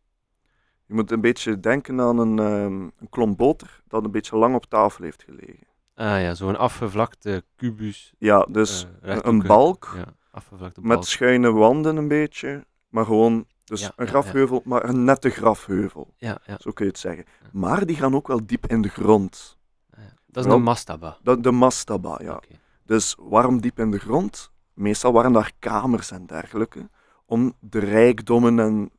Je 0.85 0.93
moet 0.93 1.11
een 1.11 1.21
beetje 1.21 1.59
denken 1.59 2.01
aan 2.01 2.17
een, 2.17 2.39
ehm, 2.39 2.81
een 2.81 3.09
klomp 3.09 3.37
boter 3.37 3.83
dat 3.87 4.03
een 4.03 4.11
beetje 4.11 4.37
lang 4.37 4.55
op 4.55 4.65
tafel 4.65 5.03
heeft 5.03 5.23
gelegen. 5.23 5.67
Ah 5.95 6.21
ja, 6.21 6.33
zo'n 6.35 6.57
afgevlakte 6.57 7.43
kubus. 7.55 8.13
Ja, 8.17 8.45
dus 8.49 8.87
eh, 9.01 9.17
een- 9.21 9.41
balk 9.41 9.93
Ja, 9.95 10.05
afgevlakte 10.31 10.81
met 10.81 10.89
balk. 10.89 11.03
schuine 11.05 11.51
wanden 11.51 11.95
een 11.95 12.07
beetje, 12.07 12.65
maar 12.89 13.05
gewoon 13.05 13.45
dus 13.63 13.81
Ja, 13.81 13.91
een 13.95 14.07
grafheuvel, 14.07 14.61
maar 14.65 14.89
een 14.89 15.03
nette 15.03 15.29
grafheuvel, 15.29 16.13
Ja, 16.17 16.37
ja, 16.45 16.57
zo 16.59 16.71
kun 16.71 16.85
je 16.85 16.91
het 16.91 16.99
zeggen. 16.99 17.25
Maar 17.51 17.85
die 17.85 17.95
gaan 17.95 18.15
ook 18.15 18.27
wel 18.27 18.45
diep 18.45 18.67
in 18.67 18.81
de 18.81 18.89
grond. 18.89 19.57
ah, 19.93 19.99
ja. 20.03 20.13
Dat 20.27 20.43
is 20.43 20.49
Wel- 20.49 20.59
een 20.59 20.63
mastaba. 20.63 21.17
Dat, 21.23 21.43
de 21.43 21.51
mastaba, 21.51 22.19
ja. 22.23 22.41
Dus 22.85 23.15
waarom 23.19 23.61
diep 23.61 23.79
in 23.79 23.91
de 23.91 23.99
grond? 23.99 24.51
Meestal 24.73 25.11
waren 25.13 25.31
daar 25.31 25.51
kamers 25.59 26.11
en 26.11 26.25
dergelijke, 26.25 26.89
om 27.25 27.53
de 27.59 27.79
rijkdommen 27.79 28.59
en 28.59 28.91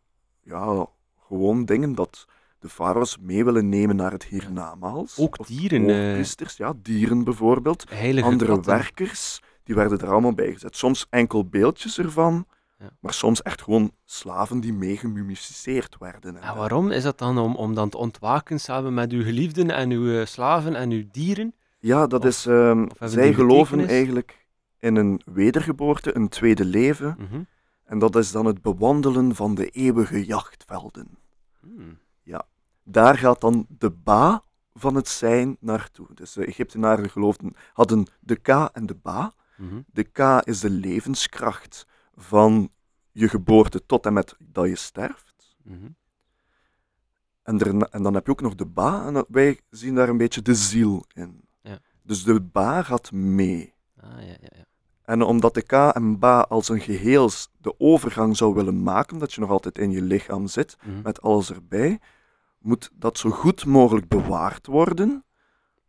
ja, 0.42 0.86
gewoon 1.26 1.64
dingen 1.64 1.94
dat 1.94 2.26
de 2.66 2.72
farao's 2.72 3.16
mee 3.20 3.44
willen 3.44 3.68
nemen 3.68 3.96
naar 3.96 4.12
het 4.12 4.24
hiernamaals. 4.24 5.18
Ook 5.18 5.46
dieren, 5.46 5.88
eh, 5.90 5.96
hoogpriesters, 6.04 6.56
ja, 6.56 6.72
dieren 6.82 7.24
bijvoorbeeld. 7.24 7.84
Heilige 7.90 8.26
andere 8.28 8.52
katten. 8.54 8.72
werkers, 8.72 9.40
die 9.64 9.74
werden 9.74 9.98
er 9.98 10.10
allemaal 10.10 10.34
bij 10.34 10.52
gezet. 10.52 10.76
Soms 10.76 11.06
enkel 11.10 11.44
beeldjes 11.48 11.98
ervan, 11.98 12.46
Ja. 12.78 12.90
maar 13.00 13.12
soms 13.12 13.42
echt 13.42 13.62
gewoon 13.62 13.90
slaven 14.04 14.60
die 14.60 14.72
mee 14.72 14.96
gemummificeerd 14.96 15.96
werden. 15.98 16.36
En 16.36 16.42
Ja, 16.42 16.56
waarom 16.56 16.90
is 16.90 17.02
dat 17.02 17.18
dan 17.18 17.38
om, 17.38 17.54
om 17.56 17.74
dan 17.74 17.88
te 17.88 17.96
ontwaken 17.96 18.60
samen 18.60 18.94
met 18.94 19.12
uw 19.12 19.22
geliefden 19.22 19.70
en 19.70 19.90
uw 19.90 20.20
eh, 20.20 20.26
slaven 20.26 20.74
en 20.74 20.90
uw 20.90 21.04
dieren? 21.12 21.54
Ja, 21.78 22.06
dat 22.06 22.20
Of- 22.20 22.26
is... 22.26 22.46
ehm, 22.46 22.86
zij 23.00 23.34
geloven 23.34 23.86
eigenlijk 23.88 24.46
in 24.78 24.96
een 24.96 25.20
wedergeboorte, 25.24 26.16
een 26.16 26.28
tweede 26.28 26.64
leven. 26.64 27.16
Mhm. 27.18 27.42
En 27.84 27.98
dat 27.98 28.16
is 28.16 28.32
dan 28.32 28.46
het 28.46 28.62
bewandelen 28.62 29.34
van 29.34 29.54
de 29.54 29.68
eeuwige 29.68 30.24
jachtvelden. 30.24 31.08
Hmm. 31.60 31.98
Daar 32.88 33.18
gaat 33.18 33.40
dan 33.40 33.66
de 33.68 33.90
ba 33.90 34.44
van 34.74 34.94
het 34.94 35.08
zijn 35.08 35.56
naartoe. 35.60 36.06
Dus 36.14 36.32
de 36.32 36.46
Egyptenaren 36.46 37.10
geloofden, 37.10 37.54
hadden 37.72 38.06
de 38.20 38.36
ka 38.36 38.70
en 38.72 38.86
de 38.86 38.94
ba. 38.94 39.32
Mhm. 39.56 39.80
De 39.86 40.02
K 40.02 40.18
is 40.44 40.60
de 40.60 40.70
levenskracht 40.70 41.86
van 42.14 42.70
je 43.12 43.28
geboorte 43.28 43.86
tot 43.86 44.06
en 44.06 44.12
met 44.12 44.36
dat 44.38 44.66
je 44.66 44.76
sterft. 44.76 45.56
Mhm. 45.62 45.86
En, 47.42 47.58
en 47.90 48.02
dan 48.02 48.14
heb 48.14 48.26
je 48.26 48.32
ook 48.32 48.40
nog 48.40 48.54
de 48.54 48.66
Ba, 48.66 49.06
en 49.06 49.24
wij 49.28 49.60
zien 49.70 49.94
daar 49.94 50.08
een 50.08 50.16
beetje 50.16 50.42
de 50.42 50.54
ziel 50.54 51.04
in. 51.14 51.40
Ja. 51.62 51.78
Dus 52.02 52.24
de 52.24 52.40
Ba 52.40 52.82
gaat 52.82 53.12
mee. 53.12 53.74
Ah, 54.00 54.10
ja, 54.20 54.26
ja, 54.26 54.36
ja. 54.56 54.64
En 55.02 55.22
omdat 55.22 55.54
de 55.54 55.62
K 55.62 55.72
en 55.72 56.18
Ba 56.18 56.40
als 56.40 56.68
een 56.68 56.80
geheel 56.80 57.30
de 57.58 57.74
overgang 57.78 58.36
zou 58.36 58.54
willen 58.54 58.82
maken, 58.82 59.18
dat 59.18 59.32
je 59.32 59.40
nog 59.40 59.50
altijd 59.50 59.78
in 59.78 59.90
je 59.90 60.02
lichaam 60.02 60.46
zit, 60.46 60.76
Mhm. 60.84 61.02
met 61.02 61.22
alles 61.22 61.52
erbij, 61.52 62.00
moet 62.66 62.90
dat 62.94 63.18
zo 63.18 63.30
goed 63.30 63.64
mogelijk 63.66 64.08
bewaard 64.08 64.66
worden, 64.66 65.24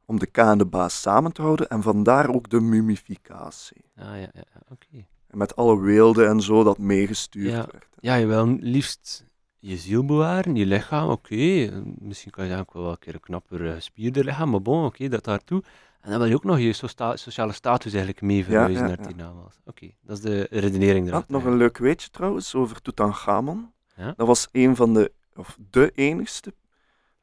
om 0.06 0.20
de 0.20 0.26
K 0.26 0.38
en 0.38 0.58
de 0.58 0.66
Ba 0.66 0.90
samen 0.90 1.32
te 1.34 1.42
houden, 1.42 1.70
en 1.70 1.82
vandaar 1.82 2.30
ook 2.30 2.50
de 2.50 2.60
mummificatie. 2.62 3.86
Ah, 3.96 4.06
ja, 4.06 4.30
ja, 4.34 4.44
oké. 4.70 5.06
En 5.28 5.38
met 5.38 5.56
alle 5.56 5.80
weelden 5.80 6.28
en 6.30 6.42
zo 6.42 6.64
dat 6.64 6.78
meegestuurd 6.78 7.52
Ja. 7.52 7.68
werd. 7.72 7.88
Ja, 8.00 8.16
je 8.16 8.26
wil 8.26 8.58
liefst 8.60 9.26
je 9.60 9.78
ziel 9.78 10.06
bewaren, 10.06 10.56
je 10.56 10.66
lichaam, 10.66 11.10
oké. 11.10 11.70
Misschien 12.00 12.32
kan 12.32 12.46
je 12.46 12.58
ook 12.58 12.74
wel 12.74 12.90
een 12.92 13.00
keer 13.00 13.14
een 13.14 13.20
knapper 13.20 13.72
eh, 13.74 13.80
spierder 13.80 14.24
lichaam, 14.24 14.50
maar 14.50 14.62
bon, 14.62 14.86
oké, 14.86 15.08
dat 15.08 15.24
daartoe. 15.24 15.64
En 16.02 16.10
dan 16.10 16.20
wil 16.20 16.28
je 16.30 16.36
ook 16.36 16.44
nog 16.44 16.60
je 16.60 16.74
sociale 17.14 17.52
status 17.54 17.92
eigenlijk 17.94 18.22
mee 18.22 18.44
verhuizen 18.44 18.82
ja, 18.82 18.88
naar 18.88 18.98
het 18.98 19.08
hiernamaals. 19.08 19.60
Oké, 19.66 19.90
dat 20.02 20.18
is 20.18 20.24
de 20.24 20.48
redenering 20.50 21.06
Ah, 21.06 21.12
erachter. 21.12 21.34
nog 21.34 21.44
een 21.44 21.58
leuk 21.58 21.78
weetje 21.78 22.10
trouwens 22.10 22.56
over 22.56 22.82
Tutankhamon. 22.82 23.72
Dat 24.16 24.28
was 24.28 24.48
een 24.52 24.76
van 24.76 24.94
de, 24.94 25.12
of 25.36 25.58
de 25.70 25.92
enigste 25.96 26.54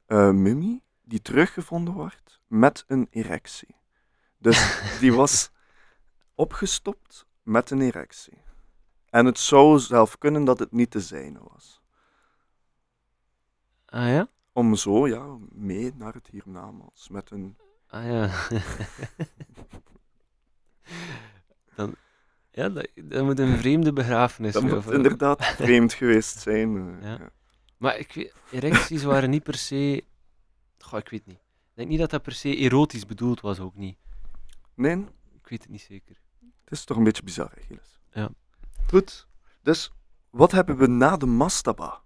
mummie 0.08 0.82
die 1.02 1.22
teruggevonden 1.22 1.94
wordt 1.94 2.40
met 2.46 2.84
een 2.86 3.06
erectie. 3.10 3.76
Dus 4.38 4.80
die 5.00 5.12
was 5.12 5.50
opgestopt 6.34 7.26
met 7.42 7.70
een 7.70 7.80
erectie. 7.80 8.42
En 9.10 9.26
het 9.26 9.38
zou 9.38 9.78
zelf 9.78 10.18
kunnen 10.18 10.44
dat 10.44 10.58
het 10.58 10.72
niet 10.72 10.92
de 10.92 11.00
zijne 11.00 11.40
was. 11.52 11.82
Ah 13.86 14.06
ja? 14.08 14.28
Om 14.52 14.74
zo, 14.74 15.08
ja, 15.08 15.36
mee 15.50 15.92
naar 15.96 16.14
het 16.14 16.26
hiernamaals. 16.26 17.08
Met 17.08 17.30
een... 17.30 17.56
Ah 17.86 18.04
ja. 18.04 18.30
dan, 21.76 21.94
ja, 22.50 22.68
dat, 22.68 22.88
dat 22.94 23.24
moet 23.24 23.38
een 23.38 23.56
vreemde 23.58 23.92
begrafenis 23.92 24.52
Dat 24.52 24.62
zijn, 24.62 24.74
moet 24.74 24.84
of, 24.84 24.90
eh, 24.90 24.96
inderdaad 24.96 25.44
vreemd 25.44 25.92
geweest 25.92 26.38
zijn. 26.40 26.76
eh, 26.98 27.02
Ja. 27.02 27.10
ja. 27.18 27.30
Maar 27.84 27.98
ik 27.98 28.12
weet, 28.12 28.34
erecties 28.50 29.02
waren 29.02 29.30
niet 29.30 29.42
per 29.42 29.54
se... 29.54 30.04
Goh, 30.78 30.98
ik 30.98 31.08
weet 31.08 31.26
niet. 31.26 31.36
Ik 31.36 31.74
denk 31.74 31.88
niet 31.88 31.98
dat 31.98 32.10
dat 32.10 32.22
per 32.22 32.32
se 32.32 32.56
erotisch 32.56 33.06
bedoeld 33.06 33.40
was, 33.40 33.60
ook 33.60 33.74
niet. 33.74 33.96
Nee, 34.74 34.96
Ik 35.34 35.48
weet 35.48 35.62
het 35.62 35.70
niet 35.70 35.80
zeker. 35.80 36.20
Het 36.40 36.72
is 36.72 36.84
toch 36.84 36.96
een 36.96 37.04
beetje 37.04 37.22
bizar, 37.22 37.52
hè, 37.54 37.62
Gilles? 37.62 38.00
Ja. 38.12 38.30
Goed. 38.86 39.26
Dus, 39.62 39.92
wat 40.30 40.52
hebben 40.52 40.76
we 40.76 40.86
na 40.86 41.16
de 41.16 41.26
mastaba? 41.26 42.02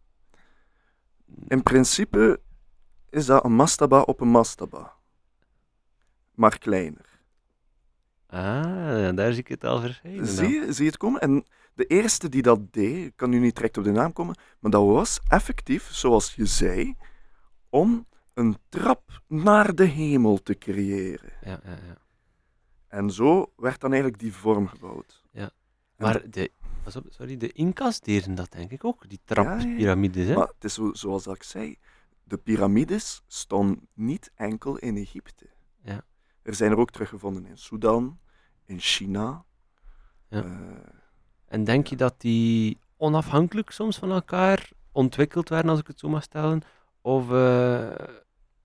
In 1.46 1.62
principe 1.62 2.40
is 3.10 3.26
dat 3.26 3.44
een 3.44 3.54
mastaba 3.54 4.00
op 4.00 4.20
een 4.20 4.28
mastaba. 4.28 4.96
Maar 6.34 6.58
kleiner. 6.58 7.07
Ah, 8.30 9.16
daar 9.16 9.32
zie 9.32 9.42
ik 9.42 9.48
het 9.48 9.64
al 9.64 9.80
verschijnen. 9.80 10.26
Zie 10.26 10.48
je, 10.48 10.72
zie 10.72 10.84
je 10.84 10.90
het 10.90 10.98
komen? 10.98 11.20
En 11.20 11.44
de 11.74 11.86
eerste 11.86 12.28
die 12.28 12.42
dat 12.42 12.72
deed, 12.72 13.06
ik 13.06 13.12
kan 13.16 13.30
nu 13.30 13.38
niet 13.38 13.54
direct 13.54 13.78
op 13.78 13.84
de 13.84 13.90
naam 13.90 14.12
komen, 14.12 14.38
maar 14.58 14.70
dat 14.70 14.86
was 14.86 15.20
effectief, 15.28 15.88
zoals 15.92 16.34
je 16.34 16.46
zei, 16.46 16.94
om 17.68 18.06
een 18.34 18.56
trap 18.68 19.22
naar 19.26 19.74
de 19.74 19.84
hemel 19.84 20.42
te 20.42 20.58
creëren. 20.58 21.32
Ja, 21.40 21.60
ja, 21.64 21.70
ja. 21.70 21.96
En 22.88 23.10
zo 23.10 23.52
werd 23.56 23.80
dan 23.80 23.90
eigenlijk 23.92 24.20
die 24.22 24.32
vorm 24.32 24.66
gebouwd. 24.66 25.22
En 25.32 25.50
Maar 25.96 26.30
de, 26.30 26.52
pas 26.82 26.96
op, 26.96 27.06
sorry, 27.08 27.36
de 27.36 27.52
Incas 27.52 28.00
deden 28.00 28.34
dat 28.34 28.52
denk 28.52 28.70
ik 28.70 28.84
ook, 28.84 29.08
die 29.08 29.20
Ja, 29.24 29.58
ja, 29.58 29.94
ja. 30.12 30.34
Maar 30.34 30.46
het 30.46 30.64
is 30.64 30.74
zo, 30.74 30.92
zoals 30.92 31.26
ik 31.26 31.42
zei, 31.42 31.78
de 32.24 32.36
piramides 32.36 33.22
stonden 33.26 33.88
niet 33.94 34.30
enkel 34.34 34.78
in 34.78 34.96
Egypte. 34.96 35.46
Ja. 35.82 36.04
Er 36.48 36.54
zijn 36.54 36.70
er 36.70 36.78
ook 36.78 36.90
teruggevonden 36.90 37.46
in 37.46 37.58
Sudan, 37.58 38.18
in 38.64 38.78
China. 38.80 39.44
Ja. 40.28 40.42
Eh, 40.44 40.50
En 41.46 41.64
denk 41.64 41.86
je 41.86 41.96
dat 41.96 42.14
die 42.20 42.78
onafhankelijk 42.96 43.70
soms 43.70 43.98
van 43.98 44.10
elkaar 44.10 44.70
ontwikkeld 44.92 45.48
werden, 45.48 45.70
als 45.70 45.80
ik 45.80 45.86
het 45.86 45.98
zo 45.98 46.08
mag 46.08 46.22
stellen? 46.22 46.62
Of 47.00 47.30
eh 47.32 47.94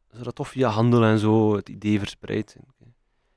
zou 0.09 0.23
dat 0.23 0.35
toch 0.35 0.47
via 0.47 0.69
handel 0.69 1.03
en 1.03 1.19
zo 1.19 1.55
het 1.55 1.69
idee 1.69 1.99
verspreid 1.99 2.49
zijn? 2.49 2.93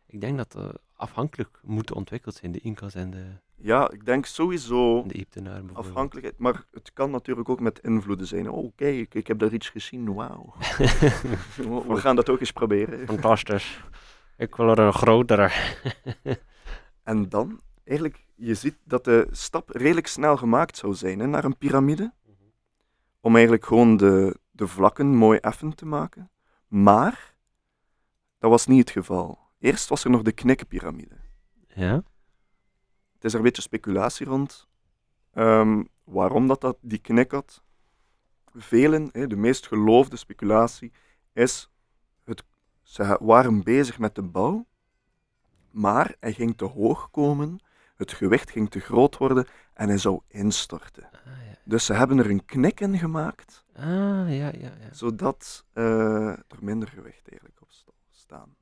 Ik 0.07 0.21
denk 0.21 0.37
dat 0.37 0.53
ze 0.53 0.81
afhankelijk 0.95 1.61
moeten 1.63 1.97
ontwikkeld 1.97 2.35
zijn, 2.35 2.53
de 2.53 2.61
Incas 2.61 2.95
en 2.95 3.11
de, 3.11 3.25
ja, 3.57 3.91
ik 3.91 4.05
denk 4.05 4.27
sowieso 4.27 5.03
de 5.07 5.15
Egyptenaren 5.15 5.61
bijvoorbeeld. 5.67 5.87
afhankelijkheid. 5.95 6.39
Maar 6.39 6.65
het 6.73 6.93
kan 6.93 7.11
natuurlijk 7.11 7.49
ook 7.49 7.61
met 7.61 7.79
invloeden 7.79 8.27
zijn. 8.27 8.51
Oh, 8.51 8.73
kijk, 8.77 9.15
ik 9.15 9.27
heb 9.27 9.39
daar 9.39 9.53
iets 9.53 9.69
gezien, 9.69 10.15
wauw. 10.15 10.55
We 11.57 11.83
we 11.89 11.97
gaan 11.97 12.17
dat 12.17 12.29
ook 12.31 12.41
eens 12.41 12.53
proberen. 12.53 13.07
Fantastisch. 13.07 13.81
Ik 14.37 14.55
wil 14.57 14.69
er 14.69 14.79
een 14.79 14.93
grotere. 14.93 15.51
En 17.03 17.29
dan, 17.29 17.61
eigenlijk, 17.85 18.27
je 18.35 18.55
ziet 18.55 18.77
dat 18.85 19.05
de 19.05 19.29
stap 19.31 19.71
redelijk 19.71 20.07
snel 20.07 20.37
gemaakt 20.37 20.77
zou 20.77 20.95
zijn 20.95 21.19
hè, 21.19 21.27
naar 21.27 21.45
een 21.45 21.59
piramide. 21.59 22.13
Om 23.21 23.35
eigenlijk 23.35 23.67
gewoon 23.67 23.97
de, 23.97 24.39
de 24.51 24.67
vlakken 24.67 25.07
mooi 25.07 25.39
effen 25.39 25.75
te 25.75 25.87
maken. 25.87 26.31
Maar, 26.69 27.35
dat 28.39 28.51
was 28.51 28.67
niet 28.67 28.79
het 28.79 28.91
geval. 28.91 29.39
Eerst 29.59 29.89
was 29.89 30.05
er 30.05 30.11
nog 30.11 30.23
de 30.23 30.33
knikpiramide. 30.33 31.17
Ja? 31.67 31.95
Het 33.15 33.25
is 33.25 33.33
er 33.33 33.39
een 33.39 33.45
beetje 33.45 33.63
speculatie 33.63 34.27
rond. 34.27 34.69
ehm, 35.33 35.85
waarom 36.05 36.47
dat, 36.47 36.61
dat 36.61 36.77
die 36.81 36.99
knik 36.99 37.31
had. 37.31 37.63
Velen, 38.55 39.09
hè, 39.13 39.27
de 39.27 39.37
meest 39.37 39.67
geloofde 39.67 40.17
speculatie, 40.17 40.93
is... 41.33 41.71
Ze 42.87 43.19
waren 43.21 43.63
bezig 43.63 43.99
met 43.99 44.15
de 44.15 44.23
bouw, 44.23 44.67
maar 45.71 46.15
hij 46.21 46.33
ging 46.33 46.57
te 46.57 46.65
hoog 46.65 47.11
komen, 47.11 47.59
het 47.97 48.13
gewicht 48.13 48.51
ging 48.51 48.71
te 48.71 48.81
groot 48.81 49.17
worden 49.17 49.47
en 49.75 49.89
hij 49.89 49.99
zou 49.99 50.21
instorten. 50.29 51.05
Ah, 51.05 51.21
ja. 51.25 51.57
Dus 51.65 51.85
ze 51.85 51.93
hebben 51.95 52.19
er 52.19 52.31
een 52.31 52.45
knik 52.45 52.81
in 52.81 52.99
gemaakt, 52.99 53.65
Ah, 53.77 53.85
ja, 53.85 54.27
ja, 54.29 54.53
ja. 54.59 54.73
zodat 54.93 55.65
eh, 55.73 56.29
er 56.29 56.59
minder 56.61 56.89
gewicht 56.89 57.29
eigenlijk 57.29 57.61
op 57.63 57.71
sta- 57.71 57.91
staan. 58.11 58.55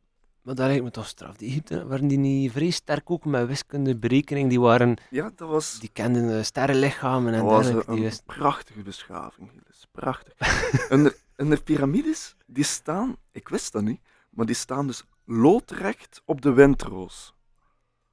Maar 0.43 0.55
dat 0.55 0.66
lijkt 0.66 0.85
me 0.85 0.91
toch 0.91 1.07
straf. 1.07 1.37
Die 1.37 1.49
Egypten, 1.51 1.89
waren 1.89 2.09
die 2.09 2.18
niet 2.18 2.53
vrij 2.53 2.70
sterk 2.70 3.11
ook 3.11 3.25
met 3.25 3.47
wiskunde, 3.47 3.97
berekening? 3.97 4.49
Die, 4.49 4.61
waren, 4.61 4.97
Ja, 5.11 5.31
dat 5.37 5.49
was, 5.49 5.79
die 5.81 5.91
kenden 5.93 6.45
sterrenlichamen 6.45 7.35
en 7.35 7.41
dat 7.41 7.51
was 7.51 7.62
dergelijke. 7.66 7.91
een, 7.93 8.11
Die 8.11 8.20
prachtige 8.27 8.83
beschaving, 8.83 9.51
Gilles. 9.51 9.89
Prachtig. 9.93 10.35
en, 10.89 11.03
de, 11.03 11.16
en 11.37 11.51
de 11.51 11.57
piramides, 11.62 12.37
die 12.47 12.64
staan, 12.64 13.16
ik 13.33 13.49
wist 13.49 13.72
dat 13.72 13.83
niet, 13.83 14.01
maar 14.35 14.47
die 14.47 14.55
staan 14.55 14.87
dus 14.87 15.05
loodrecht 15.24 16.22
op 16.24 16.41
de 16.41 16.53
windroos. 16.53 17.35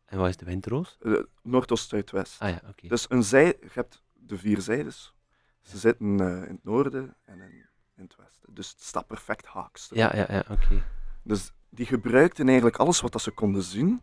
En 0.05 0.17
wat 0.17 0.29
is 0.29 0.37
de 0.37 0.45
windroos? 0.45 0.97
Eh, 1.01 1.13
Noordoost-Zuidwest. 1.41 2.41
Ah 2.41 2.49
ja, 2.49 2.61
oké. 2.67 2.87
Dus 2.87 3.05
een 3.09 3.23
zij, 3.23 3.45
je 3.45 3.69
hebt 3.73 4.03
de 4.13 4.37
vier 4.37 4.61
zijdes. 4.61 5.15
Ze 5.61 5.77
zitten 5.77 6.19
eh, 6.19 6.27
in 6.27 6.53
het 6.53 6.63
noorden 6.63 7.15
en 7.25 7.41
in, 7.41 7.51
in 7.95 8.03
het 8.03 8.15
westen. 8.15 8.53
Dus 8.53 8.69
het 8.69 8.81
staat 8.81 9.07
perfect 9.07 9.45
haaks. 9.45 9.89
Ja, 9.93 10.15
ja, 10.15 10.25
ja, 10.29 10.43
oké. 10.49 10.83
Dus 11.23 11.53
die 11.69 11.85
gebruikten 11.85 12.45
eigenlijk 12.47 12.77
alles 12.77 13.01
wat 13.01 13.11
dat 13.11 13.21
ze 13.21 13.31
konden 13.31 13.63
zien. 13.63 14.01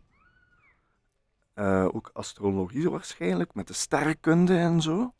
Eh, 1.53 1.87
ook 1.91 2.09
astrologie 2.13 2.89
waarschijnlijk, 2.89 3.53
met 3.53 3.67
de 3.67 3.73
sterrenkunde 3.73 4.57
en 4.57 4.81
zo. 4.81 5.13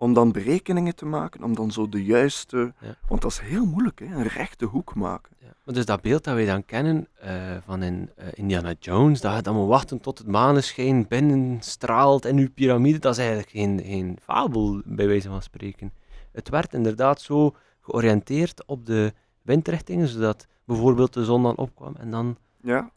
Om 0.00 0.12
dan 0.12 0.32
berekeningen 0.32 0.94
te 0.94 1.04
maken, 1.06 1.42
om 1.42 1.54
dan 1.54 1.70
zo 1.70 1.88
de 1.88 2.04
juiste... 2.04 2.72
Ja. 2.80 2.94
Want 3.08 3.22
dat 3.22 3.30
is 3.30 3.38
heel 3.38 3.64
moeilijk, 3.66 3.98
hè? 3.98 4.06
een 4.06 4.26
rechte 4.26 4.64
hoek 4.64 4.94
maken. 4.94 5.32
Ja. 5.38 5.46
Maar 5.64 5.74
dus 5.74 5.84
dat 5.86 6.00
beeld 6.00 6.24
dat 6.24 6.34
wij 6.34 6.46
dan 6.46 6.64
kennen 6.64 7.08
eh, 7.14 7.56
van 7.64 7.82
in 7.82 8.10
eh, 8.16 8.26
Indiana 8.34 8.74
Jones, 8.78 9.20
dat 9.20 9.36
je 9.36 9.42
dan 9.42 9.54
moet 9.54 9.68
wachten 9.68 10.00
tot 10.00 10.18
het 10.18 10.26
maneschijn 10.26 11.06
binnen 11.08 11.56
straalt 11.60 12.24
in 12.24 12.36
uw 12.36 12.50
piramide, 12.54 12.98
dat 12.98 13.12
is 13.12 13.18
eigenlijk 13.18 13.50
geen, 13.50 13.80
geen 13.84 14.18
fabel, 14.22 14.82
bij 14.84 15.06
wijze 15.06 15.28
van 15.28 15.42
spreken. 15.42 15.92
Het 16.32 16.48
werd 16.48 16.74
inderdaad 16.74 17.20
zo 17.20 17.54
georiënteerd 17.80 18.66
op 18.66 18.86
de 18.86 19.12
windrichtingen, 19.42 20.08
zodat 20.08 20.46
bijvoorbeeld 20.64 21.12
de 21.12 21.24
zon 21.24 21.42
dan 21.42 21.56
opkwam 21.56 21.96
en 21.96 22.10
dan... 22.10 22.36
Ja, 22.62 22.90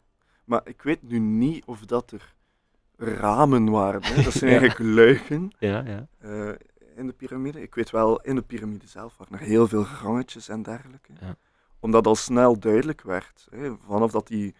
maar 0.44 0.60
ik 0.64 0.82
weet 0.82 1.02
nu 1.02 1.18
niet 1.18 1.64
of 1.64 1.80
dat 1.80 2.10
er 2.10 2.34
ramen 2.96 3.70
waren. 3.70 4.02
Hè? 4.04 4.22
Dat 4.22 4.32
zijn 4.32 4.50
Ja. 4.52 4.58
eigenlijk 4.58 4.94
luiken. 4.96 5.50
Ja, 5.58 5.84
ja. 5.86 6.06
eh, 6.18 6.48
in 6.96 7.06
de 7.06 7.12
piramide. 7.12 7.62
Ik 7.62 7.74
weet 7.74 7.90
wel, 7.90 8.20
in 8.20 8.34
de 8.34 8.42
piramide 8.42 8.86
zelf 8.86 9.16
waren 9.16 9.38
er 9.38 9.44
heel 9.46 9.68
veel 9.68 9.84
gangetjes 9.84 10.48
en 10.48 10.62
dergelijke. 10.62 11.12
Ja. 11.20 11.36
Omdat 11.80 12.06
al 12.06 12.14
snel 12.14 12.58
duidelijk 12.58 13.02
werd, 13.02 13.46
hè, 13.50 13.72
vanaf 13.86 14.10
dat 14.10 14.26
die, 14.26 14.54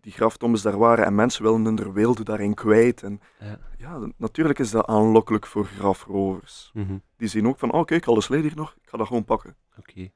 die 0.00 0.12
graftombes 0.12 0.62
daar 0.62 0.78
waren 0.78 1.04
en 1.04 1.14
mensen 1.14 1.42
wilden 1.42 1.78
er 1.78 1.92
wilde 1.92 2.24
daarin 2.24 2.54
kwijt. 2.54 3.02
En, 3.02 3.20
Ja. 3.38 3.58
ja, 3.78 4.08
natuurlijk 4.16 4.58
is 4.58 4.70
dat 4.70 4.86
aanlokkelijk 4.86 5.46
voor 5.46 5.64
grafrovers. 5.64 6.70
Mhm. 6.74 6.98
Die 7.16 7.28
zien 7.28 7.46
ook 7.46 7.58
van, 7.58 7.72
oh 7.72 7.84
kijk, 7.84 8.06
alles 8.06 8.28
leed 8.28 8.42
hier 8.42 8.56
nog, 8.56 8.74
ik 8.82 8.88
ga 8.88 8.96
dat 8.98 9.06
gewoon 9.06 9.24
pakken. 9.24 9.56
Oké. 9.78 10.08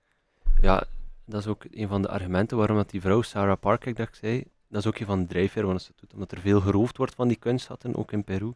Ja, 0.60 0.84
dat 1.26 1.40
is 1.40 1.46
ook 1.46 1.64
een 1.70 1.88
van 1.88 2.02
de 2.02 2.08
argumenten 2.08 2.56
waarom 2.56 2.76
dat 2.76 2.90
die 2.90 3.00
vrouw, 3.00 3.22
Sarah 3.22 3.58
Parker, 3.60 3.94
dat 3.94 4.08
ik 4.08 4.14
zei, 4.14 4.44
dat 4.68 4.80
is 4.80 4.86
ook 4.88 4.98
een 4.98 5.06
van 5.06 5.20
de 5.20 5.26
drijfveren 5.26 5.62
waarom 5.62 5.82
ze 5.84 5.92
doet. 5.96 6.12
Omdat 6.12 6.32
er 6.32 6.38
veel 6.40 6.60
geroofd 6.60 6.96
wordt 6.96 7.14
van 7.14 7.28
die 7.28 7.36
kunstschatten, 7.36 7.96
ook 7.96 8.12
in 8.12 8.24
Peru. 8.24 8.52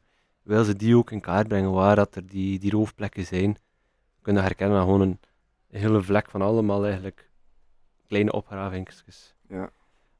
Wil 0.48 0.64
ze 0.64 0.76
die 0.76 0.96
ook 0.96 1.10
in 1.10 1.20
kaart 1.20 1.48
brengen 1.48 1.72
waar 1.72 1.96
dat 1.96 2.14
er 2.14 2.26
die, 2.26 2.58
die 2.58 2.70
roofplekken 2.70 3.26
zijn. 3.26 3.48
Je 4.14 4.22
kunt 4.22 4.36
dat 4.36 4.44
herkennen 4.44 4.78
aan 4.78 4.84
gewoon 4.84 5.00
een, 5.00 5.20
hele 5.68 6.02
vlek 6.02 6.30
van 6.30 6.42
allemaal 6.42 6.84
eigenlijk 6.84 7.30
kleine 8.06 8.32
opgravingsjes. 8.32 9.34
Ja. 9.48 9.70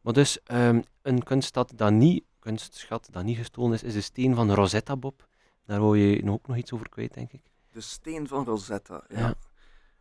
Maar 0.01 0.12
dus, 0.12 0.43
ehm, 0.43 0.81
een 1.03 1.22
kunststad 1.22 1.72
dat 1.74 1.93
niet, 1.93 2.24
kunstschat 2.39 3.09
dat 3.11 3.24
niet 3.24 3.37
gestolen 3.37 3.72
is, 3.72 3.83
is 3.83 3.93
de 3.93 4.01
steen 4.01 4.35
van 4.35 4.53
Rosetta 4.53 4.97
Bob. 4.97 5.29
Daar 5.64 5.81
wou 5.81 5.99
je 5.99 6.31
ook 6.31 6.47
nog 6.47 6.57
iets 6.57 6.72
over 6.72 6.89
kwijt, 6.89 7.14
denk 7.14 7.33
ik. 7.33 7.43
De 7.70 7.81
steen 7.81 8.29
van 8.29 8.45
Rosetta. 8.45 9.05
Ja, 9.09 9.18
Ja. 9.18 9.35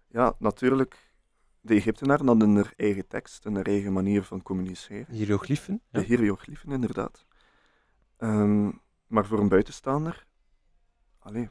ja. 0.08 0.36
natuurlijk. 0.40 1.14
De 1.62 1.74
Egyptenaren 1.74 2.28
hadden 2.28 2.56
hun 2.56 2.66
eigen 2.76 3.08
tekst 3.08 3.46
en 3.46 3.54
hun 3.54 3.64
eigen 3.64 3.94
manier 3.94 4.24
van 4.24 4.42
communiceren. 4.42 5.14
Hieroglyphen. 5.16 5.82
De 5.92 6.02
hieroglyphen, 6.02 6.72
inderdaad. 6.72 7.26
Ehm, 8.18 8.70
maar 9.08 9.26
voor 9.26 9.40
een 9.40 9.50
buitenstaander, 9.50 10.26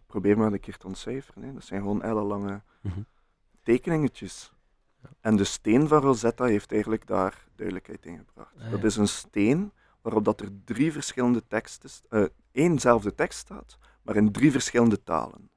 probeer 0.07 0.39
maar 0.39 0.53
een 0.53 0.61
keer 0.61 0.77
te 0.77 0.87
ontcijferen. 0.87 1.43
Hè. 1.43 1.53
Dat 1.53 1.65
zijn 1.65 1.81
gewoon 1.81 2.03
ellenlange 2.03 2.63
Mhm. 2.81 3.01
tekeningetjes. 3.63 4.53
Ja. 5.03 5.09
En 5.21 5.37
de 5.37 5.45
steen 5.45 5.89
van 5.89 6.01
Rosetta 6.01 6.45
heeft 6.45 6.73
eigenlijk 6.73 7.07
daar 7.07 7.45
duidelijkheid 7.55 8.07
in 8.07 8.19
gebracht. 8.19 8.55
Ah, 8.61 8.71
Dat 8.71 8.85
is 8.85 8.97
een 8.97 9.09
steen 9.09 9.73
waarop 10.03 10.25
dat 10.25 10.41
er 10.41 10.49
drie 10.65 10.93
verschillende 10.93 11.47
teksten, 11.47 11.91
st- 11.91 12.05
eh, 12.09 12.25
éénzelfde 12.53 13.15
tekst 13.15 13.39
staat, 13.39 13.79
maar 14.03 14.17
in 14.17 14.33
drie 14.33 14.51
verschillende 14.53 15.03
talen. 15.03 15.51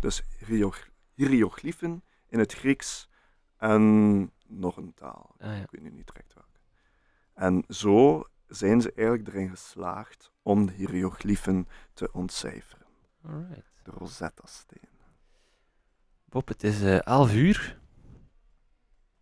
Dus 0.00 0.22
hierog- 0.46 0.88
hieroglyphen 1.14 2.04
in 2.26 2.38
het 2.38 2.52
Grieks 2.52 3.08
en 3.56 4.30
nog 4.46 4.76
een 4.76 4.94
taal. 4.94 5.34
Ah, 5.38 5.46
ja. 5.56 5.62
Ik 5.62 5.70
weet 5.70 5.82
nu 5.82 5.90
niet 5.90 6.06
direct 6.06 6.34
welke. 6.34 6.48
En 7.34 7.64
zo 7.68 8.24
zijn 8.48 8.80
ze 8.80 8.92
eigenlijk 8.96 9.28
erin 9.28 9.48
geslaagd 9.50 10.30
om 10.42 10.66
de 10.66 10.72
hieroglyphen 10.72 11.68
te 11.92 12.12
ontcijferen. 12.12 12.86
Alright. 13.26 13.72
De 13.82 13.90
Rosetta-steen. 13.90 14.88
Bob, 16.24 16.48
het 16.48 16.64
is 16.64 16.82
11 16.82 17.32
uur. 17.34 17.78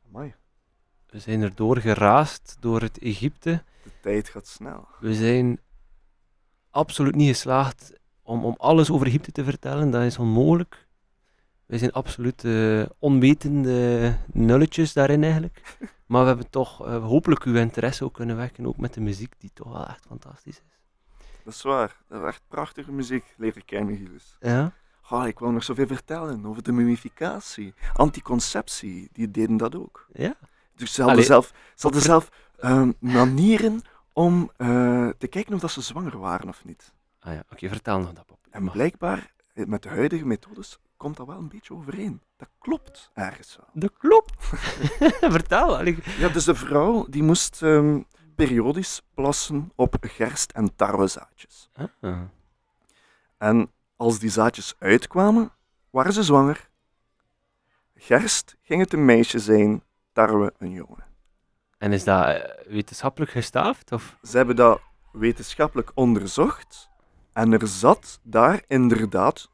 Amai, 0.07 0.35
We 1.07 1.19
zijn 1.19 1.43
er 1.43 1.55
doorgeraasd 1.55 2.57
door 2.61 2.81
het 2.81 2.99
Egypte. 2.99 3.63
de 3.85 3.91
tijd 4.01 4.29
gaat 4.29 4.47
snel. 4.47 4.89
We 5.01 5.15
zijn 5.15 5.61
absoluut 6.71 7.15
niet 7.15 7.29
geslaagd 7.29 7.93
om, 8.23 8.45
om 8.45 8.55
alles 8.59 8.91
over 8.91 9.07
Egypte 9.07 9.33
te 9.33 9.45
vertellen. 9.45 9.91
Dat 9.91 10.03
is 10.03 10.19
onmogelijk. 10.19 10.89
We 11.73 11.79
zijn 11.79 11.93
absoluut 11.93 12.45
eh, 12.45 12.83
onwetende 12.99 14.17
nulletjes 14.33 14.93
daarin 14.93 15.23
eigenlijk. 15.23 15.63
Maar 16.07 16.21
we 16.21 16.27
hebben 16.27 16.51
toch 16.51 16.87
eh, 16.87 17.05
hopelijk 17.05 17.45
uw 17.45 17.55
interesse 17.55 18.05
ook 18.05 18.15
kunnen 18.15 18.37
wekken, 18.37 18.67
ook 18.67 18.77
met 18.77 18.95
de 18.95 19.01
muziek 19.01 19.35
die 19.39 19.51
toch 19.55 19.73
wel 19.73 19.87
echt 19.87 20.05
fantastisch 20.07 20.61
is. 20.65 20.79
Dat 21.45 21.55
is 21.55 21.63
waar. 21.63 21.97
Dat 22.09 22.23
is 22.23 22.29
echt 22.29 22.43
prachtige 22.49 22.93
muziek 22.93 23.35
leren 23.37 23.65
kennen, 23.65 23.97
Gilles. 23.97 24.37
Ja? 24.41 24.73
Oh, 25.11 25.27
ik 25.27 25.39
wou 25.39 25.53
nog 25.53 25.65
zoveel 25.65 25.87
vertellen 25.87 26.47
over 26.47 26.63
de 26.63 26.73
mummificatie. 26.73 27.75
Anticonceptie, 27.93 29.09
die 29.13 29.31
deden 29.31 29.57
dat 29.57 29.77
ook. 29.77 30.07
Ja? 30.13 30.37
Dus 30.77 30.93
ze 30.93 31.03
hadden 31.03 31.17
Allee, 31.19 31.31
zelf, 31.31 31.47
ze 31.75 31.83
hadden 31.83 32.03
zelf 32.03 32.31
ehm, 32.59 32.93
manieren 32.99 33.83
om 34.13 34.51
eh, 34.57 35.09
te 35.19 35.27
kijken 35.27 35.55
of 35.55 35.61
dat 35.61 35.71
ze 35.71 35.81
zwanger 35.81 36.19
waren 36.19 36.49
of 36.49 36.65
niet. 36.65 36.93
Ah 37.21 37.33
ja, 37.33 37.45
oké, 37.53 37.69
vertel 37.69 37.99
nog 37.99 38.13
dat, 38.13 38.27
Bob. 38.27 38.39
En 38.51 38.71
blijkbaar, 38.71 39.33
met 39.55 39.83
de 39.83 39.89
huidige 39.89 40.27
methodes, 40.27 40.79
komt 41.03 41.17
dat 41.17 41.27
wel 41.27 41.39
een 41.39 41.49
beetje 41.49 41.75
overeen. 41.75 42.21
Dat 42.37 42.49
klopt 42.59 43.11
ergens 43.15 43.57
wel. 43.57 43.67
Dat 43.73 43.93
klopt. 43.99 44.45
vertel. 45.39 45.77
allee. 45.77 45.99
Ja, 46.19 46.29
dus 46.29 46.45
de 46.45 46.55
vrouw 46.55 47.07
die 47.09 47.23
moest 47.23 47.63
ehm, 47.63 48.01
periodisch 48.35 49.03
plassen 49.15 49.73
op 49.75 49.97
gerst- 50.01 50.53
en 50.53 50.77
tarwezaadjes. 50.77 51.71
Ah. 52.01 52.21
En 53.39 53.71
als 53.97 54.19
die 54.19 54.31
zaadjes 54.31 54.75
uitkwamen, 54.79 55.53
waren 55.91 56.13
ze 56.13 56.23
zwanger. 56.23 56.71
Gerst 57.95 58.57
ging 58.63 58.81
het 58.81 58.93
een 58.93 59.05
meisje 59.05 59.39
zijn, 59.39 59.83
tarwe 60.13 60.53
een 60.59 60.71
jongen. 60.71 61.05
En 61.79 61.93
is 61.93 62.05
dat 62.05 62.27
eh, 62.27 62.73
wetenschappelijk 62.73 63.31
gestaafd? 63.31 63.93
Of? 63.93 64.17
Ze 64.23 64.37
hebben 64.37 64.57
dat 64.57 64.81
wetenschappelijk 65.13 65.91
onderzocht 65.95 66.89
en 67.33 67.53
er 67.53 67.67
zat 67.67 68.21
daar 68.23 68.63
inderdaad 68.67 69.51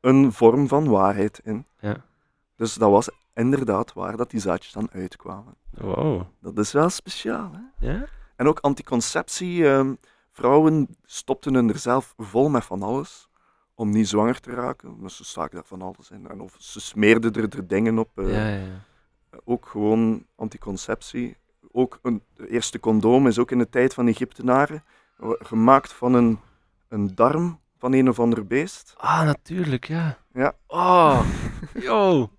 een 0.00 0.32
vorm 0.32 0.68
van 0.68 0.88
waarheid 0.88 1.40
in. 1.44 1.66
Ja. 1.80 1.96
Dus 2.56 2.74
dat 2.74 2.90
was 2.90 3.10
inderdaad 3.34 3.92
waar 3.92 4.16
dat 4.16 4.30
die 4.30 4.40
zaadjes 4.40 4.72
dan 4.72 4.88
uitkwamen. 4.92 5.54
Wow. 5.70 6.22
Dat 6.40 6.58
is 6.58 6.72
wel 6.72 6.88
speciaal, 6.90 7.50
hè? 7.52 7.86
Ja? 7.92 8.04
En 8.36 8.46
ook 8.48 8.58
anticonceptie. 8.60 9.68
ehm, 9.68 9.94
vrouwen 10.32 10.96
stopten 11.04 11.54
hun 11.54 11.68
er 11.68 11.78
zelf 11.78 12.14
vol 12.16 12.48
met 12.48 12.64
van 12.64 12.82
alles 12.82 13.28
om 13.74 13.90
niet 13.90 14.08
zwanger 14.08 14.40
te 14.40 14.50
raken. 14.54 15.00
Dus 15.00 15.16
ze 15.16 15.24
staken 15.24 15.54
daar 15.54 15.64
van 15.64 15.82
alles 15.82 16.10
in. 16.10 16.28
En 16.28 16.40
of 16.40 16.54
ze 16.58 16.80
smeerden 16.80 17.32
er, 17.32 17.56
er 17.56 17.66
dingen 17.66 17.98
op. 17.98 18.18
eh, 18.18 18.32
Ja, 18.32 18.46
ja, 18.48 18.56
ja. 18.66 18.84
Ook 19.44 19.66
gewoon 19.66 20.26
anticonceptie. 20.36 21.36
Ook 21.72 21.98
een, 22.02 22.22
de 22.34 22.48
eerste 22.48 22.80
condoom 22.80 23.26
is 23.26 23.38
ook 23.38 23.50
in 23.50 23.58
de 23.58 23.68
tijd 23.68 23.94
van 23.94 24.04
de 24.04 24.10
Egyptenaren 24.10 24.84
gemaakt 25.38 25.92
van 25.92 26.14
een, 26.14 26.38
een 26.88 27.14
darm 27.14 27.60
van 27.80 27.92
een 27.92 28.08
of 28.08 28.20
ander 28.20 28.46
beest. 28.46 28.94
Ah, 28.96 29.22
natuurlijk, 29.22 29.84
ja. 29.84 30.18
Ja. 30.32 30.52
Oh, 30.66 31.26
yo. 31.88 32.30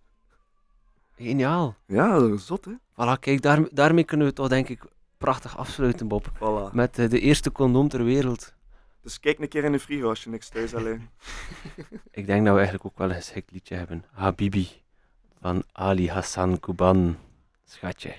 Geniaal. 1.17 1.75
Ja, 1.87 2.19
dat 2.19 2.31
is 2.31 2.45
zot, 2.45 2.65
hè? 2.65 2.71
Voilà, 2.71 3.19
kijk, 3.19 3.41
daar, 3.41 3.67
daarmee 3.71 4.03
kunnen 4.03 4.27
we 4.27 4.33
toch 4.33 4.47
denk 4.47 4.69
ik 4.69 4.83
prachtig 5.17 5.57
afsluiten, 5.57 6.07
Bob. 6.07 6.31
Voilà. 6.35 6.73
Met 6.73 6.99
eh, 6.99 7.09
de 7.09 7.19
eerste 7.19 7.51
condoom 7.51 7.87
ter 7.87 8.03
wereld. 8.03 8.53
Dus 9.01 9.19
kijk 9.19 9.39
een 9.39 9.47
keer 9.47 9.63
in 9.63 9.71
de 9.71 9.79
frigo 9.79 10.09
als 10.09 10.23
je 10.23 10.29
niks 10.29 10.49
thuis 10.49 10.75
alleen. 10.75 11.09
Ik 12.19 12.25
denk 12.25 12.45
dat 12.45 12.53
we 12.53 12.59
eigenlijk 12.59 12.85
ook 12.85 12.97
wel 12.97 13.09
een 13.09 13.15
geschikt 13.15 13.51
liedje 13.51 13.75
hebben. 13.75 14.05
Habibi 14.11 14.67
van 15.39 15.63
Ali 15.71 16.09
Hassan 16.09 16.59
Kuban. 16.59 17.17
Schatje. 17.65 18.15